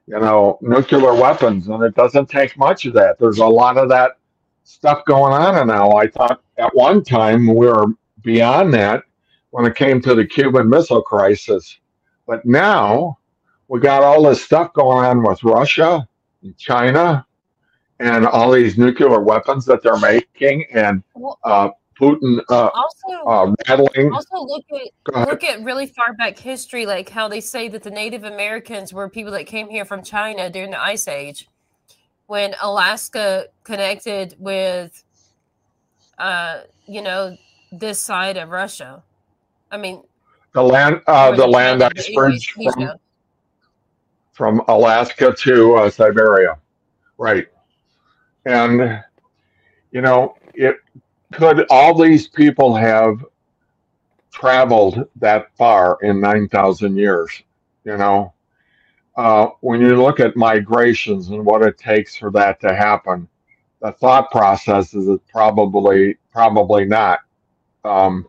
You 0.07 0.19
know, 0.19 0.59
nuclear 0.61 1.15
weapons, 1.15 1.69
and 1.69 1.83
it 1.85 1.95
doesn't 1.95 2.29
take 2.29 2.59
much 2.59 2.87
of 2.87 2.95
that. 2.95 3.19
There's 3.21 3.39
a 3.39 3.47
lot 3.47 3.79
of 3.79 3.89
that 3.91 4.19
stuff 4.65 5.05
going 5.05 5.33
on 5.33 5.67
now. 5.69 5.93
I 5.93 6.09
thought 6.09 6.43
at 6.59 6.75
one 6.75 7.05
time 7.05 7.47
we 7.47 7.67
were 7.67 7.87
beyond 8.23 8.75
that, 8.75 9.05
when 9.51 9.65
it 9.65 9.77
came 9.77 10.01
to 10.03 10.15
the 10.15 10.27
Cuban 10.27 10.69
Missile 10.69 11.03
Crisis. 11.03 11.79
But 12.27 12.45
now 12.45 13.19
we 13.73 13.81
got 13.81 14.03
all 14.03 14.23
this 14.23 14.45
stuff 14.45 14.71
going 14.75 15.03
on 15.03 15.23
with 15.23 15.43
Russia 15.43 16.07
and 16.43 16.55
China 16.59 17.25
and 18.01 18.27
all 18.27 18.51
these 18.51 18.77
nuclear 18.77 19.19
weapons 19.19 19.65
that 19.65 19.83
they're 19.83 19.99
making 19.99 20.67
and 20.75 21.03
uh, 21.45 21.71
Putin 21.99 22.43
uh, 22.51 22.69
also 22.69 23.25
uh, 23.27 23.55
rattling. 23.67 24.13
Also, 24.13 24.43
look 24.43 24.65
at 24.75 25.27
look 25.27 25.43
at 25.43 25.63
really 25.65 25.87
far 25.87 26.13
back 26.13 26.39
history, 26.39 26.85
like 26.85 27.09
how 27.09 27.29
they 27.29 27.41
say 27.41 27.69
that 27.69 27.83
the 27.83 27.91
Native 27.91 28.25
Americans 28.25 28.93
were 28.93 29.09
people 29.09 29.33
that 29.33 29.47
came 29.47 29.71
here 29.71 29.87
from 29.87 30.03
China 30.03 30.51
during 30.51 30.71
the 30.71 30.83
Ice 30.83 31.09
Age, 31.09 31.49
when 32.27 32.55
Alaska 32.61 33.47
connected 33.65 34.37
with, 34.39 35.03
uh, 36.19 36.61
you 36.87 37.01
know, 37.01 37.39
this 37.71 37.99
side 37.99 38.37
of 38.37 38.51
Russia. 38.51 39.03
I 39.71 39.79
mean, 39.79 40.03
the 40.53 40.63
land, 40.63 41.01
uh, 41.07 41.35
the 41.35 41.47
land 41.47 41.83
ice 41.83 42.15
bridge 42.15 42.51
from, 42.51 42.99
from 44.43 44.61
Alaska 44.67 45.33
to 45.39 45.77
uh, 45.77 45.89
Siberia, 45.89 46.59
right? 47.17 47.47
And 48.45 49.01
you 49.93 50.01
know, 50.01 50.35
it 50.53 50.79
could 51.33 51.65
all 51.71 51.95
these 51.95 52.27
people 52.27 52.75
have 52.75 53.25
traveled 54.33 55.07
that 55.15 55.55
far 55.57 55.97
in 56.03 56.21
9,000 56.21 56.97
years? 56.97 57.41
You 57.85 57.97
know, 57.97 58.35
uh, 59.15 59.51
when 59.61 59.81
you 59.81 60.03
look 60.03 60.19
at 60.19 60.37
migrations 60.37 61.29
and 61.29 61.47
what 61.47 61.63
it 61.63 61.79
takes 61.79 62.17
for 62.17 62.33
that 62.33 62.61
to 62.63 62.75
happen, 62.75 63.29
the 63.81 63.93
thought 63.93 64.29
process 64.33 64.93
is 64.93 65.09
probably 65.31 66.17
probably 66.33 66.85
not. 66.85 67.21
Um, 67.85 68.27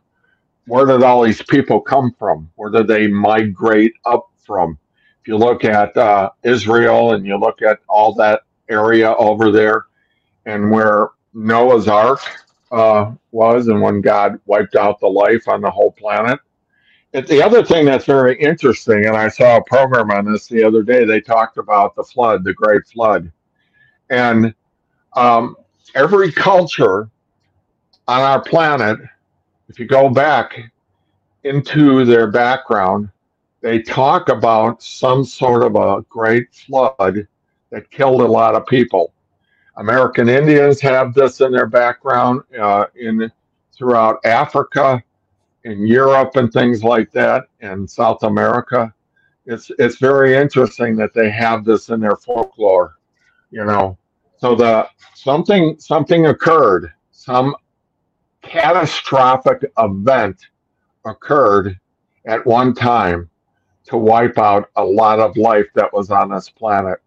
where 0.67 0.86
did 0.86 1.02
all 1.02 1.23
these 1.23 1.41
people 1.41 1.82
come 1.82 2.15
from? 2.19 2.52
Where 2.54 2.69
did 2.69 2.88
they 2.88 3.08
migrate 3.08 3.95
up 4.06 4.30
from? 4.45 4.78
If 5.23 5.29
you 5.29 5.38
look 5.38 5.63
at 5.63 5.95
uh, 5.95 6.31
Israel 6.43 7.13
and 7.13 7.25
you 7.25 7.38
look 7.38 7.62
at 7.62 7.79
all 7.88 8.13
that 8.15 8.41
area 8.67 9.13
over 9.13 9.51
there, 9.51 9.86
and 10.45 10.69
where 10.69 11.12
Noah's 11.33 11.88
Ark 11.88 12.19
uh, 12.73 13.13
was 13.31 13.69
and 13.69 13.81
when 13.81 14.01
God 14.01 14.38
wiped 14.47 14.75
out 14.75 14.99
the 14.99 15.07
life 15.07 15.47
on 15.47 15.62
the 15.62 15.71
whole 15.71 15.93
planet. 15.93 16.41
The 17.13 17.41
other 17.41 17.63
thing 17.63 17.86
that's 17.86 18.03
very 18.03 18.38
interesting, 18.38 19.05
and 19.05 19.15
I 19.15 19.29
saw 19.29 19.55
a 19.55 19.63
program 19.63 20.12
on 20.12 20.29
this 20.29 20.47
the 20.47 20.62
other 20.62 20.83
day, 20.83 21.05
they 21.05 21.21
talked 21.21 21.57
about 21.57 21.95
the 21.95 22.03
flood, 22.03 22.43
the 22.43 22.53
Great 22.53 22.86
Flood. 22.88 23.31
And 24.09 24.53
um, 25.13 25.55
every 25.95 26.33
culture 26.33 27.09
on 28.09 28.21
our 28.21 28.41
planet, 28.41 28.99
if 29.69 29.79
you 29.79 29.86
go 29.86 30.09
back 30.09 30.59
into 31.45 32.03
their 32.03 32.29
background, 32.29 33.07
they 33.63 33.82
talk 33.82 34.28
about 34.28 34.84
some 34.84 35.23
sort 35.23 35.63
of 35.63 35.76
a 35.78 36.06
great 36.10 36.54
flood 36.54 37.26
that 37.71 37.89
killed 37.89 38.19
a 38.19 38.26
lot 38.26 38.56
of 38.56 38.67
people. 38.67 39.13
American 39.78 40.28
Indians 40.28 40.82
have 40.82 41.13
this 41.13 41.39
in 41.39 41.54
their 41.54 41.65
background 41.65 42.41
uh, 42.60 42.86
in 42.93 43.32
throughout 43.73 44.19
Africa, 44.26 45.02
in 45.63 45.88
Europe, 45.88 46.36
and 46.36 46.52
things 46.52 46.84
like 46.84 47.10
that, 47.13 47.45
and 47.62 47.89
South 47.89 48.23
America. 48.23 48.93
It's 49.45 49.71
it's 49.80 49.97
very 49.97 50.36
interesting 50.36 50.97
that 50.97 51.13
they 51.13 51.32
have 51.32 51.63
this 51.63 51.88
in 51.89 52.02
their 52.02 52.17
folklore, 52.17 52.97
you 53.49 53.63
know. 53.63 53.97
So 54.38 54.56
the 54.56 54.89
something 55.15 55.80
something 55.80 56.26
occurred, 56.28 56.91
some 57.12 57.56
catastrophic 58.41 59.71
event 59.78 60.47
occurred 61.06 61.80
at 62.26 62.45
one 62.45 62.73
time 62.73 63.30
to 63.86 63.98
wipe 63.98 64.38
out 64.38 64.69
a 64.76 64.84
lot 64.84 65.19
of 65.19 65.36
life 65.38 65.67
that 65.76 65.93
was 65.93 66.10
on 66.10 66.32
this 66.32 66.50
planet. 66.50 67.00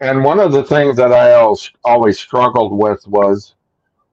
And 0.00 0.24
one 0.24 0.40
of 0.40 0.52
the 0.52 0.64
things 0.64 0.96
that 0.96 1.12
I 1.12 1.34
always, 1.34 1.70
always 1.84 2.18
struggled 2.18 2.72
with 2.72 3.06
was 3.06 3.54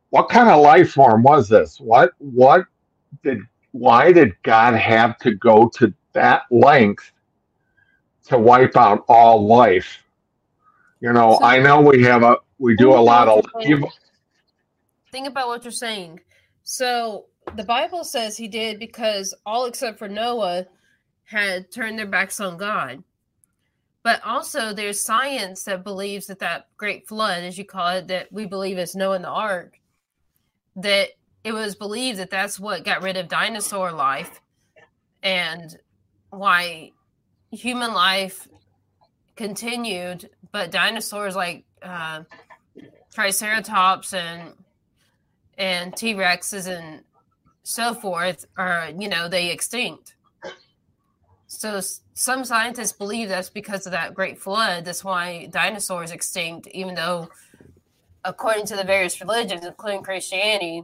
what 0.09 0.29
kind 0.29 0.49
of 0.49 0.61
life 0.61 0.91
form 0.91 1.23
was 1.23 1.47
this? 1.47 1.79
What 1.79 2.11
what 2.17 2.65
did 3.23 3.39
why 3.71 4.11
did 4.11 4.35
God 4.43 4.73
have 4.73 5.17
to 5.19 5.33
go 5.35 5.69
to 5.75 5.93
that 6.13 6.43
length 6.51 7.11
to 8.25 8.37
wipe 8.37 8.75
out 8.75 9.05
all 9.07 9.45
life? 9.45 10.03
You 10.99 11.13
know, 11.13 11.37
so, 11.39 11.45
I 11.45 11.59
know 11.59 11.81
we 11.81 12.03
have 12.03 12.23
a 12.23 12.37
we 12.59 12.75
do 12.75 12.91
a 12.91 12.99
lot 12.99 13.27
of 13.27 13.45
evil. 13.61 13.91
Think 15.11 15.27
about 15.27 15.47
what 15.47 15.63
you're 15.63 15.71
saying. 15.71 16.19
So 16.63 17.25
the 17.55 17.63
Bible 17.63 18.03
says 18.03 18.35
he 18.35 18.47
did 18.47 18.79
because 18.79 19.33
all 19.45 19.65
except 19.65 19.99
for 19.99 20.09
Noah 20.09 20.65
had 21.27 21.69
turned 21.71 21.99
their 21.99 22.05
backs 22.05 22.39
on 22.39 22.57
God. 22.57 23.03
But 24.01 24.23
also, 24.23 24.73
there's 24.73 25.01
science 25.01 25.63
that 25.63 25.83
believes 25.83 26.27
that 26.27 26.39
that 26.39 26.67
great 26.77 27.07
flood, 27.07 27.43
as 27.43 27.57
you 27.57 27.65
call 27.65 27.89
it, 27.89 28.07
that 28.07 28.31
we 28.31 28.45
believe 28.45 28.77
is 28.77 28.95
Noah 28.95 29.15
and 29.15 29.25
the 29.25 29.29
Ark, 29.29 29.79
that 30.77 31.09
it 31.43 31.51
was 31.51 31.75
believed 31.75 32.17
that 32.19 32.29
that's 32.29 32.59
what 32.59 32.85
got 32.85 33.01
rid 33.01 33.17
of 33.17 33.27
dinosaur 33.27 33.91
life 33.91 34.39
and 35.21 35.77
why 36.29 36.91
human 37.51 37.93
life 37.93 38.47
continued, 39.35 40.29
but 40.53 40.71
dinosaurs 40.71 41.35
like 41.35 41.65
uh, 41.81 42.23
Triceratops 43.13 44.13
and 44.13 44.53
and 45.57 45.95
T 45.97 46.13
Rexes 46.13 46.67
and 46.67 47.03
so 47.63 47.93
forth 47.93 48.45
are, 48.57 48.91
you 48.97 49.09
know, 49.09 49.27
they 49.27 49.51
extinct. 49.51 50.15
So 51.47 51.79
some 52.13 52.43
scientists 52.43 52.91
believe 52.91 53.29
that's 53.29 53.49
because 53.49 53.85
of 53.85 53.93
that 53.93 54.13
great 54.13 54.37
flood. 54.37 54.85
That's 54.85 55.03
why 55.03 55.47
dinosaurs 55.47 56.11
extinct, 56.11 56.67
even 56.67 56.93
though, 56.93 57.29
according 58.25 58.65
to 58.67 58.75
the 58.75 58.83
various 58.83 59.19
religions, 59.21 59.65
including 59.65 60.03
Christianity, 60.03 60.83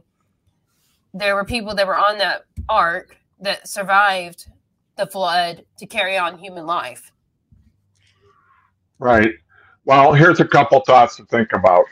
there 1.12 1.34
were 1.34 1.44
people 1.44 1.74
that 1.74 1.86
were 1.86 1.96
on 1.96 2.18
that 2.18 2.46
ark 2.68 3.18
that 3.40 3.68
survived 3.68 4.46
the 4.96 5.06
flood 5.06 5.64
to 5.78 5.86
carry 5.86 6.16
on 6.16 6.38
human 6.38 6.66
life. 6.66 7.12
Right. 8.98 9.34
Well, 9.84 10.14
here's 10.14 10.40
a 10.40 10.46
couple 10.46 10.80
thoughts 10.80 11.16
to 11.16 11.26
think 11.26 11.52
about. 11.52 11.84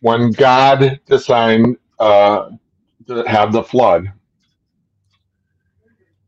When 0.00 0.30
God 0.30 1.00
designed 1.06 1.76
uh, 1.98 2.50
to 3.08 3.24
have 3.24 3.52
the 3.52 3.64
flood, 3.64 4.12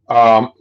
um, 0.09 0.53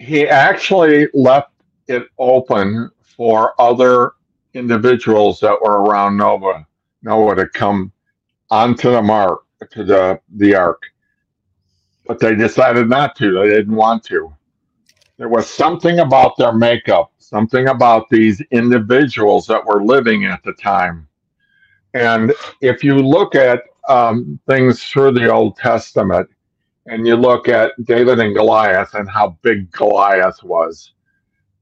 he 0.00 0.26
actually 0.26 1.08
left 1.12 1.52
it 1.86 2.04
open 2.18 2.90
for 3.02 3.54
other 3.60 4.12
individuals 4.54 5.38
that 5.40 5.60
were 5.60 5.82
around 5.82 6.16
Noah 6.16 6.66
Noah 7.02 7.36
to 7.36 7.48
come 7.48 7.92
onto 8.50 8.90
the 8.90 9.02
mark 9.02 9.42
to 9.70 9.84
the 9.84 10.18
the 10.36 10.54
ark. 10.54 10.82
But 12.06 12.18
they 12.18 12.34
decided 12.34 12.88
not 12.88 13.14
to. 13.16 13.40
They 13.40 13.50
didn't 13.50 13.76
want 13.76 14.02
to. 14.04 14.34
There 15.18 15.28
was 15.28 15.46
something 15.46 15.98
about 15.98 16.36
their 16.38 16.54
makeup, 16.54 17.12
something 17.18 17.68
about 17.68 18.08
these 18.08 18.40
individuals 18.50 19.46
that 19.48 19.64
were 19.64 19.84
living 19.84 20.24
at 20.24 20.42
the 20.42 20.54
time. 20.54 21.06
And 21.92 22.32
if 22.62 22.82
you 22.82 22.96
look 22.96 23.34
at 23.34 23.64
um, 23.86 24.40
things 24.48 24.82
through 24.82 25.12
the 25.12 25.30
Old 25.30 25.56
Testament, 25.56 26.28
and 26.86 27.06
you 27.06 27.16
look 27.16 27.48
at 27.48 27.72
David 27.84 28.18
and 28.20 28.34
Goliath 28.34 28.94
and 28.94 29.08
how 29.08 29.38
big 29.42 29.70
Goliath 29.72 30.42
was, 30.42 30.92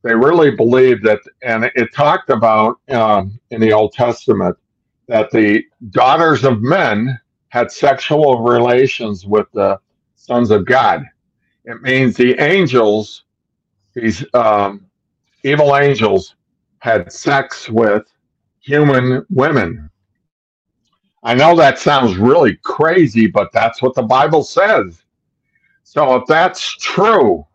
they 0.02 0.14
really 0.14 0.50
believed 0.50 1.04
that, 1.04 1.20
and 1.42 1.70
it 1.74 1.92
talked 1.92 2.30
about 2.30 2.80
um, 2.88 3.38
in 3.50 3.60
the 3.60 3.72
Old 3.72 3.92
Testament 3.92 4.56
that 5.08 5.30
the 5.30 5.64
daughters 5.90 6.44
of 6.44 6.62
men 6.62 7.18
had 7.48 7.70
sexual 7.72 8.42
relations 8.42 9.26
with 9.26 9.46
the 9.52 9.80
sons 10.14 10.50
of 10.50 10.66
God. 10.66 11.04
It 11.64 11.82
means 11.82 12.16
the 12.16 12.38
angels, 12.40 13.24
these 13.94 14.24
um, 14.34 14.86
evil 15.42 15.76
angels, 15.76 16.36
had 16.78 17.12
sex 17.12 17.68
with 17.68 18.04
human 18.60 19.26
women. 19.30 19.90
I 21.24 21.34
know 21.34 21.56
that 21.56 21.78
sounds 21.78 22.16
really 22.16 22.56
crazy, 22.62 23.26
but 23.26 23.50
that's 23.52 23.82
what 23.82 23.94
the 23.94 24.02
Bible 24.02 24.44
says. 24.44 25.02
So 25.90 26.16
if 26.16 26.26
that's 26.26 26.76
true, 26.76 27.46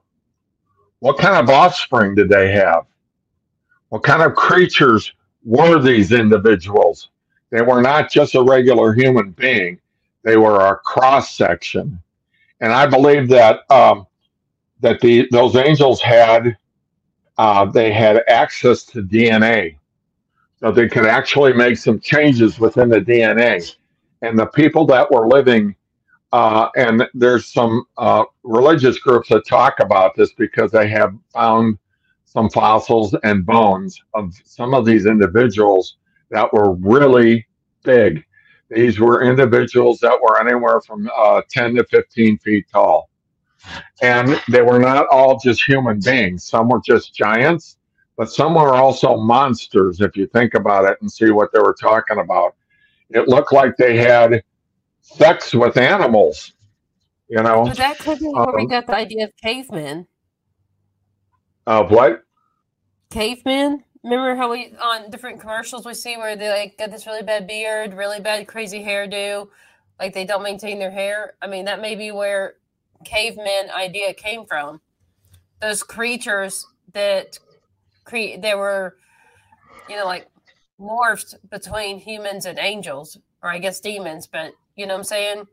what 1.01 1.19
kind 1.19 1.35
of 1.35 1.53
offspring 1.53 2.15
did 2.15 2.29
they 2.29 2.51
have? 2.51 2.87
What 3.89 4.01
kind 4.01 4.23
of 4.23 4.33
creatures 4.33 5.13
were 5.45 5.79
these 5.79 6.11
individuals? 6.11 7.09
They 7.51 7.61
were 7.61 7.79
not 7.79 8.11
just 8.11 8.33
a 8.33 8.41
regular 8.41 8.91
human 8.95 9.33
being, 9.33 9.79
they 10.23 10.35
were 10.35 10.61
a 10.61 10.77
cross 10.77 11.35
section. 11.35 12.01
And 12.59 12.73
I 12.73 12.87
believe 12.87 13.29
that 13.29 13.69
um, 13.69 14.07
that 14.79 14.99
the 14.99 15.27
those 15.29 15.55
angels 15.55 16.01
had 16.01 16.57
uh, 17.37 17.65
they 17.65 17.93
had 17.93 18.23
access 18.27 18.83
to 18.85 19.03
DNA, 19.03 19.77
so 20.59 20.71
they 20.71 20.89
could 20.89 21.05
actually 21.05 21.53
make 21.53 21.77
some 21.77 21.99
changes 21.99 22.59
within 22.59 22.89
the 22.89 22.99
DNA. 22.99 23.75
And 24.23 24.39
the 24.39 24.47
people 24.47 24.87
that 24.87 25.11
were 25.11 25.27
living 25.27 25.75
uh, 26.33 26.67
and 26.75 27.07
there's 27.13 27.45
some 27.45 27.85
uh, 27.99 28.23
religious 28.43 28.97
groups 28.97 29.29
that 29.29 29.45
talk 29.45 29.79
about 29.79 30.15
this 30.15 30.33
because 30.33 30.71
they 30.71 30.87
have 30.87 31.13
found 31.31 31.77
some 32.25 32.49
fossils 32.49 33.15
and 33.23 33.45
bones 33.45 34.01
of 34.15 34.33
some 34.43 34.73
of 34.73 34.83
these 34.83 35.05
individuals 35.05 35.97
that 36.31 36.51
were 36.51 36.73
really 36.73 37.45
big. 37.83 38.25
These 38.71 38.99
were 38.99 39.21
individuals 39.21 39.99
that 39.99 40.19
were 40.19 40.41
anywhere 40.41 40.81
from 40.81 41.07
uh, 41.15 41.43
10 41.51 41.75
to 41.75 41.83
15 41.83 42.39
feet 42.39 42.65
tall. 42.73 43.11
And 44.01 44.41
they 44.49 44.63
were 44.63 44.79
not 44.79 45.05
all 45.09 45.37
just 45.37 45.63
human 45.63 45.99
beings. 45.99 46.45
Some 46.45 46.67
were 46.67 46.81
just 46.83 47.13
giants, 47.13 47.77
but 48.17 48.31
some 48.31 48.55
were 48.55 48.73
also 48.73 49.17
monsters, 49.17 50.01
if 50.01 50.17
you 50.17 50.25
think 50.25 50.55
about 50.55 50.85
it 50.85 50.97
and 51.01 51.11
see 51.11 51.29
what 51.29 51.53
they 51.53 51.59
were 51.59 51.75
talking 51.79 52.17
about. 52.17 52.55
It 53.11 53.27
looked 53.27 53.53
like 53.53 53.77
they 53.77 53.97
had 53.97 54.41
sex 55.03 55.53
with 55.53 55.77
animals, 55.77 56.53
you 57.27 57.41
know. 57.41 57.65
But 57.65 57.77
that 57.77 57.99
could 57.99 58.19
be 58.19 58.27
where 58.27 58.49
um, 58.49 58.55
we 58.55 58.67
got 58.67 58.87
the 58.87 58.95
idea 58.95 59.25
of 59.25 59.31
cavemen. 59.41 60.07
Of 61.67 61.91
what? 61.91 62.23
Cavemen? 63.11 63.83
Remember 64.03 64.35
how 64.35 64.51
we 64.51 64.73
on 64.81 65.09
different 65.11 65.39
commercials 65.39 65.85
we 65.85 65.93
see 65.93 66.17
where 66.17 66.35
they 66.35 66.49
like 66.49 66.77
got 66.77 66.91
this 66.91 67.05
really 67.05 67.23
bad 67.23 67.47
beard, 67.47 67.93
really 67.93 68.19
bad 68.19 68.47
crazy 68.47 68.83
hairdo, 68.83 69.47
like 69.99 70.13
they 70.13 70.25
don't 70.25 70.43
maintain 70.43 70.79
their 70.79 70.91
hair. 70.91 71.35
I 71.41 71.47
mean, 71.47 71.65
that 71.65 71.79
may 71.79 71.95
be 71.95 72.11
where 72.11 72.55
caveman 73.05 73.69
idea 73.71 74.13
came 74.13 74.45
from. 74.45 74.81
Those 75.61 75.83
creatures 75.83 76.65
that 76.93 77.39
create 78.03 78.41
they 78.41 78.55
were, 78.55 78.97
you 79.87 79.95
know, 79.95 80.05
like 80.05 80.27
morphed 80.79 81.35
between 81.49 81.99
humans 81.99 82.45
and 82.45 82.59
angels, 82.59 83.17
or 83.41 83.49
I 83.49 83.59
guess 83.59 83.79
demons, 83.79 84.27
but 84.27 84.53
you 84.75 84.85
know 84.85 84.93
what 84.93 84.99
I'm 84.99 85.03
saying? 85.03 85.47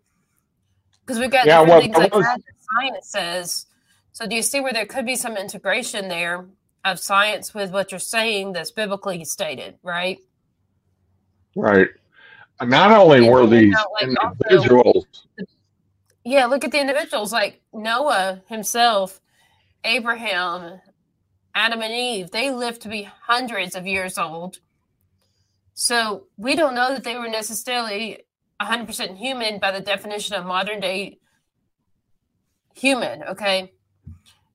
Because 1.00 1.18
we've 1.18 1.30
got 1.30 1.46
yeah, 1.46 1.60
well, 1.62 1.80
things 1.80 1.96
like 1.96 2.12
that 2.12 2.40
science 2.74 3.10
says. 3.10 3.66
So 4.12 4.26
do 4.26 4.36
you 4.36 4.42
see 4.42 4.60
where 4.60 4.72
there 4.72 4.86
could 4.86 5.06
be 5.06 5.16
some 5.16 5.36
integration 5.36 6.08
there 6.08 6.46
of 6.84 6.98
science 6.98 7.54
with 7.54 7.70
what 7.70 7.92
you're 7.92 7.98
saying 7.98 8.52
that's 8.52 8.70
biblically 8.70 9.24
stated, 9.24 9.76
right? 9.82 10.18
Right. 11.54 11.88
Not 12.62 12.92
only 12.92 13.18
and 13.18 13.28
were 13.28 13.46
these 13.46 13.74
like 13.74 14.02
individuals. 14.02 15.06
Also, 15.38 15.52
yeah, 16.24 16.46
look 16.46 16.64
at 16.64 16.72
the 16.72 16.80
individuals 16.80 17.32
like 17.32 17.60
Noah 17.72 18.42
himself, 18.48 19.20
Abraham, 19.84 20.80
Adam 21.54 21.82
and 21.82 21.92
Eve. 21.92 22.30
They 22.30 22.50
lived 22.50 22.82
to 22.82 22.88
be 22.88 23.02
hundreds 23.02 23.74
of 23.74 23.86
years 23.86 24.18
old. 24.18 24.58
So 25.74 26.26
we 26.36 26.54
don't 26.56 26.74
know 26.74 26.92
that 26.92 27.04
they 27.04 27.16
were 27.16 27.28
necessarily 27.28 28.24
100% 28.60 29.16
human 29.16 29.58
by 29.58 29.70
the 29.70 29.80
definition 29.80 30.36
of 30.36 30.44
modern 30.44 30.80
day 30.80 31.18
human, 32.74 33.22
okay? 33.24 33.72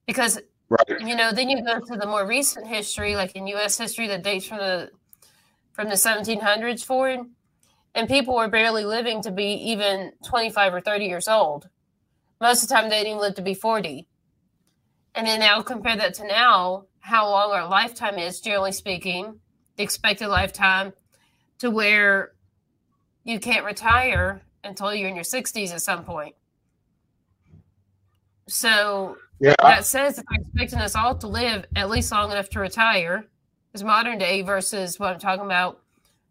Because 0.05 0.39
Right. 0.69 0.99
You 0.99 1.15
know, 1.15 1.31
then 1.31 1.49
you 1.49 1.63
go 1.63 1.79
to 1.79 1.95
the 1.95 2.07
more 2.07 2.25
recent 2.25 2.67
history, 2.67 3.15
like 3.15 3.35
in 3.35 3.45
U.S. 3.47 3.77
history 3.77 4.07
that 4.07 4.23
dates 4.23 4.47
from 4.47 4.57
the 4.57 4.89
from 5.73 5.89
the 5.89 5.95
1700s 5.95 6.83
forward, 6.83 7.19
and 7.93 8.07
people 8.07 8.35
were 8.35 8.47
barely 8.47 8.85
living 8.85 9.21
to 9.23 9.31
be 9.31 9.53
even 9.53 10.13
25 10.25 10.73
or 10.73 10.81
30 10.81 11.05
years 11.05 11.27
old. 11.27 11.69
Most 12.41 12.63
of 12.63 12.69
the 12.69 12.75
time, 12.75 12.89
they 12.89 12.97
didn't 12.97 13.07
even 13.07 13.21
live 13.21 13.35
to 13.35 13.41
be 13.41 13.53
40. 13.53 14.07
And 15.13 15.27
then 15.27 15.39
now 15.41 15.61
compare 15.61 15.95
that 15.97 16.13
to 16.15 16.27
now, 16.27 16.85
how 16.99 17.29
long 17.29 17.51
our 17.51 17.67
lifetime 17.67 18.17
is, 18.17 18.39
generally 18.41 18.71
speaking, 18.71 19.39
the 19.75 19.83
expected 19.83 20.27
lifetime, 20.27 20.93
to 21.59 21.69
where 21.69 22.31
you 23.25 23.39
can't 23.39 23.65
retire 23.65 24.41
until 24.63 24.95
you're 24.95 25.09
in 25.09 25.15
your 25.15 25.25
60s 25.25 25.73
at 25.73 25.81
some 25.81 26.05
point. 26.05 26.35
So 28.47 29.17
yeah. 29.39 29.55
That 29.61 29.85
says 29.85 30.15
that 30.15 30.25
they're 30.29 30.41
expecting 30.41 30.79
us 30.79 30.95
all 30.95 31.15
to 31.15 31.27
live 31.27 31.65
at 31.75 31.89
least 31.89 32.11
long 32.11 32.31
enough 32.31 32.49
to 32.49 32.59
retire 32.59 33.25
is 33.73 33.83
modern 33.83 34.17
day 34.17 34.41
versus 34.41 34.99
what 34.99 35.13
I'm 35.13 35.19
talking 35.19 35.45
about 35.45 35.81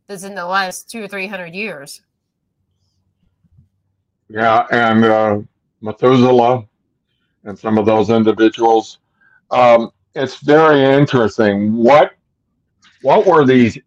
that's 0.06 0.24
in 0.24 0.34
the 0.34 0.46
last 0.46 0.90
two 0.90 1.04
or 1.04 1.08
three 1.08 1.26
hundred 1.26 1.54
years. 1.54 2.00
Yeah, 4.28 4.66
and 4.70 5.04
uh, 5.04 5.40
Methuselah 5.82 6.64
and 7.44 7.58
some 7.58 7.76
of 7.76 7.84
those 7.84 8.08
individuals. 8.08 8.98
Um, 9.50 9.90
it's 10.14 10.38
very 10.38 10.82
interesting. 10.82 11.76
What 11.76 12.12
what 13.02 13.26
were 13.26 13.44
these 13.44 13.78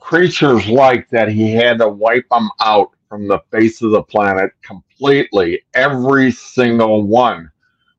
creatures 0.00 0.66
like 0.68 1.08
that 1.10 1.28
he 1.28 1.52
had 1.52 1.78
to 1.78 1.88
wipe 1.88 2.28
them 2.30 2.50
out 2.60 2.90
from 3.08 3.28
the 3.28 3.40
face 3.50 3.82
of 3.82 3.90
the 3.92 4.02
planet 4.02 4.52
completely? 4.62 5.62
Every 5.74 6.30
single 6.32 7.02
one 7.02 7.50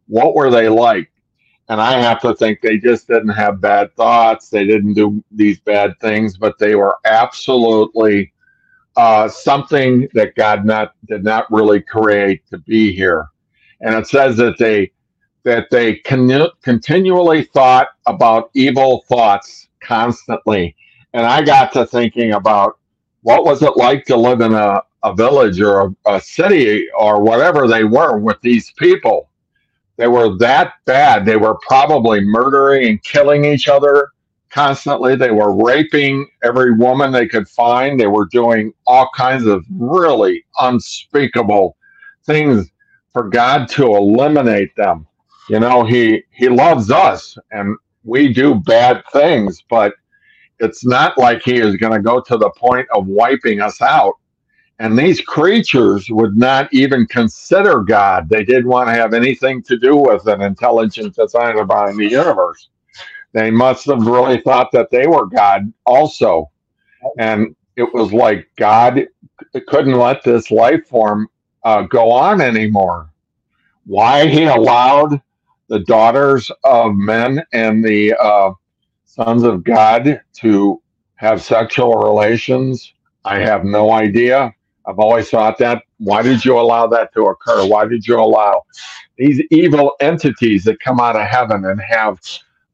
what 0.09 0.35
were 0.35 0.49
they 0.49 0.67
like? 0.67 1.09
And 1.69 1.79
I 1.79 1.99
have 2.01 2.19
to 2.21 2.35
think 2.35 2.61
they 2.61 2.79
just 2.79 3.07
didn't 3.07 3.29
have 3.29 3.61
bad 3.61 3.95
thoughts. 3.95 4.49
They 4.49 4.65
didn't 4.65 4.95
do 4.95 5.23
these 5.31 5.59
bad 5.59 5.93
things, 6.01 6.35
but 6.35 6.57
they 6.57 6.75
were 6.75 6.97
absolutely 7.05 8.33
uh, 8.97 9.29
something 9.29 10.09
that 10.15 10.35
God 10.35 10.65
not 10.65 10.93
did 11.07 11.23
not 11.23 11.49
really 11.51 11.79
create 11.79 12.41
to 12.49 12.57
be 12.57 12.91
here. 12.91 13.27
And 13.81 13.93
it 13.95 14.07
says 14.07 14.35
that 14.37 14.57
they 14.57 14.91
that 15.43 15.67
they 15.69 15.97
con- 15.97 16.49
continually 16.63 17.43
thought 17.43 17.89
about 18.07 18.49
evil 18.55 19.05
thoughts 19.07 19.67
constantly. 19.81 20.75
And 21.13 21.25
I 21.25 21.41
got 21.41 21.73
to 21.73 21.85
thinking 21.85 22.33
about 22.33 22.77
what 23.23 23.45
was 23.45 23.61
it 23.63 23.77
like 23.77 24.05
to 24.05 24.15
live 24.15 24.41
in 24.41 24.53
a, 24.53 24.81
a 25.03 25.15
village 25.15 25.59
or 25.59 25.87
a, 26.05 26.15
a 26.15 26.21
city 26.21 26.87
or 26.97 27.21
whatever 27.21 27.67
they 27.67 27.83
were 27.83 28.17
with 28.17 28.39
these 28.41 28.71
people 28.73 29.29
they 29.99 30.07
were 30.07 30.37
that 30.37 30.75
bad. 30.85 31.25
They 31.25 31.35
were 31.35 31.55
probably 31.55 32.21
murdering 32.21 32.87
and 32.87 33.03
killing 33.03 33.43
each 33.43 33.67
other 33.67 34.11
constantly. 34.49 35.17
They 35.17 35.31
were 35.31 35.53
raping 35.53 36.25
every 36.41 36.71
woman 36.71 37.11
they 37.11 37.27
could 37.27 37.49
find. 37.49 37.99
They 37.99 38.07
were 38.07 38.27
doing 38.27 38.71
all 38.87 39.09
kinds 39.13 39.45
of 39.45 39.65
really 39.69 40.45
unspeakable 40.61 41.75
things 42.25 42.71
for 43.11 43.27
God 43.27 43.67
to 43.71 43.87
eliminate 43.87 44.73
them. 44.77 45.05
You 45.49 45.59
know, 45.59 45.83
he 45.83 46.23
he 46.31 46.47
loves 46.47 46.89
us 46.91 47.37
and 47.51 47.75
we 48.05 48.31
do 48.31 48.55
bad 48.55 49.03
things, 49.11 49.61
but 49.69 49.95
it's 50.59 50.85
not 50.85 51.17
like 51.17 51.41
he 51.43 51.57
is 51.57 51.77
going 51.77 51.93
to 51.93 52.01
go 52.01 52.21
to 52.21 52.37
the 52.37 52.49
point 52.51 52.87
of 52.93 53.07
wiping 53.07 53.61
us 53.61 53.81
out. 53.81 54.15
And 54.79 54.97
these 54.97 55.19
creatures 55.19 56.09
would 56.09 56.37
not 56.37 56.73
even 56.73 57.05
consider 57.07 57.81
God. 57.81 58.29
They 58.29 58.45
didn't 58.45 58.69
want 58.69 58.87
to 58.87 58.93
have 58.93 59.13
anything 59.13 59.61
to 59.63 59.77
do 59.77 59.97
with 59.97 60.25
an 60.27 60.41
intelligent 60.41 61.15
designer 61.15 61.65
behind 61.65 61.97
the 61.97 62.09
universe. 62.09 62.69
They 63.33 63.51
must 63.51 63.85
have 63.85 64.07
really 64.07 64.39
thought 64.41 64.71
that 64.71 64.89
they 64.89 65.05
were 65.05 65.25
God 65.25 65.71
also. 65.85 66.49
And 67.17 67.55
it 67.75 67.93
was 67.93 68.13
like 68.13 68.49
God 68.57 69.05
couldn't 69.67 69.97
let 69.97 70.23
this 70.23 70.49
life 70.49 70.87
form 70.87 71.27
uh, 71.63 71.83
go 71.83 72.11
on 72.11 72.41
anymore. 72.41 73.11
Why 73.85 74.27
he 74.27 74.45
allowed 74.45 75.21
the 75.67 75.79
daughters 75.79 76.49
of 76.63 76.95
men 76.95 77.43
and 77.53 77.83
the 77.83 78.13
uh, 78.13 78.51
sons 79.19 79.43
of 79.43 79.63
God 79.63 80.21
to 80.33 80.81
have 81.15 81.41
sexual 81.41 81.95
relations, 81.95 82.93
I 83.25 83.39
have 83.39 83.65
no 83.65 83.91
idea. 83.91 84.53
I've 84.85 84.99
always 84.99 85.29
thought 85.29 85.57
that. 85.57 85.83
Why 85.97 86.21
did 86.21 86.45
you 86.45 86.57
allow 86.57 86.87
that 86.87 87.13
to 87.13 87.25
occur? 87.25 87.67
Why 87.67 87.85
did 87.85 88.07
you 88.07 88.17
allow 88.17 88.63
these 89.17 89.41
evil 89.51 89.93
entities 89.99 90.63
that 90.63 90.79
come 90.79 91.01
out 91.01 91.17
of 91.17 91.27
heaven 91.27 91.65
and 91.65 91.81
have 91.81 92.21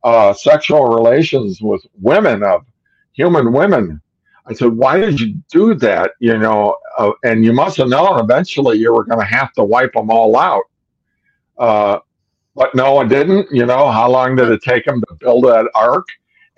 uh, 0.03 0.33
sexual 0.33 0.85
relations 0.85 1.61
with 1.61 1.83
women 1.99 2.43
of 2.43 2.65
human 3.13 3.51
women? 3.51 3.99
I 4.45 4.53
said, 4.53 4.73
why 4.73 4.99
did 4.99 5.19
you 5.19 5.33
do 5.51 5.73
that? 5.73 6.11
You 6.19 6.37
know, 6.37 6.77
uh, 6.99 7.13
and 7.23 7.43
you 7.43 7.53
must 7.53 7.77
have 7.77 7.89
known 7.89 8.19
eventually 8.19 8.77
you 8.77 8.93
were 8.93 9.03
going 9.03 9.19
to 9.19 9.25
have 9.25 9.51
to 9.53 9.63
wipe 9.63 9.93
them 9.93 10.11
all 10.11 10.37
out. 10.37 10.63
Uh, 11.57 11.99
but 12.55 12.75
no 12.75 12.93
one 12.93 13.07
didn't. 13.07 13.47
You 13.51 13.65
know, 13.65 13.89
how 13.89 14.07
long 14.09 14.35
did 14.35 14.49
it 14.49 14.61
take 14.61 14.85
them 14.85 15.01
to 15.01 15.15
build 15.15 15.45
that 15.45 15.67
ark? 15.73 16.05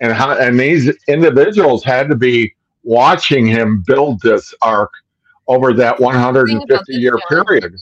And 0.00 0.12
how, 0.12 0.36
and 0.38 0.58
these 0.58 0.94
individuals 1.08 1.82
had 1.82 2.08
to 2.08 2.16
be 2.16 2.54
watching 2.84 3.46
him 3.46 3.82
build 3.86 4.20
this 4.22 4.54
ark 4.62 4.92
over 5.48 5.72
that 5.72 5.98
150 5.98 6.92
year 6.94 7.18
period. 7.28 7.74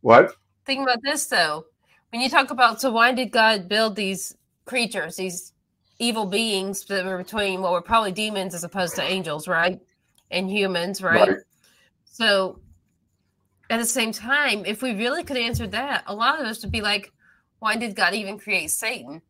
What? 0.00 0.32
Think 0.64 0.82
about 0.82 1.02
this 1.02 1.26
though. 1.26 1.66
When 2.10 2.22
you 2.22 2.30
talk 2.30 2.50
about 2.50 2.80
so 2.80 2.90
why 2.90 3.12
did 3.12 3.30
God 3.30 3.68
build 3.68 3.96
these 3.96 4.36
creatures, 4.64 5.16
these 5.16 5.52
evil 5.98 6.26
beings 6.26 6.84
that 6.86 7.04
were 7.04 7.18
between 7.18 7.60
what 7.60 7.72
were 7.72 7.82
probably 7.82 8.12
demons 8.12 8.54
as 8.54 8.64
opposed 8.64 8.94
to 8.94 9.02
angels, 9.02 9.48
right? 9.48 9.80
And 10.30 10.48
humans, 10.50 11.02
right? 11.02 11.28
right. 11.28 11.38
So 12.04 12.60
at 13.70 13.78
the 13.78 13.84
same 13.84 14.12
time, 14.12 14.64
if 14.64 14.82
we 14.82 14.94
really 14.94 15.24
could 15.24 15.36
answer 15.36 15.66
that, 15.66 16.04
a 16.06 16.14
lot 16.14 16.40
of 16.40 16.46
us 16.46 16.62
would 16.62 16.72
be 16.72 16.80
like, 16.80 17.12
why 17.58 17.76
did 17.76 17.96
God 17.96 18.14
even 18.14 18.38
create 18.38 18.70
Satan? 18.70 19.20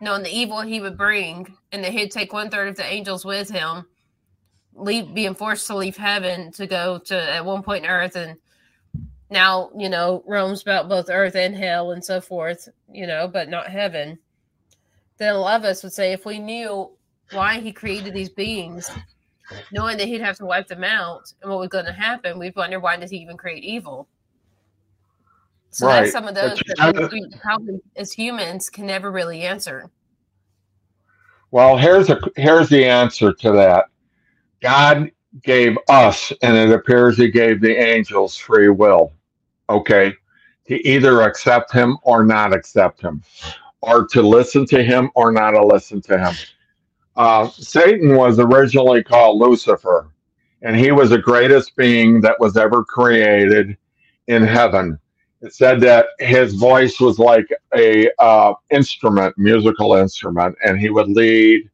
Knowing 0.00 0.22
the 0.22 0.36
evil 0.36 0.60
he 0.60 0.80
would 0.80 0.96
bring, 0.96 1.56
and 1.72 1.82
that 1.82 1.92
he'd 1.92 2.10
take 2.10 2.32
one 2.32 2.50
third 2.50 2.68
of 2.68 2.76
the 2.76 2.84
angels 2.84 3.24
with 3.24 3.50
him 3.50 3.84
leave 4.78 5.12
being 5.12 5.34
forced 5.34 5.66
to 5.66 5.76
leave 5.76 5.96
heaven 5.96 6.52
to 6.52 6.66
go 6.66 6.98
to 6.98 7.34
at 7.34 7.44
one 7.44 7.62
point 7.62 7.84
in 7.84 7.90
earth 7.90 8.16
and 8.16 8.36
now, 9.30 9.70
you 9.76 9.90
know, 9.90 10.22
roams 10.26 10.62
about 10.62 10.88
both 10.88 11.10
earth 11.10 11.36
and 11.36 11.54
hell 11.54 11.90
and 11.90 12.02
so 12.02 12.18
forth, 12.18 12.66
you 12.90 13.06
know, 13.06 13.28
but 13.28 13.50
not 13.50 13.68
heaven, 13.68 14.18
then 15.18 15.34
a 15.34 15.38
lot 15.38 15.60
of 15.60 15.66
us 15.66 15.82
would 15.82 15.92
say 15.92 16.12
if 16.12 16.24
we 16.24 16.38
knew 16.38 16.90
why 17.32 17.60
he 17.60 17.70
created 17.70 18.14
these 18.14 18.30
beings, 18.30 18.90
knowing 19.70 19.98
that 19.98 20.08
he'd 20.08 20.22
have 20.22 20.38
to 20.38 20.46
wipe 20.46 20.66
them 20.66 20.82
out 20.82 21.30
and 21.42 21.50
what 21.50 21.60
was 21.60 21.68
going 21.68 21.84
to 21.84 21.92
happen, 21.92 22.38
we'd 22.38 22.56
wonder 22.56 22.80
why 22.80 22.96
did 22.96 23.10
he 23.10 23.18
even 23.18 23.36
create 23.36 23.62
evil? 23.64 24.08
So 25.70 25.86
Right. 25.86 26.00
that's 26.00 26.12
some 26.12 26.26
of 26.26 26.34
those 26.34 26.58
that 26.76 27.10
we, 27.12 27.20
we 27.20 27.30
probably 27.40 27.80
as 27.96 28.12
humans 28.12 28.70
can 28.70 28.86
never 28.86 29.10
really 29.10 29.42
answer. 29.42 29.90
Well, 31.50 31.76
here's 31.76 32.10
a 32.10 32.20
here's 32.36 32.68
the 32.68 32.84
answer 32.84 33.32
to 33.32 33.52
that. 33.52 33.86
God 34.60 35.10
gave 35.42 35.76
us, 35.88 36.32
and 36.42 36.56
it 36.56 36.70
appears 36.70 37.16
He 37.16 37.30
gave 37.30 37.60
the 37.60 37.76
angels 37.76 38.36
free 38.36 38.68
will. 38.68 39.12
Okay, 39.70 40.14
to 40.66 40.88
either 40.88 41.22
accept 41.22 41.72
Him 41.72 41.98
or 42.02 42.24
not 42.24 42.54
accept 42.54 43.00
Him, 43.00 43.22
or 43.82 44.06
to 44.08 44.22
listen 44.22 44.66
to 44.66 44.82
Him 44.82 45.10
or 45.14 45.32
not 45.32 45.52
to 45.52 45.64
listen 45.64 46.00
to 46.02 46.18
Him. 46.18 46.34
Uh, 47.16 47.48
Satan 47.48 48.14
was 48.14 48.38
originally 48.38 49.02
called 49.02 49.40
Lucifer, 49.40 50.08
and 50.62 50.76
he 50.76 50.92
was 50.92 51.10
the 51.10 51.18
greatest 51.18 51.74
being 51.74 52.20
that 52.20 52.38
was 52.38 52.56
ever 52.56 52.84
created 52.84 53.76
in 54.28 54.44
heaven. 54.44 54.98
It 55.40 55.54
said 55.54 55.80
that 55.82 56.06
his 56.18 56.54
voice 56.54 56.98
was 56.98 57.18
like 57.18 57.46
a 57.76 58.10
uh, 58.18 58.54
instrument, 58.70 59.34
musical 59.38 59.94
instrument, 59.94 60.56
and 60.64 60.78
he 60.78 60.90
would 60.90 61.08
lead 61.08 61.70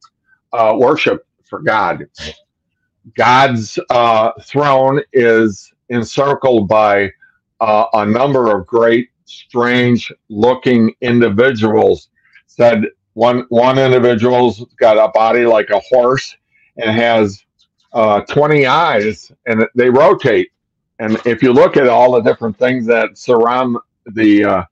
uh, 0.52 0.74
worship 0.78 1.26
for 1.48 1.60
God. 1.60 2.06
God's 3.16 3.78
uh, 3.90 4.32
throne 4.42 5.00
is 5.12 5.72
encircled 5.88 6.68
by 6.68 7.10
uh, 7.60 7.86
a 7.94 8.04
number 8.04 8.54
of 8.54 8.66
great, 8.66 9.10
strange-looking 9.24 10.94
individuals. 11.00 12.08
Said 12.46 12.84
one 13.14 13.46
one 13.48 13.78
individual's 13.78 14.64
got 14.78 14.98
a 14.98 15.10
body 15.12 15.46
like 15.46 15.70
a 15.70 15.80
horse 15.88 16.36
and 16.76 16.90
has 16.90 17.44
uh, 17.92 18.20
20 18.22 18.66
eyes, 18.66 19.32
and 19.46 19.64
they 19.74 19.88
rotate. 19.88 20.50
And 20.98 21.18
if 21.26 21.42
you 21.42 21.52
look 21.52 21.76
at 21.76 21.88
all 21.88 22.12
the 22.12 22.20
different 22.22 22.58
things 22.58 22.86
that 22.86 23.18
surround 23.18 23.76
the 24.06 24.44
uh, 24.44 24.64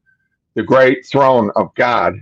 the 0.55 0.63
great 0.63 1.07
throne 1.07 1.51
of 1.57 1.75
God, 1.75 2.15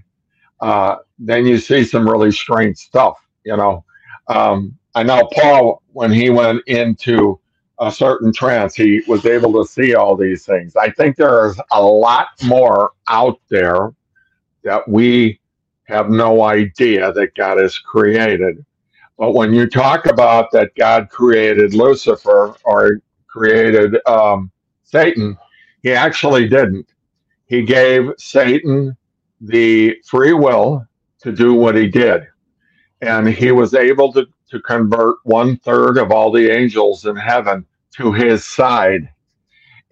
uh, 0.60 0.96
then 1.18 1.46
you 1.46 1.58
see 1.58 1.84
some 1.84 2.08
really 2.08 2.32
strange 2.32 2.78
stuff. 2.78 3.18
You 3.44 3.56
know, 3.56 3.84
um, 4.28 4.76
I 4.94 5.02
know 5.02 5.28
Paul 5.32 5.82
when 5.92 6.12
he 6.12 6.30
went 6.30 6.62
into 6.66 7.40
a 7.80 7.90
certain 7.90 8.32
trance, 8.32 8.74
he 8.74 9.02
was 9.08 9.26
able 9.26 9.52
to 9.62 9.68
see 9.68 9.94
all 9.94 10.16
these 10.16 10.44
things. 10.44 10.76
I 10.76 10.90
think 10.90 11.16
there 11.16 11.46
is 11.46 11.60
a 11.72 11.82
lot 11.82 12.28
more 12.44 12.92
out 13.08 13.40
there 13.48 13.90
that 14.64 14.86
we 14.88 15.40
have 15.84 16.10
no 16.10 16.42
idea 16.42 17.12
that 17.12 17.34
God 17.34 17.58
has 17.58 17.78
created. 17.78 18.64
But 19.18 19.32
when 19.32 19.52
you 19.52 19.68
talk 19.68 20.06
about 20.06 20.50
that 20.52 20.74
God 20.76 21.08
created 21.10 21.74
Lucifer 21.74 22.54
or 22.64 23.00
created 23.32 23.96
um, 24.06 24.50
Satan, 24.82 25.36
he 25.82 25.92
actually 25.92 26.48
didn't. 26.48 26.92
He 27.46 27.62
gave 27.62 28.10
Satan 28.18 28.96
the 29.40 29.96
free 30.06 30.32
will 30.32 30.86
to 31.22 31.32
do 31.32 31.54
what 31.54 31.74
he 31.74 31.88
did. 31.88 32.26
And 33.00 33.28
he 33.28 33.52
was 33.52 33.74
able 33.74 34.12
to, 34.12 34.26
to 34.50 34.60
convert 34.60 35.16
one 35.24 35.56
third 35.58 35.96
of 35.98 36.10
all 36.12 36.30
the 36.30 36.50
angels 36.50 37.06
in 37.06 37.16
heaven 37.16 37.64
to 37.96 38.12
his 38.12 38.44
side. 38.44 39.08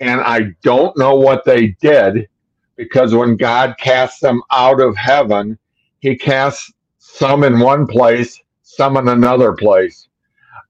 And 0.01 0.21
I 0.21 0.55
don't 0.63 0.97
know 0.97 1.17
what 1.17 1.45
they 1.45 1.69
did 1.81 2.29
because 2.77 3.15
when 3.15 3.37
God 3.37 3.75
cast 3.81 4.21
them 4.21 4.41
out 4.53 4.81
of 4.81 4.97
heaven, 4.97 5.59
he 6.01 6.17
cast 6.17 6.73
some 6.99 7.43
in 7.43 7.59
one 7.59 7.87
place, 7.87 8.41
some 8.63 8.97
in 8.97 9.09
another 9.09 9.53
place. 9.53 10.09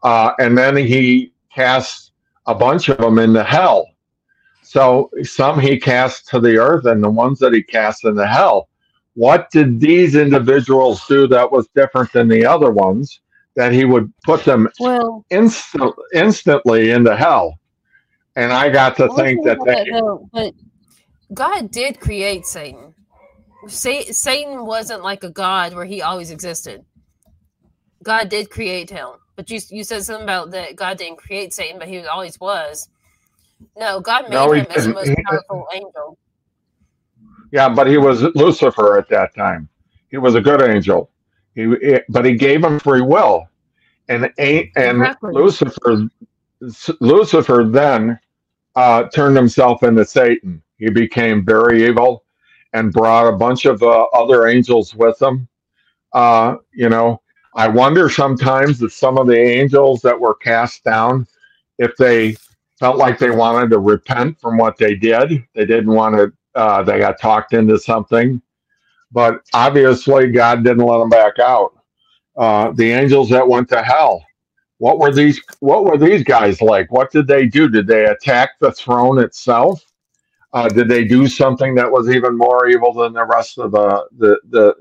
Uh, 0.03 0.33
and 0.39 0.57
then 0.57 0.77
he 0.77 1.33
cast 1.55 2.08
a 2.49 2.55
bunch 2.55 2.89
of 2.89 2.99
them 2.99 3.19
into 3.19 3.45
hell. 3.45 3.87
So 4.63 5.11
some 5.23 5.61
he 5.61 5.79
cast 5.79 6.27
to 6.29 6.41
the 6.41 6.57
earth, 6.57 6.87
and 6.87 7.03
the 7.03 7.11
ones 7.11 7.39
that 7.39 7.53
he 7.53 7.63
cast 7.63 8.05
into 8.05 8.27
hell. 8.27 8.69
What 9.15 9.51
did 9.51 9.81
these 9.81 10.15
individuals 10.15 11.07
do 11.07 11.27
that 11.29 11.51
was 11.51 11.69
different 11.75 12.13
than 12.13 12.29
the 12.29 12.45
other 12.45 12.71
ones 12.71 13.21
that 13.55 13.73
he 13.73 13.85
would 13.85 14.13
put 14.25 14.45
them 14.45 14.69
Well, 14.81 15.25
instant, 15.31 15.95
instantly 16.13 16.91
into 16.91 17.17
hell? 17.17 17.59
And 18.37 18.53
I 18.53 18.71
got 18.71 18.97
to 18.97 19.09
think 19.15 19.43
that 19.45 19.59
they, 19.65 19.91
but 20.33 20.55
God 21.35 21.71
did 21.71 22.01
create 22.01 22.47
Satan. 22.47 22.95
Sa- 23.67 24.13
Satan 24.13 24.65
wasn't 24.65 25.03
like 25.03 25.25
a 25.25 25.31
god 25.31 25.75
where 25.75 25.85
he 25.85 26.01
always 26.01 26.31
existed. 26.31 26.85
God 28.05 28.29
did 28.29 28.51
create 28.51 28.91
him, 28.91 29.09
but 29.39 29.51
you 29.51 29.61
you 29.71 29.85
said 29.85 30.05
something 30.05 30.25
about 30.25 30.53
that 30.53 30.77
God 30.77 30.99
didn't 30.99 31.19
create 31.19 31.55
Satan, 31.55 31.79
but 31.81 31.89
he 31.89 32.01
always 32.07 32.41
was. 32.41 32.91
No, 33.77 34.01
God 34.01 34.29
made 34.29 34.35
No, 34.35 34.53
he 34.53 34.61
him 34.61 34.71
as 34.73 34.87
the 34.87 34.95
most 34.95 35.15
He- 35.17 35.25
powerful 35.27 35.69
angel. 35.75 36.19
yeah, 37.53 37.69
but 37.69 37.87
he 37.87 37.99
was 37.99 38.23
Lucifer 38.35 38.99
at 38.99 39.09
that 39.11 39.35
time. 39.35 39.69
He 40.11 40.19
was 40.19 40.35
a 40.35 40.41
good 40.41 40.63
angel. 40.63 41.11
He, 41.55 41.67
but 42.11 42.25
he 42.27 42.35
gave 42.37 42.65
him 42.65 42.81
free 42.81 43.01
will, 43.03 43.49
and 44.09 44.33
and 44.39 44.67
Exactly. 44.77 45.35
Lucifer, 45.35 46.09
Lucifer 47.01 47.65
then 47.65 48.19
uh, 48.77 49.05
turned 49.11 49.37
himself 49.37 49.83
into 49.83 50.05
Satan. 50.05 50.63
He 50.79 50.91
became 50.91 51.45
very 51.45 51.87
evil, 51.87 52.25
and 52.75 52.93
brought 52.93 53.29
a 53.33 53.37
bunch 53.37 53.67
of 53.67 53.83
uh, 53.83 54.05
other 54.15 54.49
angels 54.49 54.95
with 54.95 55.21
him. 55.23 55.49
Uh, 56.13 56.57
you 56.73 56.89
know, 56.89 57.21
I 57.55 57.69
wonder 57.69 58.09
sometimes 58.09 58.83
if 58.83 58.93
some 58.93 59.19
of 59.19 59.27
the 59.27 59.39
angels 59.39 60.03
that 60.03 60.19
were 60.19 60.35
cast 60.35 60.85
down, 60.85 61.27
if 61.79 61.97
they 61.97 62.37
felt 62.79 62.97
like 62.97 63.19
they 63.19 63.31
wanted 63.31 63.71
to 63.71 63.79
repent 63.79 64.41
from 64.41 64.57
what 64.57 64.77
they 64.77 64.95
did, 64.95 65.45
they 65.55 65.67
didn't 65.67 65.93
want 65.93 66.17
to. 66.17 66.33
Uh, 66.55 66.83
they 66.83 66.99
got 66.99 67.21
talked 67.21 67.53
into 67.53 67.79
something, 67.79 68.41
but 69.13 69.41
obviously 69.55 70.31
God 70.31 70.65
didn't 70.65 70.85
let 70.85 70.99
them 70.99 71.09
back 71.09 71.39
out. 71.39 71.73
Uh, 72.37 72.73
the 72.73 72.91
angels 72.91 73.29
that 73.29 73.47
went 73.47 73.69
to 73.69 73.83
hell, 73.83 74.25
what 74.79 74.99
were 74.99 75.13
these? 75.13 75.41
What 75.61 75.85
were 75.85 75.99
these 75.99 76.23
guys 76.23 76.63
like? 76.63 76.91
What 76.93 77.11
did 77.11 77.27
they 77.27 77.47
do? 77.47 77.69
Did 77.69 77.87
they 77.87 78.07
attack 78.07 78.51
the 78.61 78.73
throne 78.73 79.19
itself? 79.19 79.85
Uh, 80.53 80.69
did 80.69 80.89
they 80.89 81.05
do 81.05 81.27
something 81.27 81.75
that 81.75 81.91
was 81.91 82.09
even 82.09 82.37
more 82.37 82.69
evil 82.69 82.93
than 82.93 83.13
the 83.13 83.25
rest 83.25 83.59
of 83.59 83.73
the 83.73 84.07
the 84.19 84.41
the? 84.51 84.75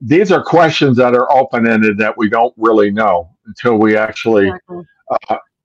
These 0.00 0.30
are 0.32 0.42
questions 0.42 0.96
that 0.98 1.14
are 1.14 1.30
open 1.32 1.66
ended 1.66 1.98
that 1.98 2.16
we 2.16 2.28
don't 2.28 2.54
really 2.56 2.90
know 2.90 3.30
until 3.46 3.76
we 3.78 3.96
actually 3.96 4.48
Exactly. 4.48 4.84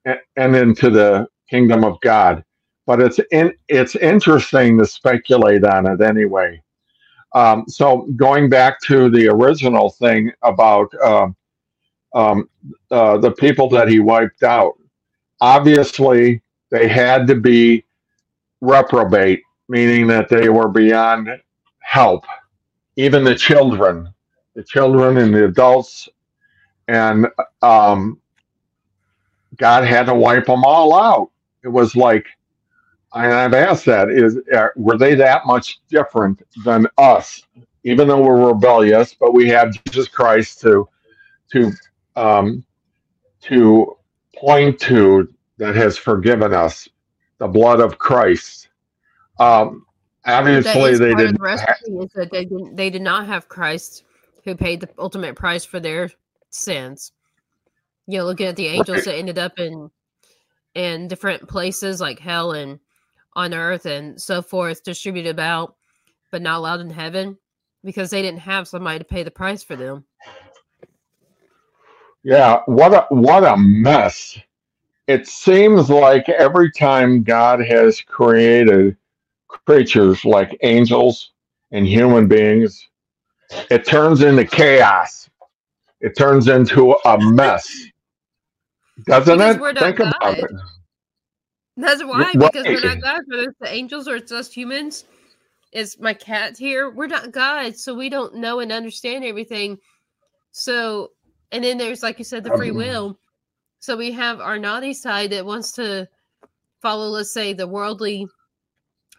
and 0.06 0.20
and 0.38 0.56
into 0.56 0.90
the 0.90 1.28
kingdom 1.50 1.84
of 1.84 2.00
God. 2.02 2.44
But 2.86 3.02
it's 3.02 3.20
in, 3.32 3.54
it's 3.68 3.96
interesting 3.96 4.78
to 4.80 4.86
speculate 4.86 5.64
on 5.64 5.86
it 5.88 6.02
anyway. 6.02 6.62
Um, 7.34 7.66
so 7.68 8.08
going 8.16 8.50
back 8.50 8.82
to 8.82 9.10
the 9.10 9.28
original 9.30 9.90
thing 9.92 10.32
about 10.42 10.94
um, 11.04 11.36
um, 12.14 12.50
uh, 12.90 13.18
the 13.18 13.32
people 13.32 13.70
that 13.70 13.88
he 13.88 14.00
wiped 14.00 14.44
out, 14.44 14.74
obviously 15.40 16.42
they 16.72 16.88
had 16.88 17.28
to 17.28 17.36
be 17.36 17.86
reprobate, 18.60 19.42
meaning 19.70 20.08
that 20.08 20.30
they 20.30 20.50
were 20.50 20.68
beyond 20.68 21.30
help. 21.80 22.26
Even 22.98 23.24
the 23.24 23.36
children, 23.36 24.14
the 24.54 24.64
children 24.64 25.18
and 25.18 25.34
the 25.34 25.46
adults, 25.46 26.10
and 26.88 27.28
um, 27.62 28.20
God 29.58 29.84
had 29.84 30.08
to 30.08 30.16
wipe 30.16 30.46
them 30.46 30.64
all 30.64 30.94
out. 30.94 31.32
It 31.64 31.70
was 31.70 31.96
like, 31.96 32.28
and 33.14 33.34
I've 33.34 33.54
asked 33.54 33.86
that: 33.86 34.10
is 34.10 34.40
uh, 34.56 34.68
were 34.76 34.98
they 34.98 35.16
that 35.16 35.46
much 35.46 35.80
different 35.90 36.42
than 36.64 36.88
us? 36.98 37.44
Even 37.84 38.08
though 38.08 38.22
we're 38.22 38.48
rebellious, 38.54 39.14
but 39.14 39.34
we 39.34 39.50
have 39.50 39.74
Jesus 39.86 40.08
Christ 40.08 40.62
to 40.62 40.88
to 41.52 41.72
um, 42.16 42.64
to 43.42 43.98
point 44.36 44.80
to 44.82 45.34
that 45.58 45.76
has 45.76 45.98
forgiven 45.98 46.54
us, 46.54 46.90
the 47.38 47.48
blood 47.48 47.80
of 47.80 47.98
Christ. 47.98 48.70
Um, 49.40 49.86
obviously, 50.26 50.98
they 50.98 51.16
didn't. 51.16 51.40
the 51.40 52.02
is 52.04 52.12
that 52.14 52.32
they 52.32 52.46
didn't 52.46 52.76
they 52.76 52.90
did 52.90 53.02
not 53.02 53.26
have 53.28 53.48
Christ 53.48 54.04
who 54.44 54.56
paid 54.56 54.82
the 54.82 54.90
ultimate 54.98 55.36
price 55.36 55.66
for 55.66 55.80
their 55.80 56.10
sins. 56.50 57.12
You 58.08 58.20
know, 58.20 58.26
looking 58.26 58.48
at 58.48 58.56
the 58.56 58.68
angels 58.68 59.06
Right. 59.06 59.06
that 59.06 59.16
ended 59.16 59.40
up 59.40 59.60
in 59.60 59.90
in 60.76 61.08
different 61.08 61.48
places 61.48 62.00
like 62.02 62.20
hell 62.20 62.54
and 62.54 62.80
on 63.34 63.54
earth 63.54 63.86
and 63.86 64.22
so 64.22 64.42
forth, 64.42 64.84
distributed 64.84 65.30
about, 65.30 65.76
but 66.32 66.42
not 66.42 66.58
allowed 66.58 66.82
in 66.82 66.90
heaven 66.90 67.38
because 67.84 68.10
they 68.10 68.22
didn't 68.22 68.40
have 68.40 68.68
somebody 68.68 69.00
to 69.00 69.06
pay 69.06 69.24
the 69.24 69.32
price 69.32 69.64
for 69.64 69.76
them. 69.76 70.06
Yeah, 72.24 72.62
what 72.66 72.94
a 72.94 73.06
what 73.10 73.44
a 73.44 73.58
mess 73.58 74.38
it 75.08 75.28
seems 75.28 75.90
like 75.90 76.30
every 76.30 76.72
time 76.72 77.24
God 77.24 77.60
has 77.66 78.02
created 78.02 78.96
creatures 79.48 80.24
like 80.24 80.58
angels 80.62 81.32
and 81.72 81.86
human 81.86 82.28
beings, 82.28 82.88
it 83.70 83.86
turns 83.86 84.22
into 84.22 84.46
chaos. 84.46 85.30
It 86.02 86.18
turns 86.18 86.48
into 86.48 86.96
a 87.06 87.20
mess. 87.20 87.70
Doesn't 89.06 89.38
Because 89.38 89.56
it? 89.58 89.80
Think 89.80 90.00
about 90.00 90.22
God. 90.22 90.38
it. 90.40 90.52
That's 91.78 92.04
why, 92.04 92.34
Right. 92.34 92.40
because 92.40 92.66
we're 92.68 92.82
not 92.82 93.02
God, 93.02 93.22
whether 93.28 93.44
it's 93.44 93.60
the 93.60 93.72
angels 93.74 94.08
or 94.08 94.16
it's 94.18 94.32
us 94.32 94.52
humans. 94.52 95.06
It's 95.72 96.00
my 96.00 96.14
cat 96.14 96.58
here. 96.58 96.90
We're 96.90 97.08
not 97.08 97.32
God, 97.32 97.78
so 97.78 97.96
we 97.96 98.10
don't 98.10 98.36
know 98.36 98.60
and 98.60 98.72
understand 98.72 99.24
everything. 99.24 99.78
So, 100.52 101.12
and 101.52 101.64
then 101.64 101.78
there's, 101.78 102.04
like 102.04 102.20
you 102.20 102.26
said, 102.26 102.44
the 102.44 102.52
free 102.52 102.72
Um, 102.72 102.76
will. 102.78 103.20
So 103.80 103.98
we 103.98 104.12
have 104.12 104.40
our 104.42 104.60
naughty 104.60 104.94
side 104.94 105.32
that 105.32 105.46
wants 105.46 105.72
to 105.74 106.08
follow, 106.82 107.08
let's 107.10 107.32
say, 107.34 107.54
the 107.54 107.68
worldly 107.68 108.28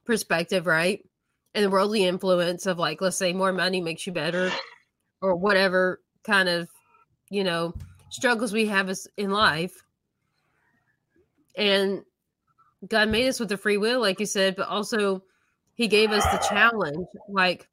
perspective, 0.05 0.67
right? 0.67 1.01
And 1.55 1.65
the 1.65 1.71
worldly 1.71 2.05
influence 2.05 2.67
of, 2.67 2.79
like, 2.79 3.01
let's 3.01 3.17
say, 3.17 3.33
more 3.33 3.53
money 3.53 3.81
makes 3.81 4.07
you 4.07 4.13
better, 4.13 4.51
or 5.21 5.37
whatever 5.37 6.01
kind 6.25 6.49
of, 6.49 6.69
you 7.29 7.45
know, 7.45 7.75
struggles 8.09 8.53
we 8.53 8.67
have 8.67 8.89
as, 8.89 9.07
in 9.17 9.31
life. 9.31 9.85
And 11.55 12.03
God 12.89 13.11
made 13.11 13.29
us 13.29 13.39
with 13.39 13.51
the 13.51 13.59
free 13.59 13.77
will, 13.77 14.01
like 14.01 14.19
you 14.19 14.27
said, 14.27 14.57
but 14.57 14.69
also 14.69 15.23
He 15.75 15.89
gave 15.89 16.11
us 16.11 16.25
the 16.25 16.47
challenge. 16.49 17.07
Like, 17.29 17.69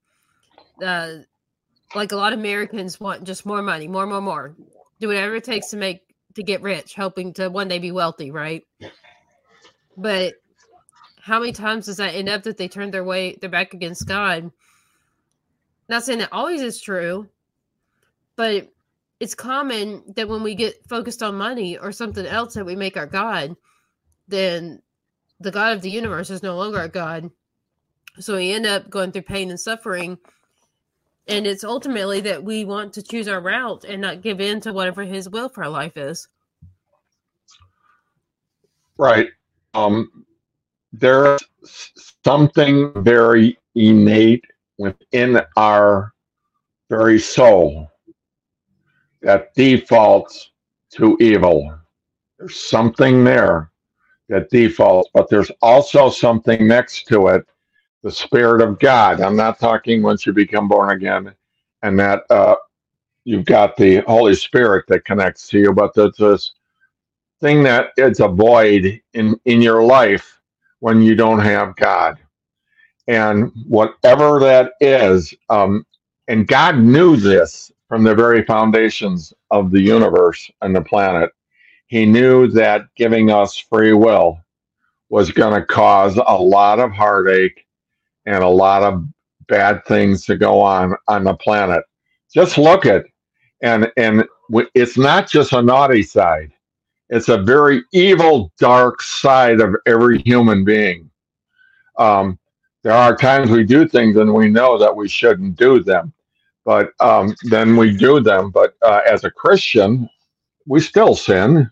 uh, 0.83 1.19
like 1.95 2.11
a 2.11 2.17
lot 2.17 2.33
of 2.33 2.39
Americans 2.39 2.99
want 2.99 3.23
just 3.23 3.45
more 3.45 3.61
money, 3.61 3.87
more, 3.87 4.05
more, 4.05 4.21
more. 4.21 4.55
Do 4.99 5.07
whatever 5.07 5.35
it 5.35 5.45
takes 5.45 5.67
to 5.69 5.77
make 5.77 6.01
to 6.35 6.43
get 6.43 6.61
rich, 6.61 6.95
hoping 6.95 7.33
to 7.33 7.49
one 7.49 7.69
day 7.69 7.79
be 7.79 7.91
wealthy, 7.91 8.31
right? 8.31 8.63
But 9.97 10.35
how 11.29 11.39
many 11.39 11.51
times 11.51 11.85
does 11.85 11.97
that 11.97 12.15
end 12.15 12.27
up 12.27 12.41
that 12.43 12.57
they 12.57 12.67
turn 12.67 12.89
their 12.89 13.03
way 13.03 13.35
their 13.35 13.51
back 13.51 13.75
against 13.75 14.07
God? 14.07 14.51
Not 15.87 16.03
saying 16.03 16.19
that 16.19 16.33
always 16.33 16.61
is 16.61 16.81
true, 16.81 17.29
but 18.35 18.67
it's 19.19 19.35
common 19.35 20.03
that 20.15 20.27
when 20.27 20.41
we 20.41 20.55
get 20.55 20.87
focused 20.87 21.21
on 21.21 21.35
money 21.35 21.77
or 21.77 21.91
something 21.91 22.25
else 22.25 22.55
that 22.55 22.65
we 22.65 22.75
make 22.75 22.97
our 22.97 23.05
God, 23.05 23.55
then 24.27 24.81
the 25.39 25.51
God 25.51 25.73
of 25.75 25.83
the 25.83 25.91
universe 25.91 26.31
is 26.31 26.41
no 26.41 26.57
longer 26.57 26.79
our 26.79 26.87
God. 26.87 27.29
So 28.19 28.35
we 28.35 28.51
end 28.51 28.65
up 28.65 28.89
going 28.89 29.11
through 29.11 29.21
pain 29.23 29.51
and 29.51 29.59
suffering. 29.59 30.17
And 31.27 31.45
it's 31.45 31.63
ultimately 31.63 32.21
that 32.21 32.43
we 32.43 32.65
want 32.65 32.93
to 32.93 33.03
choose 33.03 33.27
our 33.27 33.39
route 33.39 33.83
and 33.83 34.01
not 34.01 34.21
give 34.21 34.41
in 34.41 34.61
to 34.61 34.73
whatever 34.73 35.03
his 35.03 35.29
will 35.29 35.49
for 35.49 35.63
our 35.63 35.69
life 35.69 35.95
is. 35.95 36.27
Right. 38.97 39.29
Um, 39.75 40.25
there's 40.93 41.41
something 42.23 42.91
very 43.03 43.57
innate 43.75 44.43
within 44.77 45.41
our 45.57 46.13
very 46.89 47.19
soul 47.19 47.89
that 49.21 49.53
defaults 49.53 50.51
to 50.91 51.17
evil. 51.19 51.77
There's 52.37 52.59
something 52.59 53.23
there 53.23 53.71
that 54.29 54.49
defaults, 54.49 55.09
but 55.13 55.29
there's 55.29 55.51
also 55.61 56.09
something 56.09 56.67
next 56.67 57.07
to 57.07 57.27
it 57.27 57.45
the 58.01 58.11
Spirit 58.11 58.61
of 58.61 58.79
God. 58.79 59.19
I'm 59.19 59.35
not 59.35 59.59
talking 59.59 60.01
once 60.01 60.25
you 60.25 60.33
become 60.33 60.67
born 60.67 60.91
again 60.91 61.33
and 61.83 61.99
that 61.99 62.23
uh, 62.29 62.55
you've 63.25 63.45
got 63.45 63.75
the 63.75 63.97
Holy 64.07 64.35
Spirit 64.35 64.85
that 64.87 65.05
connects 65.05 65.47
to 65.49 65.59
you, 65.59 65.73
but 65.73 65.93
there's 65.93 66.15
this 66.15 66.53
thing 67.41 67.61
that 67.63 67.89
is 67.97 68.19
a 68.21 68.27
void 68.27 69.01
in, 69.13 69.39
in 69.45 69.61
your 69.61 69.83
life 69.83 70.38
when 70.79 71.01
you 71.01 71.15
don't 71.15 71.39
have 71.39 71.75
God. 71.75 72.17
And 73.07 73.51
whatever 73.67 74.39
that 74.39 74.73
is, 74.81 75.33
um, 75.49 75.85
and 76.27 76.47
God 76.47 76.77
knew 76.77 77.17
this 77.17 77.71
from 77.87 78.03
the 78.03 78.15
very 78.15 78.43
foundations 78.43 79.33
of 79.51 79.71
the 79.71 79.81
universe 79.81 80.49
and 80.61 80.75
the 80.75 80.81
planet. 80.81 81.31
He 81.87 82.05
knew 82.05 82.47
that 82.49 82.83
giving 82.95 83.31
us 83.31 83.57
free 83.57 83.93
will 83.93 84.39
was 85.09 85.31
going 85.31 85.59
to 85.59 85.65
cause 85.65 86.17
a 86.17 86.37
lot 86.37 86.79
of 86.79 86.91
heartache 86.91 87.65
and 88.25 88.43
a 88.43 88.47
lot 88.49 88.83
of 88.83 89.05
bad 89.47 89.83
things 89.85 90.25
to 90.25 90.37
go 90.37 90.61
on 90.61 90.95
on 91.07 91.23
the 91.23 91.33
planet. 91.35 91.83
Just 92.33 92.57
look 92.57 92.85
at 92.85 93.05
and 93.61 93.91
and 93.97 94.25
it's 94.75 94.97
not 94.97 95.29
just 95.29 95.53
a 95.53 95.61
naughty 95.61 96.03
side. 96.03 96.51
It's 97.09 97.29
a 97.29 97.37
very 97.41 97.83
evil, 97.91 98.51
dark 98.59 99.01
side 99.01 99.61
of 99.61 99.75
every 99.85 100.21
human 100.21 100.63
being. 100.63 101.09
Um, 101.97 102.37
there 102.83 102.93
are 102.93 103.15
times 103.15 103.49
we 103.49 103.63
do 103.63 103.87
things 103.87 104.15
and 104.15 104.33
we 104.33 104.47
know 104.49 104.77
that 104.77 104.95
we 104.95 105.09
shouldn't 105.09 105.57
do 105.57 105.83
them, 105.83 106.13
but 106.65 106.91
um, 106.99 107.35
then 107.43 107.75
we 107.75 107.95
do 107.95 108.19
them. 108.19 108.51
But 108.51 108.75
uh, 108.81 109.01
as 109.09 109.23
a 109.23 109.31
Christian, 109.31 110.07
we 110.65 110.79
still 110.79 111.15
sin. 111.15 111.69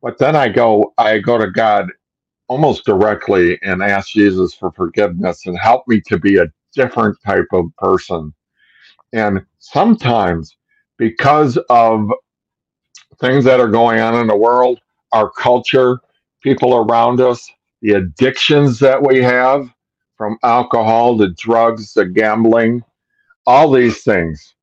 But 0.00 0.18
then 0.18 0.34
I 0.34 0.48
go, 0.48 0.94
I 0.98 1.18
go 1.18 1.38
to 1.38 1.50
God 1.50 1.90
almost 2.48 2.84
directly 2.84 3.58
and 3.62 3.82
ask 3.82 4.10
Jesus 4.10 4.54
for 4.54 4.72
forgiveness 4.72 5.46
and 5.46 5.56
help 5.58 5.86
me 5.86 6.00
to 6.02 6.18
be 6.18 6.38
a 6.38 6.50
different 6.74 7.16
type 7.24 7.46
of 7.52 7.66
person. 7.78 8.32
And 9.12 9.44
sometimes, 9.58 10.56
because 10.98 11.58
of 11.70 12.10
things 13.22 13.44
that 13.46 13.60
are 13.60 13.68
going 13.70 14.00
on 14.00 14.16
in 14.16 14.28
the 14.28 14.36
world, 14.36 14.80
our 15.12 15.30
culture, 15.30 16.00
people 16.42 16.76
around 16.76 17.22
us, 17.22 17.50
the 17.82 17.92
addictions 17.94 18.80
that 18.80 19.02
we 19.02 19.22
have 19.22 19.70
from 20.18 20.38
alcohol 20.44 21.18
to 21.18 21.30
drugs 21.30 21.94
to 21.94 22.06
gambling, 22.06 22.84
all 23.46 23.70
these 23.70 24.02
things, 24.04 24.56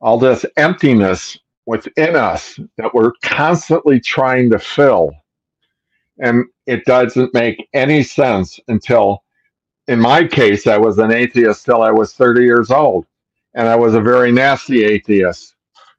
all 0.00 0.18
this 0.18 0.46
emptiness 0.56 1.38
within 1.66 2.16
us 2.16 2.58
that 2.78 2.94
we're 2.94 3.12
constantly 3.22 4.00
trying 4.00 4.50
to 4.50 4.58
fill. 4.58 5.12
And 6.20 6.46
it 6.66 6.84
doesn't 6.86 7.34
make 7.34 7.68
any 7.74 8.02
sense 8.02 8.60
until, 8.68 9.22
in 9.88 10.00
my 10.00 10.26
case, 10.26 10.66
I 10.66 10.78
was 10.78 10.98
an 10.98 11.12
atheist 11.12 11.66
till 11.66 11.82
I 11.82 11.92
was 11.92 12.14
30 12.14 12.42
years 12.42 12.70
old. 12.70 13.06
And 13.54 13.68
I 13.68 13.76
was 13.76 13.94
a 13.94 14.02
very 14.02 14.32
nasty 14.32 14.84
atheist. 14.84 15.54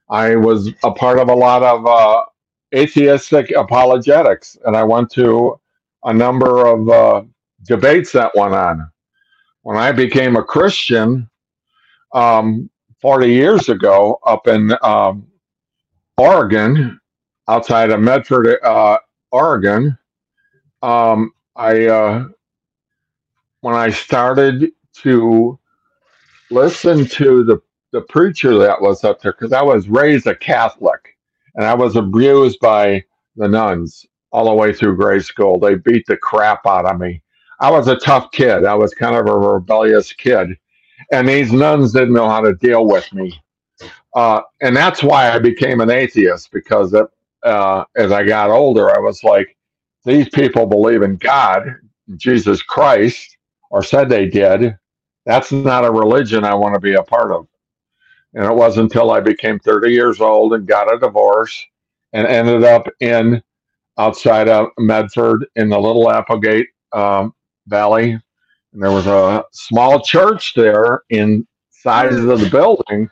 I 0.10 0.36
was 0.36 0.70
a 0.84 0.92
part 0.92 1.20
of 1.20 1.30
a 1.30 1.36
lot 1.36 1.62
of 1.64 1.86
uh, 1.86 2.24
atheistic 2.76 3.52
apologetics, 3.52 4.58
and 4.66 4.76
I 4.76 4.84
went 4.84 5.12
to 5.12 5.60
a 6.04 6.14
number 6.14 6.66
of 6.66 6.90
uh, 6.90 7.24
debates 7.64 8.12
that 8.14 8.36
went 8.36 8.54
on. 8.56 8.90
When 9.62 9.78
I 9.78 9.92
became 9.92 10.36
a 10.36 10.44
Christian 10.44 11.30
um, 12.14 12.70
40 13.02 13.28
years 13.28 13.70
ago 13.70 14.20
up 14.26 14.48
in 14.48 14.74
um, 14.82 15.28
Oregon, 16.18 17.00
outside 17.48 17.92
of 17.92 18.00
Medford, 18.00 18.58
uh, 18.64 18.98
Oregon, 19.32 19.98
um, 20.82 21.34
I 21.56 21.86
uh, 21.86 22.28
when 23.62 23.76
I 23.76 23.90
started 23.90 24.72
to 25.02 25.60
listen 26.50 27.06
to 27.06 27.44
the 27.44 27.62
the 27.92 28.02
preacher 28.02 28.58
that 28.58 28.82
was 28.82 29.04
up 29.04 29.22
there 29.22 29.34
because 29.34 29.54
I 29.54 29.62
was 29.62 29.90
raised 29.90 30.28
a 30.28 30.36
Catholic 30.36 31.18
and 31.56 31.66
I 31.66 31.74
was 31.74 31.96
abused 31.96 32.60
by 32.60 33.04
the 33.36 33.48
nuns 33.48 34.06
all 34.32 34.46
the 34.46 34.54
way 34.54 34.74
through 34.74 34.98
grade 34.98 35.26
school. 35.26 35.60
They 35.60 35.76
beat 35.76 36.06
the 36.08 36.18
crap 36.18 36.66
out 36.66 36.86
of 36.86 37.00
me. 37.00 37.22
I 37.60 37.72
was 37.72 37.88
a 37.88 37.98
tough 37.98 38.32
kid. 38.32 38.66
I 38.66 38.76
was 38.76 38.94
kind 38.94 39.16
of 39.16 39.28
a 39.28 39.38
rebellious 39.38 40.14
kid, 40.14 40.58
and 41.12 41.28
these 41.28 41.52
nuns 41.52 41.92
didn't 41.92 42.14
know 42.14 42.30
how 42.30 42.42
to 42.42 42.56
deal 42.56 42.86
with 42.86 43.12
me. 43.14 43.42
Uh, 44.16 44.42
and 44.62 44.76
that's 44.76 45.04
why 45.04 45.32
I 45.32 45.40
became 45.40 45.82
an 45.82 45.90
atheist 45.90 46.52
because 46.52 46.94
it, 46.94 47.06
uh, 47.44 47.84
as 47.96 48.12
I 48.12 48.24
got 48.24 48.50
older, 48.50 48.96
I 48.96 49.00
was 49.00 49.24
like, 49.24 49.56
these 50.06 50.30
people 50.30 50.66
believe 50.66 51.02
in 51.02 51.18
God, 51.18 51.76
Jesus 52.16 52.62
Christ, 52.62 53.38
or 53.72 53.84
said 53.84 54.10
they 54.10 54.28
did. 54.28 54.78
That's 55.26 55.52
not 55.52 55.86
a 55.86 55.92
religion 55.92 56.44
I 56.44 56.54
want 56.54 56.74
to 56.74 56.80
be 56.80 56.94
a 56.94 57.04
part 57.04 57.32
of. 57.32 57.48
And 58.34 58.46
it 58.46 58.54
wasn't 58.54 58.92
until 58.92 59.12
I 59.12 59.20
became 59.20 59.60
30 59.60 59.92
years 59.92 60.22
old 60.22 60.54
and 60.54 60.68
got 60.68 60.94
a 60.94 61.00
divorce 61.00 61.66
and 62.14 62.28
ended 62.28 62.64
up 62.64 62.88
in 63.00 63.42
outside 63.98 64.48
of 64.48 64.68
Medford 64.78 65.46
in 65.56 65.70
the 65.70 65.80
Little 65.80 66.10
Applegate 66.12 66.68
um, 66.94 67.34
Valley. 67.68 68.12
And 68.74 68.84
there 68.84 68.92
was 68.92 69.08
a 69.08 69.44
small 69.52 70.02
church 70.02 70.54
there 70.56 71.02
in 71.10 71.48
sizes 71.72 72.26
of 72.26 72.40
the 72.40 72.50
building. 72.50 73.10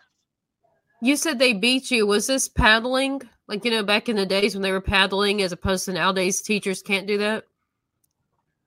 You 1.02 1.16
said 1.16 1.40
they 1.40 1.54
beat 1.54 1.92
you. 1.92 2.06
Was 2.08 2.28
this 2.28 2.48
paddling? 2.48 3.22
Like, 3.48 3.66
you 3.66 3.72
know, 3.72 3.84
back 3.84 4.10
in 4.10 4.16
the 4.16 4.26
days 4.26 4.56
when 4.56 4.62
they 4.62 4.72
were 4.72 4.82
paddling 4.82 5.42
as 5.42 5.52
opposed 5.52 5.86
to 5.86 5.94
nowadays 5.94 6.42
teachers 6.42 6.82
can't 6.82 7.08
do 7.08 7.18
that? 7.20 7.46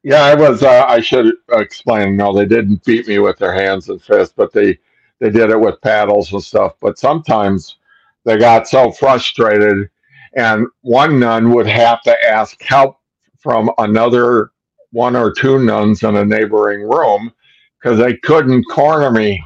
Yeah, 0.02 0.22
I 0.22 0.34
was. 0.34 0.62
Uh, 0.62 0.86
I 0.88 1.00
should 1.00 1.34
explain. 1.50 2.16
No, 2.16 2.32
they 2.32 2.46
didn't 2.46 2.84
beat 2.84 3.06
me 3.06 3.18
with 3.18 3.36
their 3.38 3.52
hands 3.52 3.88
and 3.90 4.00
fists, 4.00 4.32
but 4.34 4.52
they 4.52 4.78
they 5.20 5.30
did 5.30 5.50
it 5.50 5.60
with 5.60 5.80
paddles 5.82 6.32
and 6.32 6.42
stuff. 6.42 6.74
But 6.80 6.98
sometimes 6.98 7.76
they 8.24 8.38
got 8.38 8.68
so 8.68 8.90
frustrated, 8.90 9.88
and 10.36 10.66
one 10.82 11.20
nun 11.20 11.52
would 11.52 11.66
have 11.66 12.02
to 12.02 12.16
ask 12.26 12.60
help 12.62 12.98
from 13.38 13.70
another 13.78 14.50
one 14.92 15.16
or 15.16 15.32
two 15.32 15.58
nuns 15.58 16.02
in 16.02 16.16
a 16.16 16.24
neighboring 16.24 16.82
room 16.82 17.32
because 17.80 17.98
they 17.98 18.16
couldn't 18.16 18.64
corner 18.64 19.10
me, 19.10 19.42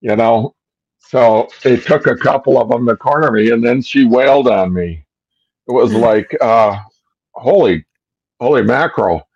you 0.00 0.16
know. 0.16 0.54
So 0.98 1.48
it 1.64 1.84
took 1.84 2.06
a 2.06 2.16
couple 2.16 2.60
of 2.60 2.68
them 2.68 2.86
to 2.86 2.96
corner 2.96 3.30
me, 3.30 3.50
and 3.50 3.64
then 3.64 3.82
she 3.82 4.04
wailed 4.04 4.48
on 4.48 4.72
me. 4.72 5.04
It 5.68 5.72
was 5.72 5.92
like, 5.92 6.36
uh, 6.40 6.78
holy, 7.32 7.84
holy 8.40 8.62
mackerel. 8.62 9.28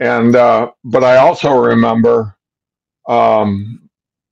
And 0.00 0.34
uh, 0.36 0.70
but 0.84 1.04
I 1.04 1.16
also 1.16 1.52
remember 1.52 2.36
um, 3.08 3.88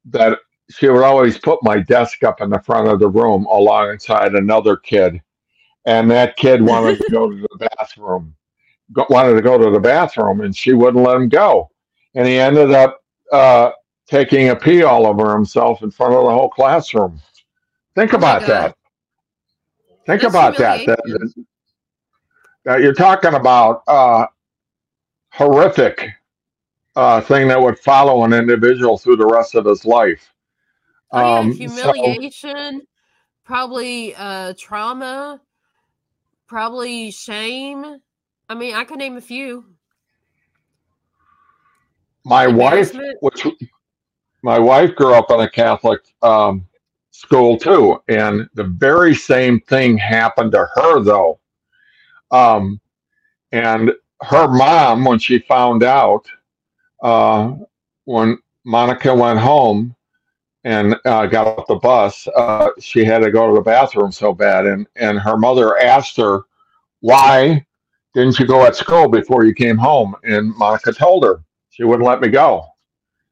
that 0.07 0.39
she 0.71 0.89
would 0.89 1.03
always 1.05 1.39
put 1.39 1.63
my 1.63 1.79
desk 1.79 2.23
up 2.25 2.41
in 2.41 2.51
the 2.51 2.61
front 2.61 2.89
of 2.89 3.01
the 3.01 3.09
room 3.09 3.47
alongside 3.47 4.35
another 4.35 4.77
kid, 4.77 5.23
and 5.87 6.11
that 6.11 6.37
kid 6.37 6.63
wanted 6.63 6.99
to 6.99 7.11
go 7.11 7.31
to 7.31 7.37
the 7.37 7.69
bathroom, 7.79 8.35
go, 8.93 9.07
wanted 9.11 9.35
to 9.35 9.43
go 9.43 9.59
to 9.59 9.71
the 9.71 9.81
bathroom, 9.81 10.43
and 10.43 10.57
she 10.57 10.73
wouldn't 10.73 11.05
let 11.05 11.17
him 11.17 11.29
go, 11.29 11.71
and 12.15 12.27
he 12.27 12.39
ended 12.39 12.73
up 12.73 13.03
uh, 13.33 13.71
taking 14.07 14.51
a 14.51 14.57
pee 14.57 14.83
all 14.83 15.07
over 15.07 15.33
himself 15.33 15.83
in 15.83 15.91
front 15.91 16.15
of 16.15 16.25
the 16.25 16.31
whole 16.31 16.51
classroom. 16.51 17.21
Think 17.95 18.13
Oh 18.13 18.17
about 18.19 18.41
God. 18.41 18.47
that. 18.47 18.77
Think 20.07 20.23
That's 20.23 20.35
about 20.35 20.57
that. 20.59 20.85
That, 20.87 21.01
humiliation. 21.05 21.47
that 22.65 22.81
you're 22.83 22.95
talking 22.95 23.35
about 23.35 23.83
uh, 23.87 24.27
horrific 25.33 26.11
uh, 26.97 27.21
thing 27.21 27.49
that 27.49 27.61
would 27.61 27.79
follow 27.79 28.25
an 28.25 28.33
individual 28.33 28.99
through 28.99 29.17
the 29.17 29.27
rest 29.27 29.55
of 29.55 29.65
his 29.65 29.85
life. 29.85 30.33
Oh, 31.11 31.21
yeah, 31.21 31.39
Um, 31.39 31.53
so- 31.53 31.93
humiliation, 31.93 32.83
probably 33.45 34.15
uh, 34.15 34.55
trauma, 34.59 35.41
probably 36.47 37.11
shame. 37.11 38.01
I 38.49 38.55
mean, 38.55 38.75
I 38.75 38.85
could 38.85 38.99
name 38.99 39.17
a 39.17 39.21
few. 39.21 39.65
my 42.25 42.47
wife, 42.47 42.95
which 43.21 43.47
my 44.43 44.59
wife 44.59 44.95
grew 44.95 45.15
up 45.15 45.31
in 45.31 45.41
a 45.41 45.49
Catholic 45.51 46.01
um, 46.23 46.67
school 47.11 47.57
too, 47.57 48.03
and 48.09 48.47
the 48.55 48.65
very 48.65 49.15
same 49.15 49.61
thing 49.61 49.97
happened 49.97 50.53
to 50.53 50.69
her 50.75 51.01
though. 51.01 51.41
Um, 52.31 52.81
and 53.53 53.93
her 54.23 54.47
mom, 54.49 55.05
when 55.05 55.19
she 55.19 55.39
found 55.39 55.83
out, 55.83 56.27
uh, 57.03 57.55
when 58.05 58.39
Monica 58.65 59.15
went 59.15 59.39
home 59.39 59.95
and 60.65 60.97
uh, 61.05 61.27
got 61.27 61.47
off 61.47 61.67
the 61.67 61.77
bus, 61.77 62.27
uh, 62.37 62.71
she 62.81 63.05
had 63.05 63.21
to 63.21 63.31
go 63.31 63.49
to 63.49 63.55
the 63.55 63.61
bathroom 63.61 64.13
so 64.13 64.33
bad, 64.33 64.67
and 64.67 64.87
and 64.97 65.19
her 65.19 65.37
mother 65.37 65.79
asked 65.79 66.17
her, 66.17 66.43
"Why 67.01 67.65
didn't 68.15 68.39
you 68.39 68.47
go 68.47 68.65
at 68.65 68.77
school 68.77 69.09
before 69.09 69.45
you 69.45 69.55
came 69.55 69.79
home?" 69.79 70.15
And 70.25 70.55
Monica 70.57 70.93
told 70.93 71.25
her 71.25 71.43
she 71.71 71.85
wouldn't 71.85 72.07
let 72.09 72.21
me 72.21 72.29
go. 72.29 72.67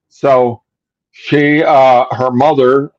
So 0.09 0.63
she, 1.11 1.63
uh, 1.63 2.07
her 2.15 2.31
mother, 2.31 2.93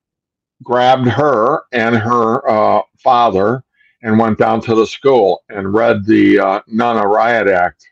grabbed 0.64 1.08
her 1.08 1.62
and 1.72 1.96
her 1.96 2.50
uh, 2.50 2.82
father 2.98 3.64
and 4.02 4.20
went 4.20 4.38
down 4.38 4.62
to 4.62 4.76
the 4.76 4.86
school 4.86 5.44
and 5.50 5.74
read 5.74 6.06
the 6.06 6.40
uh, 6.40 6.62
Nunna 6.72 7.04
Riot 7.04 7.48
Act. 7.48 7.88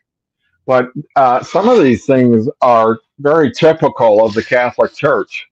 But 0.66 0.88
uh, 1.14 1.42
some 1.42 1.68
of 1.68 1.82
these 1.82 2.06
things 2.06 2.48
are 2.60 3.00
very 3.20 3.50
typical 3.52 4.24
of 4.24 4.34
the 4.34 4.42
Catholic 4.42 4.94
Church. 4.94 5.46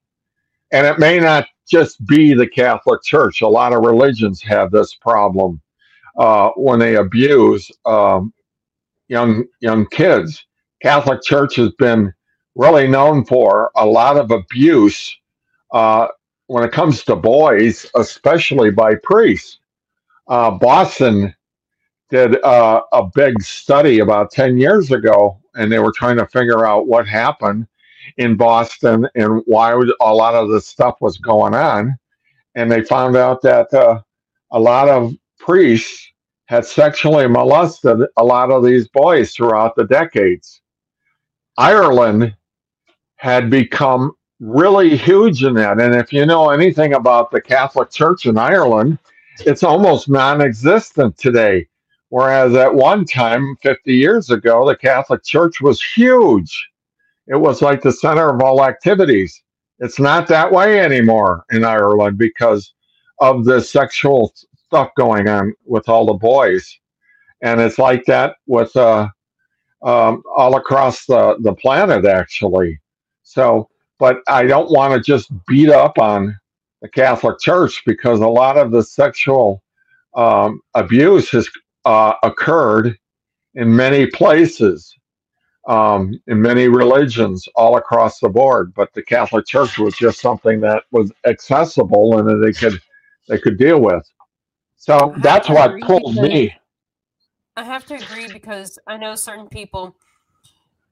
And 0.75 0.85
it 0.85 0.99
may 0.99 1.21
not 1.21 1.47
just 1.65 2.05
be 2.05 2.33
the 2.33 2.45
Catholic 2.45 3.01
Church. 3.01 3.39
A 3.39 3.47
lot 3.47 3.71
of 3.71 3.85
religions 3.85 4.41
have 4.41 4.71
this 4.71 4.93
problem 4.93 5.61
uh, 6.19 6.49
when 6.57 6.79
they 6.79 6.97
abuse 6.97 7.71
um, 7.85 8.33
young 9.07 9.45
young 9.61 9.85
kids. 9.85 10.45
Catholic 10.81 11.21
Church 11.23 11.55
has 11.55 11.71
been 11.79 12.13
really 12.55 12.89
known 12.89 13.23
for 13.23 13.71
a 13.77 13.85
lot 13.85 14.17
of 14.17 14.31
abuse 14.31 15.17
uh, 15.71 16.09
when 16.47 16.65
it 16.65 16.73
comes 16.73 17.05
to 17.05 17.15
boys, 17.15 17.85
especially 17.95 18.69
by 18.69 18.95
priests. 18.95 19.59
Uh, 20.27 20.51
Boston 20.51 21.33
did 22.09 22.43
uh, 22.43 22.81
a 22.91 23.07
big 23.15 23.41
study 23.41 23.99
about 23.99 24.29
10 24.29 24.57
years 24.57 24.91
ago, 24.91 25.39
and 25.53 25.71
they 25.71 25.79
were 25.79 25.93
trying 25.93 26.17
to 26.17 26.27
figure 26.27 26.65
out 26.65 26.85
what 26.85 27.07
happened 27.07 27.65
in 28.17 28.35
Boston 28.35 29.07
and 29.15 29.41
why 29.45 29.71
a 30.01 30.13
lot 30.13 30.35
of 30.35 30.49
this 30.49 30.67
stuff 30.67 30.95
was 31.01 31.17
going 31.17 31.53
on. 31.53 31.97
And 32.55 32.71
they 32.71 32.83
found 32.83 33.15
out 33.15 33.41
that 33.41 33.73
uh, 33.73 34.01
a 34.51 34.59
lot 34.59 34.87
of 34.87 35.13
priests 35.39 36.11
had 36.45 36.65
sexually 36.65 37.27
molested 37.27 37.99
a 38.17 38.23
lot 38.23 38.51
of 38.51 38.63
these 38.63 38.87
boys 38.87 39.33
throughout 39.33 39.75
the 39.75 39.85
decades. 39.85 40.61
Ireland 41.57 42.35
had 43.15 43.49
become 43.49 44.13
really 44.39 44.95
huge 44.95 45.43
in 45.43 45.55
that. 45.55 45.79
And 45.79 45.95
if 45.95 46.13
you 46.13 46.25
know 46.25 46.49
anything 46.49 46.93
about 46.93 47.31
the 47.31 47.41
Catholic 47.41 47.89
Church 47.89 48.25
in 48.25 48.37
Ireland, 48.37 48.99
it's 49.39 49.63
almost 49.63 50.09
non 50.09 50.41
existent 50.41 51.17
today. 51.17 51.67
Whereas 52.09 52.53
at 52.53 52.73
one 52.73 53.05
time, 53.05 53.57
50 53.61 53.93
years 53.93 54.29
ago, 54.29 54.67
the 54.67 54.75
Catholic 54.75 55.23
Church 55.23 55.59
was 55.61 55.81
huge. 55.81 56.69
It 57.27 57.35
was 57.35 57.61
like 57.61 57.81
the 57.81 57.91
center 57.91 58.29
of 58.29 58.41
all 58.41 58.63
activities. 58.63 59.41
It's 59.79 59.99
not 59.99 60.27
that 60.27 60.51
way 60.51 60.79
anymore 60.79 61.45
in 61.51 61.63
Ireland 61.63 62.17
because 62.17 62.73
of 63.19 63.45
the 63.45 63.61
sexual 63.61 64.33
stuff 64.65 64.89
going 64.97 65.27
on 65.27 65.53
with 65.65 65.89
all 65.89 66.05
the 66.05 66.13
boys. 66.13 66.79
And 67.41 67.59
it's 67.59 67.77
like 67.79 68.05
that 68.05 68.35
with 68.47 68.75
uh, 68.75 69.07
um, 69.83 70.23
all 70.35 70.55
across 70.55 71.05
the, 71.05 71.37
the 71.41 71.53
planet, 71.53 72.05
actually. 72.05 72.79
So, 73.23 73.69
but 73.99 74.17
I 74.27 74.43
don't 74.45 74.71
want 74.71 74.93
to 74.93 74.99
just 74.99 75.29
beat 75.47 75.69
up 75.69 75.97
on 75.97 76.37
the 76.81 76.89
Catholic 76.89 77.39
Church 77.39 77.81
because 77.85 78.19
a 78.19 78.27
lot 78.27 78.57
of 78.57 78.71
the 78.71 78.83
sexual 78.83 79.61
um, 80.15 80.61
abuse 80.73 81.29
has 81.31 81.49
uh, 81.85 82.13
occurred 82.23 82.97
in 83.55 83.75
many 83.75 84.05
places, 84.07 84.93
um, 85.67 86.19
in 86.27 86.41
many 86.41 86.67
religions, 86.67 87.47
all 87.55 87.77
across 87.77 88.19
the 88.19 88.29
board. 88.29 88.73
But 88.73 88.93
the 88.93 89.03
Catholic 89.03 89.45
Church 89.45 89.77
was 89.77 89.95
just 89.95 90.19
something 90.19 90.61
that 90.61 90.83
was 90.91 91.11
accessible 91.25 92.17
and 92.17 92.27
that 92.27 92.45
they 92.45 92.53
could 92.53 92.81
they 93.27 93.37
could 93.37 93.57
deal 93.57 93.81
with. 93.81 94.07
So 94.77 95.13
I 95.15 95.19
that's 95.19 95.49
what 95.49 95.79
pulled 95.81 96.15
me. 96.15 96.53
I 97.57 97.63
have 97.63 97.85
to 97.85 97.95
agree 97.95 98.27
because 98.31 98.77
I 98.85 98.97
know 98.97 99.15
certain 99.15 99.47
people 99.47 99.95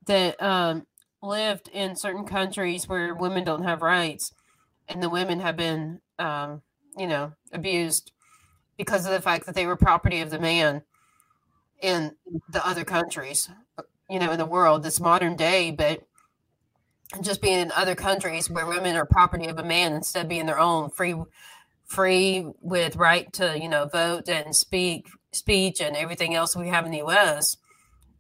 that 0.08 0.42
um, 0.42 0.86
lived 1.22 1.70
in 1.74 1.96
certain 1.96 2.26
countries 2.26 2.88
where 2.88 3.14
women 3.14 3.44
don't 3.44 3.64
have 3.64 3.82
rights, 3.82 4.34
and 4.88 5.04
the 5.04 5.10
women 5.10 5.40
have 5.40 5.58
been, 5.58 6.00
um, 6.20 6.62
you 6.98 7.08
know, 7.08 7.34
abused 7.52 8.12
because 8.78 9.06
of 9.06 9.12
the 9.12 9.22
fact 9.22 9.46
that 9.46 9.56
they 9.56 9.66
were 9.66 9.76
property 9.76 10.22
of 10.22 10.30
the 10.30 10.40
man 10.40 10.84
in 11.82 12.16
the 12.50 12.66
other 12.66 12.86
countries, 12.86 13.50
you 14.14 14.20
know, 14.20 14.32
in 14.32 14.38
the 14.38 14.46
world. 14.46 14.84
This 14.84 15.00
modern 15.00 15.36
day, 15.36 15.72
but 15.72 16.04
just 17.22 17.42
being 17.42 17.60
in 17.60 17.72
other 17.72 17.96
countries 17.96 18.48
where 18.48 18.68
women 18.68 18.96
are 18.96 19.08
property 19.08 19.48
of 19.48 19.58
a 19.58 19.64
man 19.64 19.94
instead 19.94 20.24
of 20.26 20.30
being 20.30 20.46
their 20.46 20.60
own 20.60 20.92
free 20.92 21.16
free 21.86 22.46
with 22.62 22.96
right 22.96 23.34
to 23.34 23.60
you 23.60 23.68
know 23.68 23.88
vote 23.88 24.30
and 24.30 24.56
speak 24.56 25.08
speech 25.32 25.82
and 25.82 25.96
everything 25.96 26.36
else 26.36 26.56
we 26.56 26.68
have 26.70 26.86
in 26.86 26.92
the 26.92 27.04
US 27.04 27.58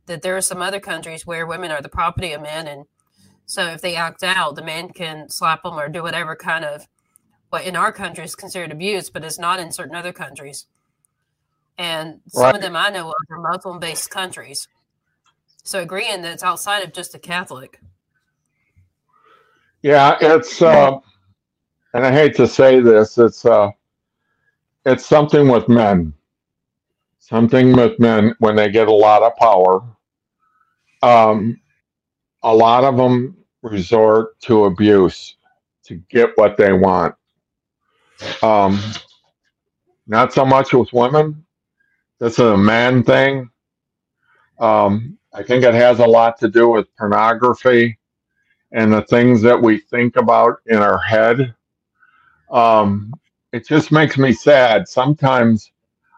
that 0.07 0.23
there 0.23 0.35
are 0.35 0.41
some 0.41 0.61
other 0.63 0.79
countries 0.79 1.25
where 1.27 1.45
women 1.45 1.71
are 1.71 1.81
the 1.81 1.89
property 1.89 2.33
of 2.33 2.41
men 2.41 2.67
and 2.67 2.85
so 3.45 3.67
if 3.67 3.81
they 3.81 3.95
act 3.95 4.23
out 4.23 4.55
the 4.55 4.63
man 4.63 4.89
can 4.89 5.29
slap 5.29 5.63
them 5.63 5.79
or 5.79 5.89
do 5.89 6.03
whatever 6.03 6.35
kind 6.35 6.65
of 6.65 6.87
what 7.49 7.65
in 7.65 7.75
our 7.75 7.91
country 7.91 8.23
is 8.23 8.35
considered 8.35 8.71
abuse 8.71 9.09
but 9.11 9.23
it's 9.23 9.39
not 9.39 9.59
in 9.59 9.71
certain 9.71 9.95
other 9.95 10.13
countries 10.13 10.65
and 11.77 12.21
some 12.27 12.43
Right. 12.43 12.55
of 12.55 12.61
them 12.61 12.75
I 12.75 12.89
know 12.89 13.09
of 13.09 13.13
are 13.31 13.39
Muslim 13.39 13.79
based 13.79 14.09
countries 14.09 14.67
so 15.63 15.81
agreeing 15.81 16.21
that 16.21 16.33
it's 16.33 16.43
outside 16.43 16.83
of 16.83 16.93
just 16.93 17.15
a 17.15 17.19
Catholic 17.19 17.79
Yeah, 19.81 20.17
it's 20.21 20.61
uh, 20.61 20.99
and 21.93 22.05
I 22.05 22.11
hate 22.11 22.35
to 22.35 22.47
say 22.47 22.79
this, 22.79 23.17
it's 23.17 23.45
uh, 23.45 23.69
it's 24.85 25.05
something 25.05 25.47
with 25.47 25.69
men. 25.69 26.13
Something 27.19 27.73
with 27.73 27.99
men 27.99 28.35
when 28.39 28.55
they 28.55 28.69
get 28.69 28.87
a 28.87 28.93
lot 28.93 29.23
of 29.23 29.35
power. 29.37 29.81
Um, 31.01 31.59
a 32.43 32.53
lot 32.53 32.83
of 32.83 32.97
them 32.97 33.37
resort 33.61 34.39
to 34.41 34.65
abuse 34.65 35.37
to 35.83 35.95
get 36.09 36.31
what 36.35 36.57
they 36.57 36.73
want. 36.73 37.15
Um, 38.41 38.79
not 40.07 40.33
so 40.33 40.45
much 40.45 40.73
with 40.73 40.91
women. 40.93 41.45
This 42.19 42.33
is 42.33 42.39
a 42.39 42.57
man 42.57 43.03
thing. 43.03 43.49
Um, 44.59 45.17
I 45.33 45.41
think 45.43 45.63
it 45.63 45.73
has 45.73 45.99
a 45.99 46.05
lot 46.05 46.37
to 46.39 46.47
do 46.47 46.69
with 46.69 46.95
pornography 46.95 47.97
and 48.71 48.93
the 48.93 49.01
things 49.03 49.41
that 49.41 49.59
we 49.59 49.79
think 49.79 50.15
about 50.15 50.57
in 50.67 50.77
our 50.77 50.99
head. 50.99 51.55
Um, 52.51 53.13
it 53.51 53.67
just 53.67 53.91
makes 53.91 54.17
me 54.17 54.33
sad. 54.33 54.87
Sometimes 54.87 55.71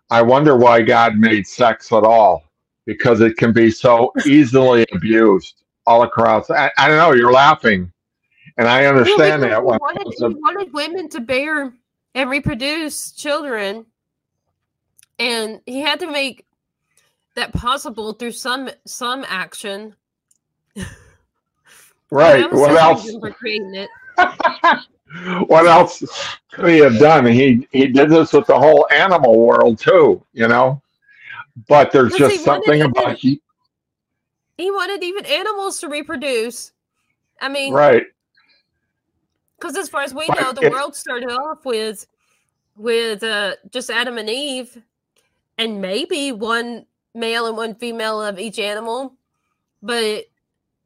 I 0.09 0.22
wonder 0.22 0.55
why 0.55 0.82
God 0.82 1.18
made 1.18 1.47
sex 1.47 1.91
at 1.91 2.03
all 2.03 2.43
because 2.86 3.22
it 3.22 3.38
can 3.38 3.51
be 3.51 3.72
so 3.72 4.11
easily 4.26 4.86
abused 4.93 5.63
all 5.86 6.03
across. 6.03 6.49
I, 6.49 6.72
I 6.78 6.88
don't 6.88 6.97
know. 6.97 7.13
You're 7.13 7.32
laughing, 7.32 7.91
and 8.57 8.68
I 8.68 8.86
understand 8.86 9.43
that. 9.43 9.49
he 9.49 9.63
wanted, 9.63 10.13
he 10.18 10.26
wanted 10.26 10.74
women 10.74 11.09
to 11.09 11.20
bear 11.20 11.74
and 12.13 12.30
reproduce 12.30 13.11
children, 13.11 13.86
and 15.20 15.61
he 15.66 15.82
had 15.82 15.99
to 16.01 16.11
make 16.11 16.45
that 17.36 17.54
possible 17.54 18.14
through 18.14 18.32
some 18.32 18.70
some 18.86 19.26
action. 19.28 19.96
right? 22.12 22.52
What 22.52 22.72
else? 22.72 23.12
for 23.12 23.32
creating 23.32 23.76
it. 23.76 23.90
what 25.48 25.66
else 25.68 26.04
could 26.52 26.70
he 26.70 26.80
have 26.80 26.98
done? 27.00 27.26
He 27.26 27.68
he 27.72 27.88
did 27.88 28.10
this 28.10 28.34
with 28.34 28.48
the 28.48 28.58
whole 28.58 28.88
animal 28.92 29.40
world 29.40 29.80
too, 29.80 30.24
you 30.34 30.48
know. 30.48 30.82
But 31.68 31.92
there's 31.92 32.14
just 32.16 32.44
something 32.44 32.80
the- 32.80 32.86
about 32.88 33.18
he, 33.18 33.42
He 34.58 34.72
wanted 34.72 35.04
even 35.04 35.26
animals 35.26 35.80
to 35.80 35.88
reproduce. 35.90 36.72
I 37.42 37.50
mean, 37.50 37.74
right. 37.74 38.04
Because 39.58 39.78
as 39.78 39.88
far 39.90 40.02
as 40.02 40.14
we 40.14 40.26
But 40.28 40.40
know, 40.42 40.52
the 40.52 40.64
it- 40.68 40.72
world 40.72 40.96
started 40.96 41.30
off 41.32 41.66
with 41.66 42.08
with 42.78 43.24
uh, 43.24 43.56
just 43.70 43.90
Adam 43.90 44.18
and 44.18 44.30
Eve, 44.30 44.82
and 45.58 45.82
maybe 45.82 46.32
one 46.34 46.86
male 47.16 47.47
and 47.47 47.57
one 47.57 47.76
female 47.76 48.22
of 48.22 48.38
each 48.38 48.59
animal. 48.59 49.16
But 49.82 50.26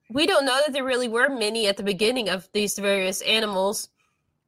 we 0.10 0.26
don't 0.26 0.46
know 0.46 0.60
that 0.66 0.74
there 0.74 0.84
really 0.84 1.10
were 1.10 1.30
many 1.30 1.68
at 1.68 1.78
the 1.78 1.84
beginning 1.84 2.30
of 2.30 2.48
these 2.54 2.78
various 2.78 3.22
animals, 3.22 3.90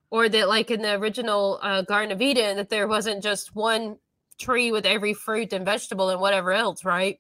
or 0.10 0.30
that, 0.30 0.48
like 0.48 0.72
in 0.72 0.82
the 0.82 0.94
original 0.94 1.60
uh, 1.62 1.82
Garden 1.82 2.12
of 2.12 2.22
Eden, 2.22 2.58
that 2.58 2.70
there 2.70 2.88
wasn't 2.88 3.24
just 3.24 3.56
one 3.56 3.98
tree 4.40 4.72
with 4.72 4.86
every 4.86 5.14
fruit 5.14 5.54
and 5.54 5.66
vegetable 5.66 6.10
and 6.10 6.20
whatever 6.20 6.52
else, 6.52 6.84
right? 6.84 7.20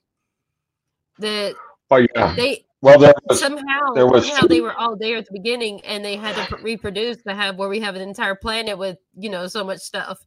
That 1.20 1.56
But 1.90 2.10
yeah, 2.16 2.36
they 2.36 2.66
well, 2.82 2.98
there 2.98 3.14
was 3.30 3.40
somehow 3.40 3.94
there 3.94 4.08
was 4.08 4.28
somehow 4.28 4.48
they 4.48 4.62
were 4.62 4.74
all 4.74 4.96
there 4.96 5.18
at 5.18 5.26
the 5.26 5.34
beginning 5.34 5.82
and 5.86 6.04
they 6.04 6.16
had 6.16 6.36
to 6.36 6.58
reproduce 6.58 7.22
to 7.24 7.36
have 7.36 7.58
where 7.58 7.70
we 7.70 7.80
have 7.80 7.96
an 7.96 8.02
entire 8.02 8.36
planet 8.36 8.78
with 8.78 8.98
you 9.16 9.30
know 9.30 9.46
so 9.46 9.64
much 9.64 9.80
stuff 9.80 10.26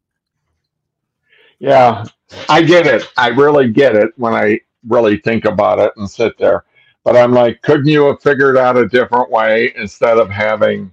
Yeah, 1.59 2.05
I 2.49 2.61
get 2.61 2.85
it. 2.87 3.07
I 3.17 3.29
really 3.29 3.69
get 3.71 3.95
it 3.95 4.11
when 4.17 4.33
I 4.33 4.59
really 4.87 5.17
think 5.17 5.45
about 5.45 5.79
it 5.79 5.93
and 5.97 6.09
sit 6.09 6.37
there. 6.37 6.65
But 7.03 7.15
I'm 7.15 7.31
like, 7.31 7.61
couldn't 7.61 7.87
you 7.87 8.05
have 8.05 8.21
figured 8.21 8.57
out 8.57 8.77
a 8.77 8.87
different 8.87 9.29
way 9.29 9.73
instead 9.77 10.17
of 10.17 10.29
having 10.29 10.91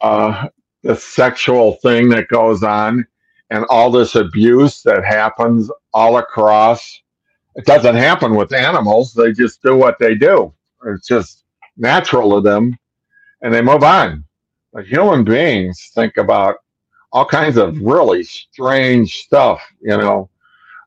uh, 0.00 0.48
the 0.82 0.96
sexual 0.96 1.74
thing 1.76 2.08
that 2.10 2.28
goes 2.28 2.62
on 2.62 3.06
and 3.50 3.64
all 3.70 3.90
this 3.90 4.14
abuse 4.14 4.82
that 4.82 5.04
happens 5.04 5.70
all 5.92 6.18
across? 6.18 7.00
It 7.56 7.64
doesn't 7.64 7.96
happen 7.96 8.34
with 8.34 8.52
animals. 8.52 9.14
They 9.14 9.32
just 9.32 9.62
do 9.62 9.76
what 9.76 9.98
they 9.98 10.14
do. 10.14 10.52
It's 10.86 11.06
just 11.06 11.44
natural 11.76 12.34
to 12.34 12.40
them 12.40 12.78
and 13.42 13.52
they 13.52 13.62
move 13.62 13.82
on. 13.82 14.24
But 14.72 14.86
human 14.86 15.24
beings 15.24 15.90
think 15.94 16.16
about 16.16 16.56
all 17.14 17.24
kinds 17.24 17.56
of 17.56 17.80
really 17.80 18.24
strange 18.24 19.22
stuff, 19.22 19.62
you 19.80 19.96
know. 19.96 20.28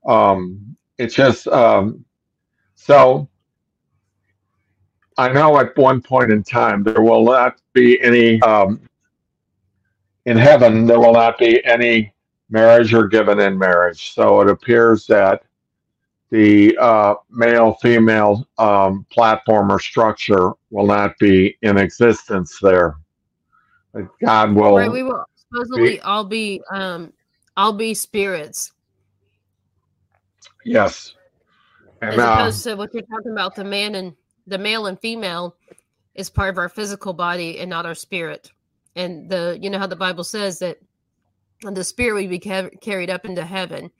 Um, 0.06 0.76
it's 1.00 1.16
just 1.16 1.48
um, 1.48 2.06
so. 2.76 3.28
I 5.20 5.30
know 5.30 5.58
at 5.58 5.76
one 5.76 6.00
point 6.00 6.32
in 6.32 6.44
time 6.44 6.84
there 6.84 7.02
will 7.02 7.26
not 7.26 7.60
be 7.74 8.00
any 8.04 8.40
um, 8.44 8.80
in 10.28 10.38
heaven. 10.38 10.86
There 10.86 11.00
will 11.00 11.14
not 11.14 11.40
be 11.40 11.64
any 11.66 12.14
marriage 12.52 12.94
or 12.94 13.08
given 13.08 13.40
in 13.40 13.58
marriage. 13.58 14.14
So 14.14 14.42
it 14.42 14.50
appears 14.50 15.08
that 15.08 15.42
the 16.30 16.78
uh, 16.78 17.16
male 17.32 17.74
female 17.82 18.48
um, 18.60 19.08
platform 19.10 19.72
or 19.72 19.80
structure 19.80 20.52
will 20.70 20.86
not 20.86 21.18
be 21.18 21.58
in 21.64 21.78
existence 21.78 22.60
there. 22.62 22.98
God 24.22 24.54
will. 24.54 24.78
right 24.78 24.92
we 24.92 25.02
will 25.02 25.26
supposedly 25.52 26.00
all 26.02 26.24
be 26.24 26.62
um 26.72 27.14
all 27.56 27.74
be 27.74 27.94
spirits. 27.94 28.72
Yes. 30.64 31.16
as 32.02 32.14
And 32.14 32.22
uh, 32.22 32.34
opposed 32.34 32.64
to 32.64 32.76
what 32.76 32.94
you're 32.94 33.04
talking 33.04 33.32
about 33.32 33.56
the 33.56 33.64
man 33.64 33.96
and 33.96 34.14
the 34.46 34.58
male 34.58 34.88
and 34.88 35.00
female 35.00 35.56
is 36.16 36.30
part 36.30 36.50
of 36.50 36.58
our 36.58 36.70
physical 36.70 37.14
body 37.14 37.60
and 37.60 37.70
not 37.70 37.86
our 37.86 37.96
spirit. 37.96 38.52
And 38.96 39.30
the 39.30 39.58
you 39.62 39.70
know 39.70 39.80
how 39.80 39.88
the 39.88 39.96
bible 39.96 40.24
says 40.24 40.60
that 40.60 40.80
the 41.62 41.84
spirit 41.84 42.24
will 42.24 42.30
be 42.30 42.40
ca- 42.40 42.70
carried 42.82 43.10
up 43.10 43.26
into 43.26 43.44
heaven 43.44 43.92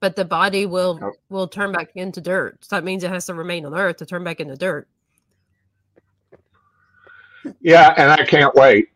but 0.00 0.16
the 0.16 0.24
body 0.24 0.66
will 0.66 1.16
will 1.28 1.48
turn 1.48 1.72
back 1.72 1.90
into 1.94 2.20
dirt. 2.20 2.64
So 2.64 2.76
that 2.76 2.84
means 2.84 3.04
it 3.04 3.10
has 3.10 3.26
to 3.26 3.34
remain 3.34 3.66
on 3.66 3.74
earth 3.74 3.96
to 3.98 4.06
turn 4.06 4.24
back 4.24 4.40
into 4.40 4.56
dirt. 4.56 4.88
Yeah, 7.60 7.94
and 7.96 8.10
I 8.10 8.24
can't 8.24 8.54
wait. 8.54 8.88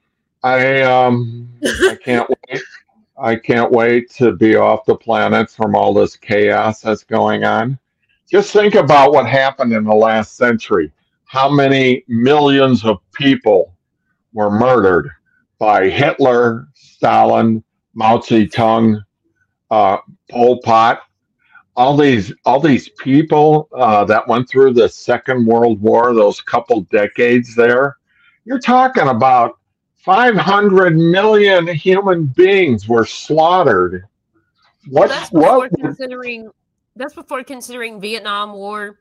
I 0.43 0.83
um 0.83 1.49
I 1.65 1.97
can't 2.03 2.29
wait. 2.49 2.63
I 3.19 3.37
can't 3.37 3.71
wait 3.71 4.11
to 4.13 4.33
be 4.33 4.57
off 4.57 4.85
the 4.85 4.97
planet 4.97 5.51
from 5.51 5.77
all 5.77 5.95
this 5.95 6.17
chaos 6.17 6.81
that's 6.81 7.05
going 7.05 7.45
on. 7.45 7.79
Just 8.29 8.53
think 8.53 8.75
about 8.75 9.13
what 9.13 9.29
happened 9.29 9.73
in 9.73 9.85
the 9.85 9.95
last 9.95 10.37
century. 10.37 10.91
How 11.27 11.49
many 11.49 12.05
millions 12.09 12.85
of 12.85 12.99
people 13.13 13.75
were 14.33 14.51
murdered 14.51 15.11
by 15.59 15.89
Hitler, 15.89 16.69
Stalin, 16.75 17.63
Mao 17.95 18.19
Zedong, 18.19 19.05
uh, 19.71 19.99
Pol 20.31 20.61
Pot, 20.63 21.03
all 21.77 21.97
these 21.97 22.33
all 22.45 22.61
these 22.61 22.89
people 22.89 23.69
uh, 23.77 24.05
that 24.05 24.27
went 24.27 24.49
through 24.49 24.73
the 24.75 24.89
Second 24.89 25.47
World 25.47 25.81
War, 25.81 26.15
those 26.15 26.41
couple 26.41 26.83
decades 26.91 27.55
there. 27.55 27.99
You're 28.45 28.59
talking 28.59 29.09
about 29.09 29.59
500 30.05 30.97
million 30.97 31.67
human 31.69 32.27
beings 32.27 32.89
were 32.89 33.07
slaughtered. 33.07 34.05
What? 34.89 35.11
that's 35.11 35.31
before 35.31 35.59
What? 35.59 35.71
considering 35.81 36.51
that's 36.97 37.15
before 37.15 37.45
considering 37.45 38.01
Vietnam 38.01 38.53
War 38.53 38.99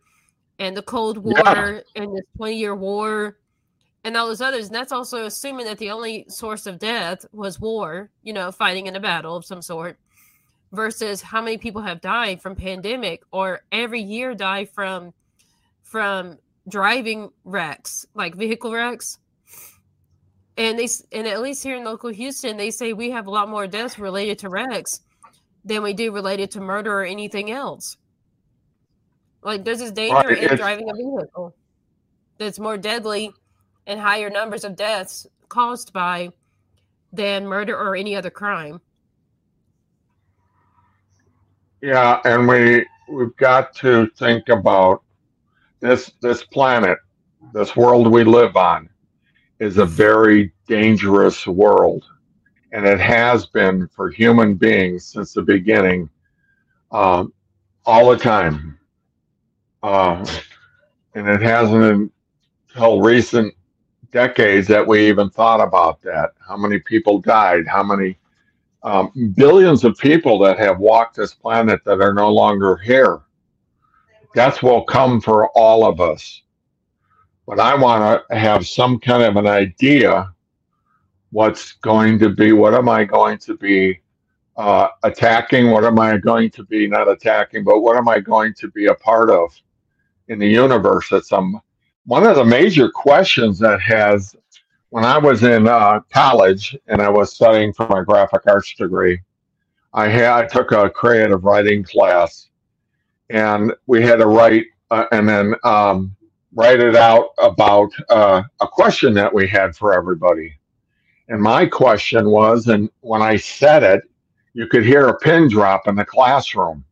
and 0.60 0.78
the 0.78 0.84
Cold 0.84 1.18
War 1.18 1.34
Yeah. 1.44 1.80
and 1.96 2.16
the 2.16 2.22
20 2.38 2.56
year 2.56 2.76
war 2.76 3.38
and 4.04 4.16
all 4.16 4.28
those 4.28 4.42
others. 4.42 4.68
And 4.68 4.76
that's 4.76 4.92
also 4.92 5.26
assuming 5.26 5.66
that 5.66 5.80
the 5.80 5.90
only 5.90 6.26
source 6.30 6.68
of 6.68 6.78
death 6.80 7.26
was 7.34 7.60
war, 7.60 8.10
you 8.24 8.32
know, 8.32 8.52
fighting 8.52 8.86
in 8.86 8.96
a 8.96 9.00
battle 9.00 9.36
of 9.36 9.44
some 9.44 9.62
sort, 9.62 9.98
versus 10.72 11.22
how 11.22 11.42
many 11.42 11.58
people 11.58 11.82
have 11.82 12.00
died 12.00 12.42
from 12.42 12.56
pandemic 12.56 13.24
or 13.32 13.62
every 13.72 14.02
year 14.02 14.36
die 14.36 14.66
from 14.66 15.14
from 15.82 16.38
driving 16.70 17.30
wrecks, 17.44 18.06
like 18.14 18.36
vehicle 18.36 18.72
wrecks. 18.72 19.18
And 20.62 20.78
they 20.78 20.88
and 21.12 21.26
at 21.26 21.42
least 21.42 21.64
here 21.64 21.76
in 21.76 21.84
local 21.84 22.12
Houston, 22.12 22.56
they 22.56 22.70
say 22.70 22.94
we 22.94 23.10
have 23.10 23.26
a 23.26 23.32
lot 23.32 23.50
more 23.50 23.66
deaths 23.66 23.98
related 23.98 24.38
to 24.40 24.50
wrecks 24.50 25.02
than 25.66 25.82
we 25.82 25.92
do 25.92 26.12
related 26.12 26.52
to 26.52 26.62
murder 26.62 26.94
or 26.94 27.04
anything 27.04 27.50
else. 27.50 27.98
Like 29.42 29.66
there's 29.66 29.80
this 29.80 29.92
danger 29.92 30.30
in 30.30 30.56
driving 30.58 30.88
a 30.88 30.94
vehicle 30.94 31.56
that's 32.38 32.60
more 32.60 32.78
deadly 32.78 33.32
and 33.88 34.00
higher 34.00 34.30
numbers 34.30 34.64
of 34.64 34.76
deaths 34.76 35.26
caused 35.50 35.94
by 35.94 36.30
than 37.12 37.48
murder 37.48 37.76
or 37.76 37.96
any 37.96 38.16
other 38.16 38.30
crime. 38.30 38.80
Yeah, 41.82 42.22
and 42.24 42.48
we 42.48 42.86
we've 43.10 43.36
got 43.38 43.74
to 43.78 44.12
think 44.16 44.50
about 44.50 45.02
this 45.80 46.12
this 46.22 46.44
planet, 46.44 47.00
this 47.52 47.76
world 47.76 48.12
we 48.12 48.24
live 48.24 48.56
on 48.56 48.91
is 49.62 49.78
a 49.78 49.86
very 49.86 50.52
dangerous 50.68 51.48
world. 51.48 52.04
And 52.74 52.86
it 52.86 53.00
has 53.00 53.46
been 53.46 53.88
for 53.88 54.10
human 54.10 54.56
beings 54.56 55.06
since 55.06 55.34
the 55.34 55.42
beginning, 55.42 56.10
um, 56.92 57.34
all 57.86 58.10
the 58.10 58.18
time. 58.18 58.78
Uh, 59.84 60.26
and 61.16 61.28
it 61.28 61.42
hasn't 61.42 62.12
until 62.70 63.02
recent 63.02 63.54
decades 64.12 64.68
that 64.68 64.86
we 64.86 65.08
even 65.08 65.30
thought 65.30 65.62
about 65.62 66.02
that. 66.02 66.32
How 66.46 66.58
many 66.58 66.80
people 66.80 67.20
died? 67.20 67.68
How 67.68 67.84
many 67.84 68.18
um, 68.84 69.34
billions 69.36 69.84
of 69.84 69.98
people 69.98 70.40
that 70.40 70.58
have 70.58 70.80
walked 70.80 71.16
this 71.18 71.34
planet 71.34 71.82
that 71.86 72.02
are 72.02 72.14
no 72.14 72.32
longer 72.32 72.78
here. 72.78 73.22
Death 74.34 74.64
will 74.64 74.84
come 74.84 75.22
for 75.22 75.50
all 75.50 75.86
of 75.86 76.02
us. 76.02 76.42
But 77.52 77.60
I 77.60 77.76
want 77.76 78.24
to 78.30 78.38
have 78.38 78.66
some 78.66 78.98
kind 78.98 79.24
of 79.24 79.36
an 79.36 79.46
idea 79.46 80.34
what's 81.32 81.74
going 81.74 82.18
to 82.20 82.30
be, 82.30 82.54
what 82.54 82.74
am 82.74 82.88
I 82.88 83.04
going 83.04 83.40
to 83.40 83.58
be 83.58 84.00
uh, 84.56 84.88
attacking? 85.04 85.70
What 85.70 85.84
am 85.84 86.00
I 86.00 86.16
going 86.16 86.50
to 86.52 86.64
be 86.64 86.88
not 86.88 87.12
attacking, 87.12 87.66
but 87.66 87.82
what 87.82 87.98
am 87.98 88.08
I 88.08 88.22
going 88.22 88.54
to 88.54 88.72
be 88.72 88.86
a 88.86 88.96
part 88.96 89.30
of 89.30 89.54
in 90.30 90.40
the 90.40 90.48
universe 90.48 91.12
at 91.12 91.26
some 91.26 91.60
one 92.06 92.24
of 92.24 92.38
the 92.38 92.46
major 92.46 92.90
questions 92.90 93.60
that 93.60 93.82
has 93.82 94.34
when 94.92 95.04
I 95.04 95.18
was 95.18 95.44
in 95.44 95.68
uh, 95.68 96.00
college 96.10 96.78
and 96.88 97.02
I 97.02 97.10
was 97.10 97.36
studying 97.36 97.74
for 97.74 97.86
my 97.90 98.02
graphic 98.02 98.44
arts 98.48 98.74
degree, 98.76 99.20
I 99.94 100.08
had 100.08 100.32
I 100.32 100.48
took 100.48 100.72
a 100.72 100.90
creative 100.90 101.44
writing 101.44 101.84
class, 101.84 102.48
and 103.30 103.74
we 103.88 104.02
had 104.04 104.20
to 104.20 104.28
write 104.28 104.68
uh, 104.90 105.08
and 105.12 105.28
then 105.28 105.56
um, 105.66 106.16
write 106.54 106.80
it 106.80 106.96
out 106.96 107.30
about 107.42 107.92
uh, 108.10 108.44
a 108.62 108.68
question 108.68 109.14
that 109.16 109.34
we 109.34 109.48
had 109.48 109.76
for 109.76 109.94
everybody. 109.94 110.54
And 111.28 111.42
my 111.42 111.66
question 111.66 112.30
was, 112.30 112.68
and 112.68 112.90
when 113.02 113.22
I 113.22 113.38
said 113.38 113.84
it, 113.84 114.04
you 114.54 114.68
could 114.68 114.86
hear 114.86 115.08
a 115.08 115.18
pin 115.18 115.48
drop 115.48 115.88
in 115.88 115.96
the 115.96 116.06
classroom. 116.06 116.84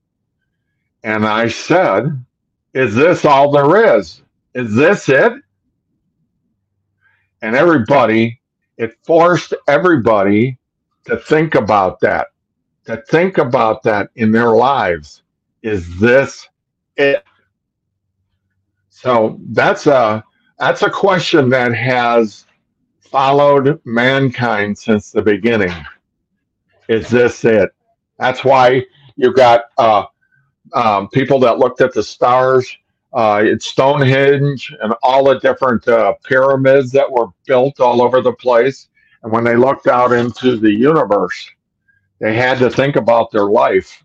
And 1.04 1.26
I 1.26 1.50
said, 1.50 2.26
Is 2.74 2.96
this 2.96 3.26
all 3.26 3.52
there 3.52 3.98
is? 3.98 4.22
Is 4.54 4.74
this 4.76 5.10
it? 5.10 5.34
And 7.42 7.56
everybody, 7.56 8.42
it 8.78 8.98
forced 9.06 9.54
everybody 9.68 10.58
to 11.06 11.18
think 11.18 11.56
about 11.56 12.00
that, 12.02 12.28
to 12.86 13.04
think 13.10 13.38
about 13.38 13.84
that 13.84 14.10
in 14.16 14.32
their 14.32 14.52
lives. 14.52 15.24
Is 15.64 16.00
this 16.00 16.48
it? 16.98 17.24
So 19.02 19.40
that's 19.52 19.88
a 19.88 20.22
that's 20.58 20.82
a 20.82 20.90
question 20.90 21.50
that 21.52 21.74
has 21.74 22.46
followed 23.00 23.80
mankind 23.86 24.78
since 24.78 25.12
the 25.12 25.22
beginning. 25.22 25.74
Is 26.90 27.08
this 27.08 27.46
it? 27.46 27.70
That's 28.18 28.44
why 28.44 28.84
you've 29.16 29.38
got 29.38 29.62
uh, 29.78 30.04
um, 30.74 31.08
people 31.12 31.40
that 31.40 31.60
looked 31.60 31.80
at 31.80 31.94
the 31.94 32.04
stars 32.04 32.78
uh, 33.14 33.38
at 33.38 33.62
Stonehenge 33.62 34.76
and 34.82 34.94
all 35.02 35.24
the 35.24 35.40
different 35.40 35.88
uh, 35.88 36.16
pyramids 36.26 36.92
that 36.92 37.10
were 37.10 37.28
built 37.46 37.80
all 37.80 38.02
over 38.02 38.20
the 38.20 38.34
place. 38.34 38.90
And 39.24 39.32
when 39.32 39.46
they 39.46 39.56
looked 39.56 39.88
out 39.88 40.12
into 40.12 40.58
the 40.58 40.72
universe, 40.74 41.50
they 42.20 42.36
had 42.36 42.60
to 42.60 42.70
think 42.70 42.98
about 42.98 43.32
their 43.32 43.46
life 43.46 44.04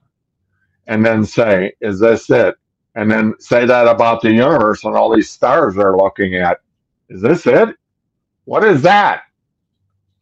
and 0.87 1.05
then 1.05 1.25
say, 1.25 1.73
Is 1.81 1.99
this 1.99 2.31
it? 2.31 2.55
And 2.95 3.11
then 3.11 3.35
say 3.41 3.67
that 3.67 3.89
about 3.89 4.23
the 4.23 4.31
universe 4.33 4.85
and 4.85 4.95
all 4.97 5.15
these 5.15 5.29
stars 5.29 5.75
they're 5.75 5.97
looking 5.97 6.35
at. 6.37 6.61
Is 7.09 7.21
this 7.21 7.47
it? 7.47 7.77
What 8.45 8.65
is 8.65 8.83
that? 8.83 9.25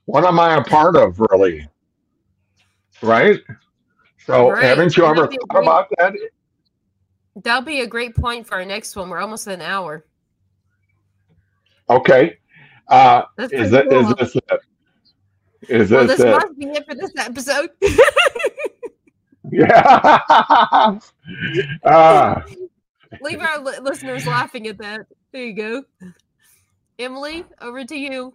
What 0.06 0.24
am 0.24 0.40
I 0.40 0.56
a 0.56 0.64
part 0.64 0.96
of, 0.96 1.20
really? 1.20 1.68
Right? 3.02 3.40
So, 4.26 4.50
Right. 4.50 4.62
haven't 4.64 4.96
you 4.96 5.04
ever 5.04 5.26
thought 5.26 5.48
great- 5.48 5.62
about 5.64 5.88
that? 5.98 6.14
That'll 7.36 7.62
be 7.62 7.80
a 7.80 7.86
great 7.86 8.14
point 8.14 8.46
for 8.46 8.54
our 8.54 8.64
next 8.64 8.94
one. 8.96 9.10
We're 9.10 9.18
almost 9.20 9.46
an 9.46 9.60
hour. 9.62 10.04
Okay. 11.90 12.38
Uh, 12.88 13.22
is 13.38 13.72
it? 13.72 13.92
Is 13.92 14.06
cool. 14.06 14.14
this 14.16 14.36
it? 14.36 14.60
Is 15.68 15.90
well, 15.90 16.06
this 16.06 16.18
this 16.18 16.26
it? 16.26 16.30
must 16.30 16.58
be 16.58 16.66
it 16.66 16.86
for 16.86 16.94
this 16.94 17.12
episode. 17.16 17.70
Yeah. 19.59 20.98
Ah, 21.84 22.42
Leave 23.20 23.40
our 23.40 23.59
li- 23.61 23.80
listeners 23.82 24.26
laughing 24.26 24.66
at 24.68 24.78
that. 24.78 25.07
There 25.32 25.44
you 25.44 25.55
go. 25.55 25.84
Emily, 26.98 27.44
over 27.61 27.84
to 27.84 27.94
you. 27.94 28.34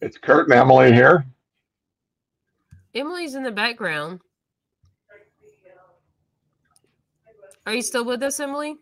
it's 0.00 0.16
Kurt 0.16 0.48
and 0.48 0.54
Emily 0.58 0.92
here. 0.92 1.26
Emily's 2.94 3.34
in 3.34 3.42
the 3.42 3.52
background. 3.52 4.20
Are 7.66 7.74
you 7.74 7.82
still 7.82 8.04
with 8.04 8.22
us, 8.22 8.40
Emily? 8.40 8.76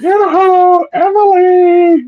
Yoo-hoo, 0.00 0.86
Emily. 0.92 2.04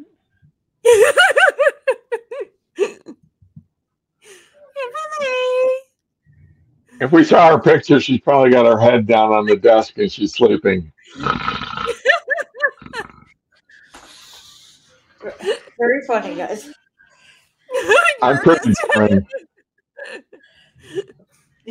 Emily! 4.78 5.76
If 6.98 7.12
we 7.12 7.24
saw 7.24 7.50
her 7.50 7.58
picture, 7.58 8.00
she's 8.00 8.20
probably 8.20 8.50
got 8.50 8.64
her 8.64 8.78
head 8.78 9.06
down 9.06 9.32
on 9.32 9.44
the 9.46 9.56
desk 9.56 9.98
and 9.98 10.10
she's 10.10 10.34
sleeping. 10.34 10.90
Very 15.78 16.06
funny, 16.06 16.36
guys. 16.36 16.72
I'm 18.22 18.38
pretty 18.38 18.72
funny. 18.94 19.20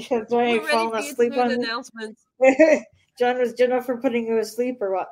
That's 0.09 0.31
why 0.31 0.37
We're 0.37 0.47
you 0.47 0.59
ready 0.59 0.71
falling 0.71 0.91
for 0.91 0.97
you 0.97 1.03
to 1.03 1.11
asleep 1.11 1.31
do 1.31 1.35
the 1.37 1.43
on 1.43 1.51
announcements. 1.51 2.25
John 3.17 3.37
was 3.39 3.53
Jennifer 3.53 3.97
putting 3.97 4.27
you 4.27 4.39
asleep 4.39 4.77
or 4.81 4.93
what? 4.93 5.09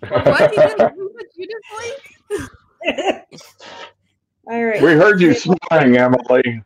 What? 0.00 0.54
You 0.54 0.62
didn't 0.62 0.96
you 0.96 1.10
put 1.16 1.26
you 1.36 1.46
to 1.46 1.60
sleep? 1.72 3.22
All 4.48 4.64
right. 4.64 4.82
We 4.82 4.92
heard 4.92 5.20
you 5.20 5.34
snoring, 5.34 5.96
Emily. 5.96 6.62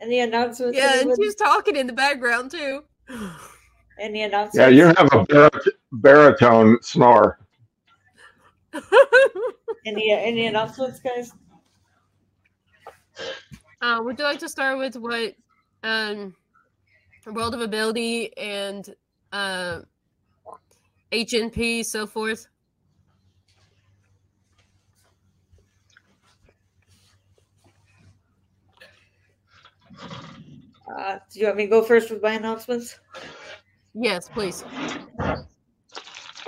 Any 0.00 0.20
announcements? 0.20 0.76
Yeah, 0.76 0.92
and 0.92 1.00
anyone? 1.00 1.16
she 1.16 1.26
was 1.26 1.34
talking 1.34 1.76
in 1.76 1.86
the 1.86 1.92
background 1.92 2.50
too. 2.50 2.84
Any 3.98 4.22
announcements? 4.22 4.56
Yeah, 4.56 4.68
you 4.68 4.84
have 4.86 5.06
a 5.12 5.26
barit- 5.26 5.72
baritone 5.92 6.78
snore. 6.82 7.38
Any 9.86 10.12
any 10.12 10.46
announcements, 10.46 11.00
guys? 11.00 11.32
Uh, 13.80 14.00
would 14.04 14.18
you 14.18 14.24
like 14.24 14.38
to 14.40 14.48
start 14.48 14.78
with 14.78 14.94
what 14.96 15.34
um, 15.82 16.34
World 17.26 17.54
of 17.54 17.60
Ability 17.60 18.36
and 18.36 18.94
uh, 19.32 19.80
HNP, 21.12 21.84
so 21.84 22.06
forth? 22.06 22.46
Uh, 30.98 31.18
do 31.32 31.40
you 31.40 31.46
want 31.46 31.56
me 31.58 31.64
to 31.64 31.70
go 31.70 31.82
first 31.82 32.10
with 32.10 32.22
my 32.22 32.32
announcements? 32.32 32.98
Yes, 33.94 34.28
please. 34.28 34.64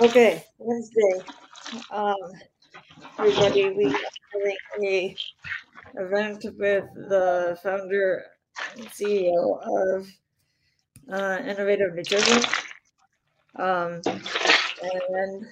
Okay, 0.01 0.43
Wednesday. 0.57 1.25
Um, 1.91 2.15
everybody, 3.19 3.69
we 3.69 3.85
are 3.93 3.99
having 4.73 4.87
a 4.87 5.15
event 5.95 6.45
with 6.57 6.85
the 6.95 7.57
founder 7.61 8.23
and 8.75 8.87
CEO 8.87 9.95
of 9.95 10.07
uh, 11.11 11.39
Innovative 11.45 11.95
Nutrition, 11.95 12.43
um, 13.57 14.01
and 15.09 15.47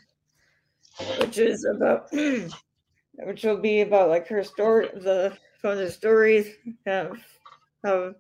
which 1.20 1.38
is 1.38 1.66
about, 1.66 2.12
which 2.12 3.44
will 3.44 3.58
be 3.58 3.82
about 3.82 4.10
like 4.10 4.28
her 4.28 4.44
story, 4.44 4.90
the 4.94 5.38
founder's 5.62 5.96
stories, 5.96 6.50
kind 6.86 7.08
of 7.10 7.18
how 7.84 8.14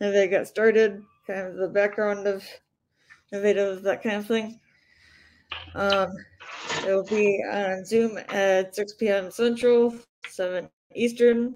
how 0.00 0.10
they 0.10 0.28
got 0.28 0.46
started, 0.46 1.02
kind 1.26 1.48
of 1.48 1.56
the 1.56 1.68
background 1.68 2.26
of 2.26 2.44
innovative, 3.32 3.82
that 3.82 4.02
kind 4.02 4.16
of 4.16 4.26
thing. 4.26 4.60
Um, 5.74 6.12
it 6.86 6.92
will 6.92 7.04
be 7.04 7.42
on 7.50 7.84
Zoom 7.84 8.18
at 8.28 8.74
6 8.74 8.94
p.m. 8.94 9.30
Central, 9.30 9.94
7 10.28 10.68
Eastern. 10.94 11.54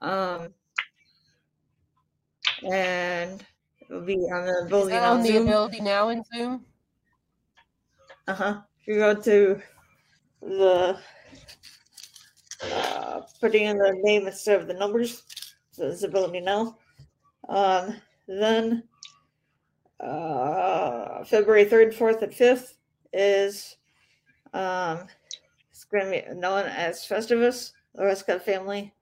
Um, 0.00 0.48
and 2.70 3.44
be 4.00 4.14
on 4.32 4.46
the 4.46 4.76
Is 4.76 4.88
that 4.88 5.02
now 5.02 5.12
on 5.12 5.22
the 5.22 5.28
Zoom. 5.30 5.48
ability 5.48 5.80
now 5.80 6.08
in 6.08 6.24
Zoom? 6.24 6.66
Uh 8.26 8.34
huh. 8.34 8.60
If 8.80 8.86
you 8.88 8.94
go 8.96 9.14
to 9.14 9.62
the 10.40 10.98
uh, 12.62 13.20
putting 13.40 13.64
in 13.64 13.78
the 13.78 13.92
name 14.02 14.26
instead 14.26 14.60
of 14.60 14.66
the 14.68 14.74
numbers, 14.74 15.22
so 15.70 15.86
it's 15.88 16.02
ability 16.02 16.40
now. 16.40 16.78
Um, 17.48 17.96
then 18.28 18.88
uh, 20.00 21.24
February 21.24 21.64
third, 21.64 21.94
fourth, 21.94 22.22
and 22.22 22.34
fifth 22.34 22.78
is 23.12 23.76
um, 24.52 25.08
it's 25.70 25.84
going 25.84 26.04
to 26.04 26.10
be 26.28 26.34
known 26.34 26.66
as 26.66 27.00
Festivus. 27.00 27.72
The 27.94 28.04
Westcott 28.04 28.44
family 28.44 28.94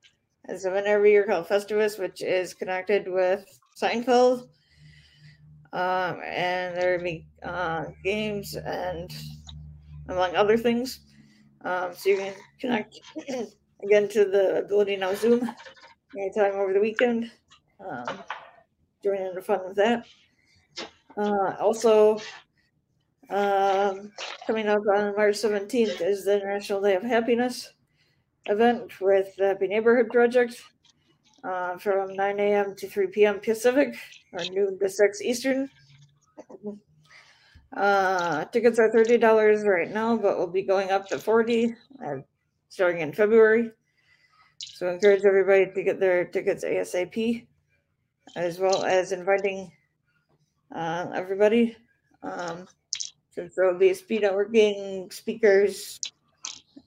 has 0.49 0.64
an 0.64 0.86
every 0.86 1.12
year 1.12 1.26
called 1.26 1.47
Festivus, 1.49 1.99
which 1.99 2.22
is 2.22 2.55
connected 2.55 3.09
with 3.09 3.47
Seinfeld. 3.76 4.49
Um, 5.72 6.20
and 6.24 6.76
there 6.76 6.96
will 6.96 7.04
be 7.04 7.26
uh, 7.42 7.86
games 8.02 8.56
and 8.56 9.14
among 10.08 10.34
other 10.34 10.56
things. 10.56 11.00
Um, 11.64 11.90
so 11.94 12.08
you 12.08 12.16
can 12.16 12.34
connect 12.60 13.00
again 13.84 14.08
to 14.08 14.24
the 14.24 14.62
Ability 14.64 14.96
Now 14.96 15.14
Zoom 15.14 15.48
anytime 16.16 16.54
over 16.54 16.72
the 16.72 16.80
weekend. 16.80 17.30
Um, 17.80 18.18
join 19.02 19.18
in 19.18 19.34
the 19.34 19.42
fun 19.42 19.60
with 19.64 19.76
that. 19.76 20.06
Uh, 21.16 21.54
also, 21.60 22.20
um, 23.30 24.12
coming 24.46 24.66
up 24.68 24.82
on 24.94 25.14
March 25.16 25.36
17th 25.36 26.00
is 26.00 26.24
the 26.24 26.34
International 26.34 26.80
Day 26.80 26.94
of 26.94 27.02
Happiness 27.02 27.72
event 28.46 29.00
with 29.00 29.36
the 29.36 29.48
Happy 29.48 29.68
Neighborhood 29.68 30.08
Project. 30.10 30.60
Uh, 31.45 31.78
from 31.78 32.14
9 32.14 32.41
a.m. 32.41 32.74
to 32.76 32.88
3 32.88 33.07
p.m. 33.09 33.41
Pacific 33.41 33.97
or 34.32 34.45
noon 34.47 34.78
to 34.78 34.88
6 34.88 35.22
Eastern. 35.22 35.70
Uh, 37.76 38.45
tickets 38.47 38.78
are 38.78 38.91
$30 38.91 39.64
right 39.64 39.91
now, 39.91 40.16
but 40.16 40.38
will 40.38 40.47
be 40.47 40.62
going 40.62 40.91
up 40.91 41.09
to 41.09 41.18
40 41.18 41.74
uh, 42.05 42.16
starting 42.68 43.01
in 43.01 43.12
February. 43.12 43.70
So 44.59 44.88
I 44.88 44.95
encourage 44.95 45.24
everybody 45.24 45.70
to 45.72 45.82
get 45.82 46.01
their 46.01 46.24
tickets 46.24 46.64
ASAP, 46.64 47.47
as 48.36 48.59
well 48.59 48.84
as 48.84 49.12
inviting 49.12 49.70
uh, 50.74 51.07
everybody. 51.14 51.76
Um, 52.22 52.66
since 53.30 53.55
there 53.55 53.70
will 53.70 53.78
be 53.78 53.95
speed 53.95 54.22
networking, 54.22 55.12
speakers, 55.12 56.01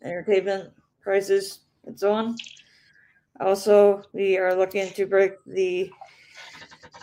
entertainment, 0.04 0.72
prizes, 1.02 1.62
and 1.86 1.98
so 1.98 2.14
on. 2.14 2.36
Also, 3.40 4.04
we 4.14 4.38
are 4.38 4.56
looking 4.56 4.92
to 4.94 5.06
break 5.06 5.34
the 5.46 5.92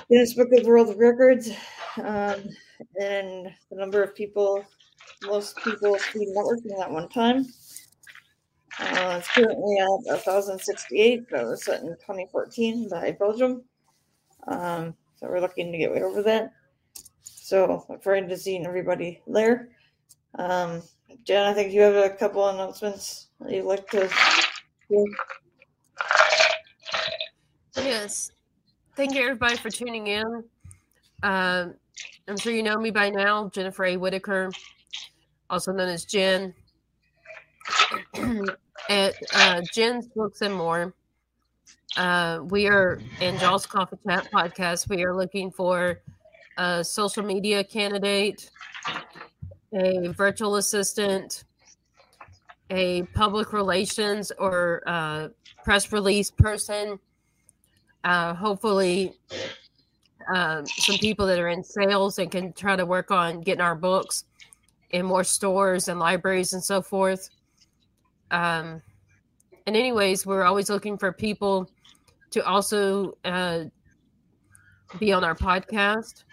Guinness 0.08 0.34
Book 0.34 0.48
of 0.52 0.66
World 0.66 0.96
Records 0.96 1.50
um, 1.98 2.42
and 3.00 3.52
the 3.70 3.76
number 3.76 4.02
of 4.02 4.14
people, 4.14 4.64
most 5.24 5.56
people 5.58 5.98
speed 5.98 6.28
networking 6.28 6.80
at 6.80 6.90
one 6.90 7.08
time. 7.08 7.46
Uh, 8.78 9.16
it's 9.18 9.28
currently 9.28 9.78
at 9.78 9.88
1,068. 10.24 11.28
That 11.30 11.44
was 11.44 11.64
set 11.64 11.82
in 11.82 11.88
2014 11.88 12.88
by 12.88 13.12
Belgium. 13.12 13.62
Um, 14.46 14.94
so 15.16 15.26
we're 15.28 15.40
looking 15.40 15.72
to 15.72 15.78
get 15.78 15.92
way 15.92 16.02
over 16.02 16.22
that. 16.22 16.52
So 17.22 17.84
forward 18.02 18.28
to 18.28 18.38
seeing 18.38 18.66
everybody 18.66 19.20
there. 19.26 19.68
Um, 20.38 20.82
Jen, 21.24 21.46
I 21.46 21.52
think 21.52 21.72
you 21.72 21.80
have 21.80 21.96
a 21.96 22.10
couple 22.10 22.48
announcements 22.48 23.28
that 23.40 23.52
you'd 23.52 23.64
like 23.64 23.88
to. 23.90 24.08
Yes. 27.84 28.30
Thank 28.94 29.14
you, 29.14 29.22
everybody, 29.22 29.56
for 29.56 29.70
tuning 29.70 30.06
in. 30.08 30.44
Um, 31.22 31.74
I'm 32.28 32.36
sure 32.36 32.52
you 32.52 32.62
know 32.62 32.76
me 32.76 32.90
by 32.90 33.08
now, 33.08 33.48
Jennifer 33.48 33.86
A. 33.86 33.96
Whitaker, 33.96 34.50
also 35.48 35.72
known 35.72 35.88
as 35.88 36.04
Jen. 36.04 36.54
At 38.88 39.14
uh, 39.34 39.62
Jen's 39.72 40.08
Books 40.08 40.42
and 40.42 40.54
More, 40.54 40.92
uh, 41.96 42.40
we 42.44 42.66
are 42.66 43.00
in 43.20 43.38
JAW's 43.38 43.66
Coffee 43.66 43.96
Chat 44.06 44.28
podcast. 44.32 44.88
We 44.88 45.04
are 45.04 45.14
looking 45.14 45.50
for 45.50 46.00
a 46.58 46.84
social 46.84 47.22
media 47.22 47.64
candidate, 47.64 48.50
a 49.72 50.08
virtual 50.08 50.56
assistant, 50.56 51.44
a 52.70 53.02
public 53.14 53.52
relations 53.52 54.32
or 54.38 54.82
uh, 54.86 55.28
press 55.62 55.92
release 55.92 56.30
person 56.30 56.98
uh, 58.04 58.34
hopefully 58.34 59.14
um, 60.34 60.66
some 60.66 60.96
people 60.98 61.26
that 61.26 61.38
are 61.38 61.48
in 61.48 61.62
sales 61.64 62.18
and 62.18 62.30
can 62.30 62.52
try 62.52 62.76
to 62.76 62.86
work 62.86 63.10
on 63.10 63.40
getting 63.40 63.60
our 63.60 63.74
books 63.74 64.24
in 64.90 65.04
more 65.04 65.24
stores 65.24 65.88
and 65.88 65.98
libraries 65.98 66.52
and 66.52 66.62
so 66.62 66.82
forth. 66.82 67.30
Um, 68.30 68.82
and 69.66 69.76
anyways, 69.76 70.26
we're 70.26 70.44
always 70.44 70.70
looking 70.70 70.98
for 70.98 71.12
people 71.12 71.70
to 72.30 72.44
also 72.44 73.16
uh, 73.24 73.64
be 74.98 75.12
on 75.12 75.24
our 75.24 75.34
podcast. 75.34 76.24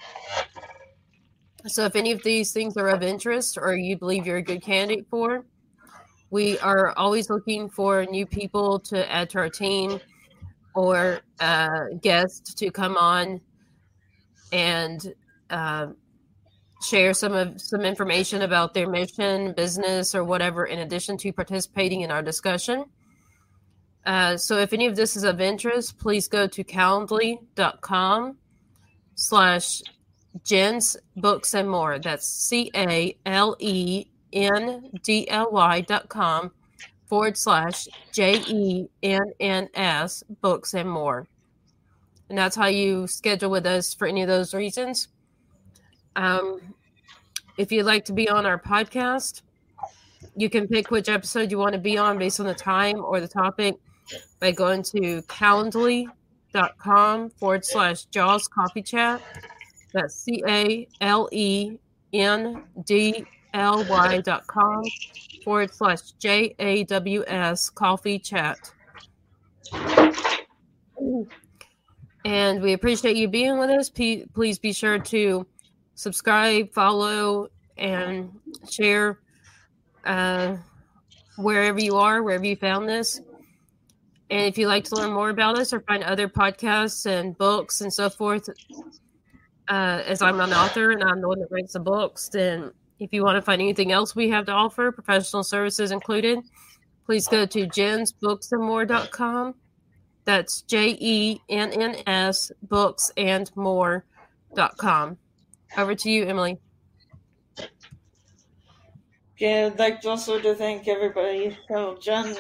So 1.66 1.86
if 1.86 1.96
any 1.96 2.12
of 2.12 2.24
these 2.24 2.54
things 2.54 2.78
are 2.78 2.88
of 2.88 3.04
interest 3.04 3.58
or 3.60 3.76
you 3.76 3.98
believe 3.98 4.26
you're 4.26 4.38
a 4.38 4.42
good 4.42 4.62
candidate 4.62 5.06
for, 5.10 5.44
we 6.30 6.58
are 6.60 6.94
always 6.98 7.30
looking 7.30 7.70
for 7.70 8.06
new 8.06 8.26
people 8.26 8.80
to 8.80 9.10
add 9.12 9.30
to 9.32 9.40
our 9.40 9.50
team 9.50 10.00
or 10.76 11.22
uh, 11.40 11.86
guest 12.02 12.58
to 12.58 12.72
come 12.72 12.98
on 12.98 13.42
and 14.52 15.14
uh, 15.50 15.88
share 16.82 17.14
some 17.14 17.34
of 17.34 17.60
some 17.60 17.82
information 17.82 18.42
about 18.44 18.74
their 18.74 18.90
mission, 18.90 19.54
business, 19.54 20.14
or 20.14 20.24
whatever, 20.24 20.66
in 20.66 20.80
addition 20.80 21.18
to 21.18 21.34
participating 21.34 22.02
in 22.02 22.12
our 22.12 22.22
discussion. 22.22 22.86
Uh, 24.06 24.38
so 24.38 24.58
if 24.58 24.72
any 24.72 24.86
of 24.86 24.96
this 24.96 25.18
is 25.18 25.24
of 25.24 25.42
interest, 25.42 25.98
please 26.00 26.28
go 26.28 26.48
to 26.48 26.64
calendly.com 26.64 28.38
slash 29.16 29.82
Jen's 30.46 30.96
Books 31.16 31.54
and 31.54 31.70
More. 31.70 32.00
That's 32.00 32.28
C 32.28 32.72
A 32.76 33.18
L 33.26 33.56
E 33.60 34.06
N 34.32 34.92
D 35.04 35.30
L 35.30 35.52
Y 35.52 35.82
dot 35.82 36.10
com 36.10 36.52
forward 37.08 37.38
slash 37.38 37.88
J 38.12 38.42
E 38.48 38.88
N 39.02 39.32
N 39.40 39.70
S 39.74 40.24
books 40.42 40.74
and 40.74 40.90
more. 40.90 41.28
And 42.30 42.38
that's 42.38 42.56
how 42.56 42.68
you 42.68 43.08
schedule 43.08 43.50
with 43.50 43.66
us 43.66 43.94
for 43.94 44.08
any 44.08 44.22
of 44.22 44.28
those 44.28 44.54
reasons. 44.54 45.08
Um, 46.16 46.60
if 47.58 47.72
you'd 47.72 47.86
like 47.86 48.06
to 48.06 48.14
be 48.14 48.30
on 48.30 48.46
our 48.46 48.60
podcast, 48.60 49.42
you 50.36 50.50
can 50.50 50.68
pick 50.68 50.92
which 50.92 51.10
episode 51.10 51.52
you 51.52 51.58
want 51.58 51.74
to 51.74 51.80
be 51.80 51.98
on 51.98 52.20
based 52.20 52.40
on 52.40 52.46
the 52.46 52.54
time 52.54 53.04
or 53.04 53.20
the 53.20 53.28
topic 53.28 53.76
by 54.40 54.52
going 54.52 54.84
to 54.84 55.22
calendly.com 55.24 57.30
forward 57.32 57.66
slash 57.66 58.06
JAW's 58.06 58.48
Coffee 58.48 58.82
Chat. 58.82 59.22
That's 59.94 60.16
C 60.16 60.44
A 60.48 60.88
L 61.02 61.30
E 61.32 61.78
N 62.14 62.64
D 62.86 63.26
L 63.54 63.86
Y 63.90 64.22
dot 64.22 64.46
com 64.48 64.84
forward 65.48 65.74
slash 65.74 66.02
J 66.20 66.54
A 66.60 66.84
W 66.84 67.24
S 67.26 67.70
coffee 67.70 68.20
chat. 68.20 68.58
And 72.26 72.62
we 72.62 72.74
appreciate 72.74 73.16
you 73.16 73.30
being 73.30 73.58
with 73.58 73.70
us. 73.70 73.90
P- 73.90 74.26
please 74.34 74.60
be 74.60 74.74
sure 74.74 75.00
to 75.00 75.48
subscribe, 75.96 76.74
follow, 76.74 77.48
and 77.78 78.30
share 78.70 79.22
uh, 80.04 80.58
wherever 81.38 81.80
you 81.80 81.96
are, 81.96 82.24
wherever 82.24 82.46
you 82.46 82.58
found 82.58 82.90
this. 82.90 83.22
And 84.30 84.48
if 84.48 84.58
you'd 84.58 84.68
like 84.68 84.84
to 84.86 84.96
learn 84.96 85.14
more 85.14 85.30
about 85.30 85.58
us 85.58 85.72
or 85.72 85.80
find 85.80 86.04
other 86.04 86.28
podcasts 86.28 87.06
and 87.06 87.38
books 87.38 87.80
and 87.80 87.94
so 87.94 88.10
forth, 88.10 88.50
uh, 89.70 90.02
as 90.06 90.22
I'm 90.22 90.42
an 90.42 90.52
author 90.52 90.92
and 90.92 91.02
I'm 91.02 91.22
the 91.22 91.30
one 91.30 91.40
that 91.40 91.48
writes 91.50 91.72
the 91.72 91.80
books, 91.80 92.28
then 92.28 92.74
if 93.00 93.14
you 93.14 93.24
want 93.24 93.36
to 93.36 93.42
find 93.42 93.62
anything 93.62 93.92
else 93.92 94.16
we 94.16 94.30
have 94.30 94.46
to 94.46 94.52
offer, 94.52 94.92
professional 94.92 95.44
services 95.44 95.92
included, 95.92 96.40
please 97.06 97.28
go 97.28 97.46
to 97.46 97.68
jensbooksandmore.com. 97.68 99.56
That's 100.26 100.62
J 100.64 100.98
E 101.00 101.40
N 101.50 101.72
N 101.72 101.96
S 102.06 102.52
books 102.64 103.12
and 103.16 103.50
more.com. 103.56 105.18
Over 105.78 105.96
to 105.96 106.10
you, 106.10 106.26
Emily. 106.26 106.60
Yeah, 109.38 109.70
I'd 109.72 109.80
like 109.80 110.04
also 110.04 110.40
to 110.40 110.56
thank 110.56 110.88
everybody, 110.88 111.56
so 111.70 111.96
John, 112.02 112.36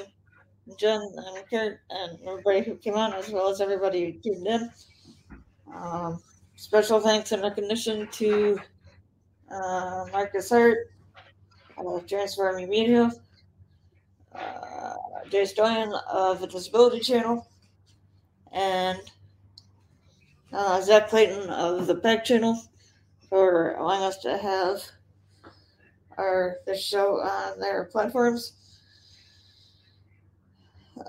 Jen, 0.77 0.99
and 0.99 1.49
Kurt, 1.49 1.79
and 1.91 2.17
everybody 2.27 2.61
who 2.61 2.75
came 2.75 2.95
on, 2.95 3.13
as 3.13 3.29
well 3.29 3.49
as 3.49 3.61
everybody 3.61 4.05
who 4.05 4.19
tuned 4.19 4.47
in. 4.47 4.71
Um, 5.73 6.19
special 6.55 6.99
thanks 6.99 7.31
and 7.31 7.43
recognition 7.43 8.07
to 8.13 8.59
uh, 9.51 10.05
Marcus 10.11 10.49
Hart 10.49 10.91
of 11.77 12.07
Transforming 12.07 12.69
Media, 12.69 13.11
uh, 14.33 14.93
Jace 15.29 15.55
Doyen 15.55 15.93
of 16.11 16.39
the 16.41 16.47
Disability 16.47 16.99
Channel, 16.99 17.47
and 18.51 18.99
uh, 20.53 20.81
Zach 20.81 21.09
Clayton 21.09 21.49
of 21.49 21.87
the 21.87 21.95
PEG 21.95 22.23
Channel 22.23 22.61
for 23.29 23.75
allowing 23.75 24.03
us 24.03 24.17
to 24.19 24.37
have 24.37 24.81
our 26.17 26.57
this 26.65 26.83
show 26.83 27.19
on 27.19 27.59
their 27.59 27.85
platforms. 27.85 28.53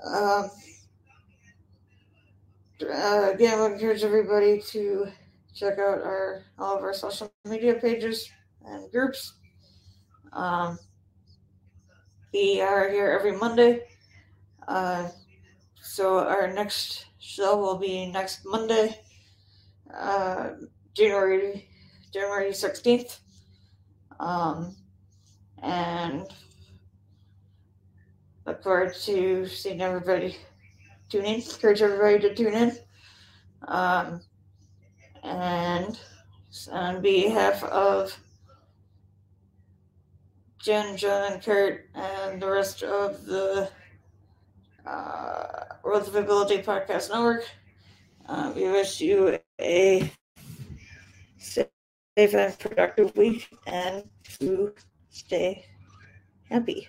Um, 0.05 0.49
uh, 2.81 3.31
again, 3.33 3.59
I 3.59 3.65
encourage 3.65 4.03
everybody 4.03 4.61
to 4.69 5.07
check 5.59 5.77
out 5.77 6.01
our 6.01 6.43
all 6.57 6.77
of 6.77 6.83
our 6.83 6.93
social 6.93 7.29
media 7.43 7.73
pages 7.73 8.31
and 8.65 8.89
groups. 8.91 9.33
Um, 10.31 10.79
we 12.33 12.61
are 12.61 12.89
here 12.89 13.11
every 13.11 13.35
Monday. 13.35 13.83
Uh, 14.67 15.09
so 15.81 16.19
our 16.19 16.47
next 16.47 17.07
show 17.19 17.57
will 17.57 17.77
be 17.77 18.09
next 18.09 18.45
Monday, 18.45 18.95
uh, 19.93 20.51
January 20.93 21.67
January 22.13 22.53
sixteenth. 22.53 23.19
Um, 24.21 24.75
and 25.61 26.25
look 28.45 28.63
forward 28.63 28.95
to 28.95 29.45
seeing 29.45 29.81
everybody 29.81 30.37
tune 31.09 31.25
in. 31.25 31.41
Encourage 31.41 31.81
everybody 31.81 32.19
to 32.19 32.33
tune 32.33 32.53
in. 32.53 32.77
Um, 33.67 34.21
and 35.23 35.99
on 36.71 37.01
behalf 37.01 37.63
of 37.63 38.17
Jen, 40.59 40.97
John, 40.97 41.33
and 41.33 41.41
Kurt, 41.41 41.89
and 41.95 42.41
the 42.41 42.49
rest 42.49 42.83
of 42.83 43.25
the 43.25 43.69
uh, 44.85 45.63
World 45.83 46.07
of 46.07 46.15
Ability 46.15 46.59
Podcast 46.59 47.09
Network. 47.09 47.47
Uh, 48.27 48.51
we 48.55 48.69
wish 48.69 48.99
you 48.99 49.39
a 49.59 50.11
safe 51.37 51.67
and 52.17 52.59
productive 52.59 53.15
week 53.15 53.47
and 53.65 54.03
to 54.39 54.73
stay 55.09 55.65
happy. 56.49 56.87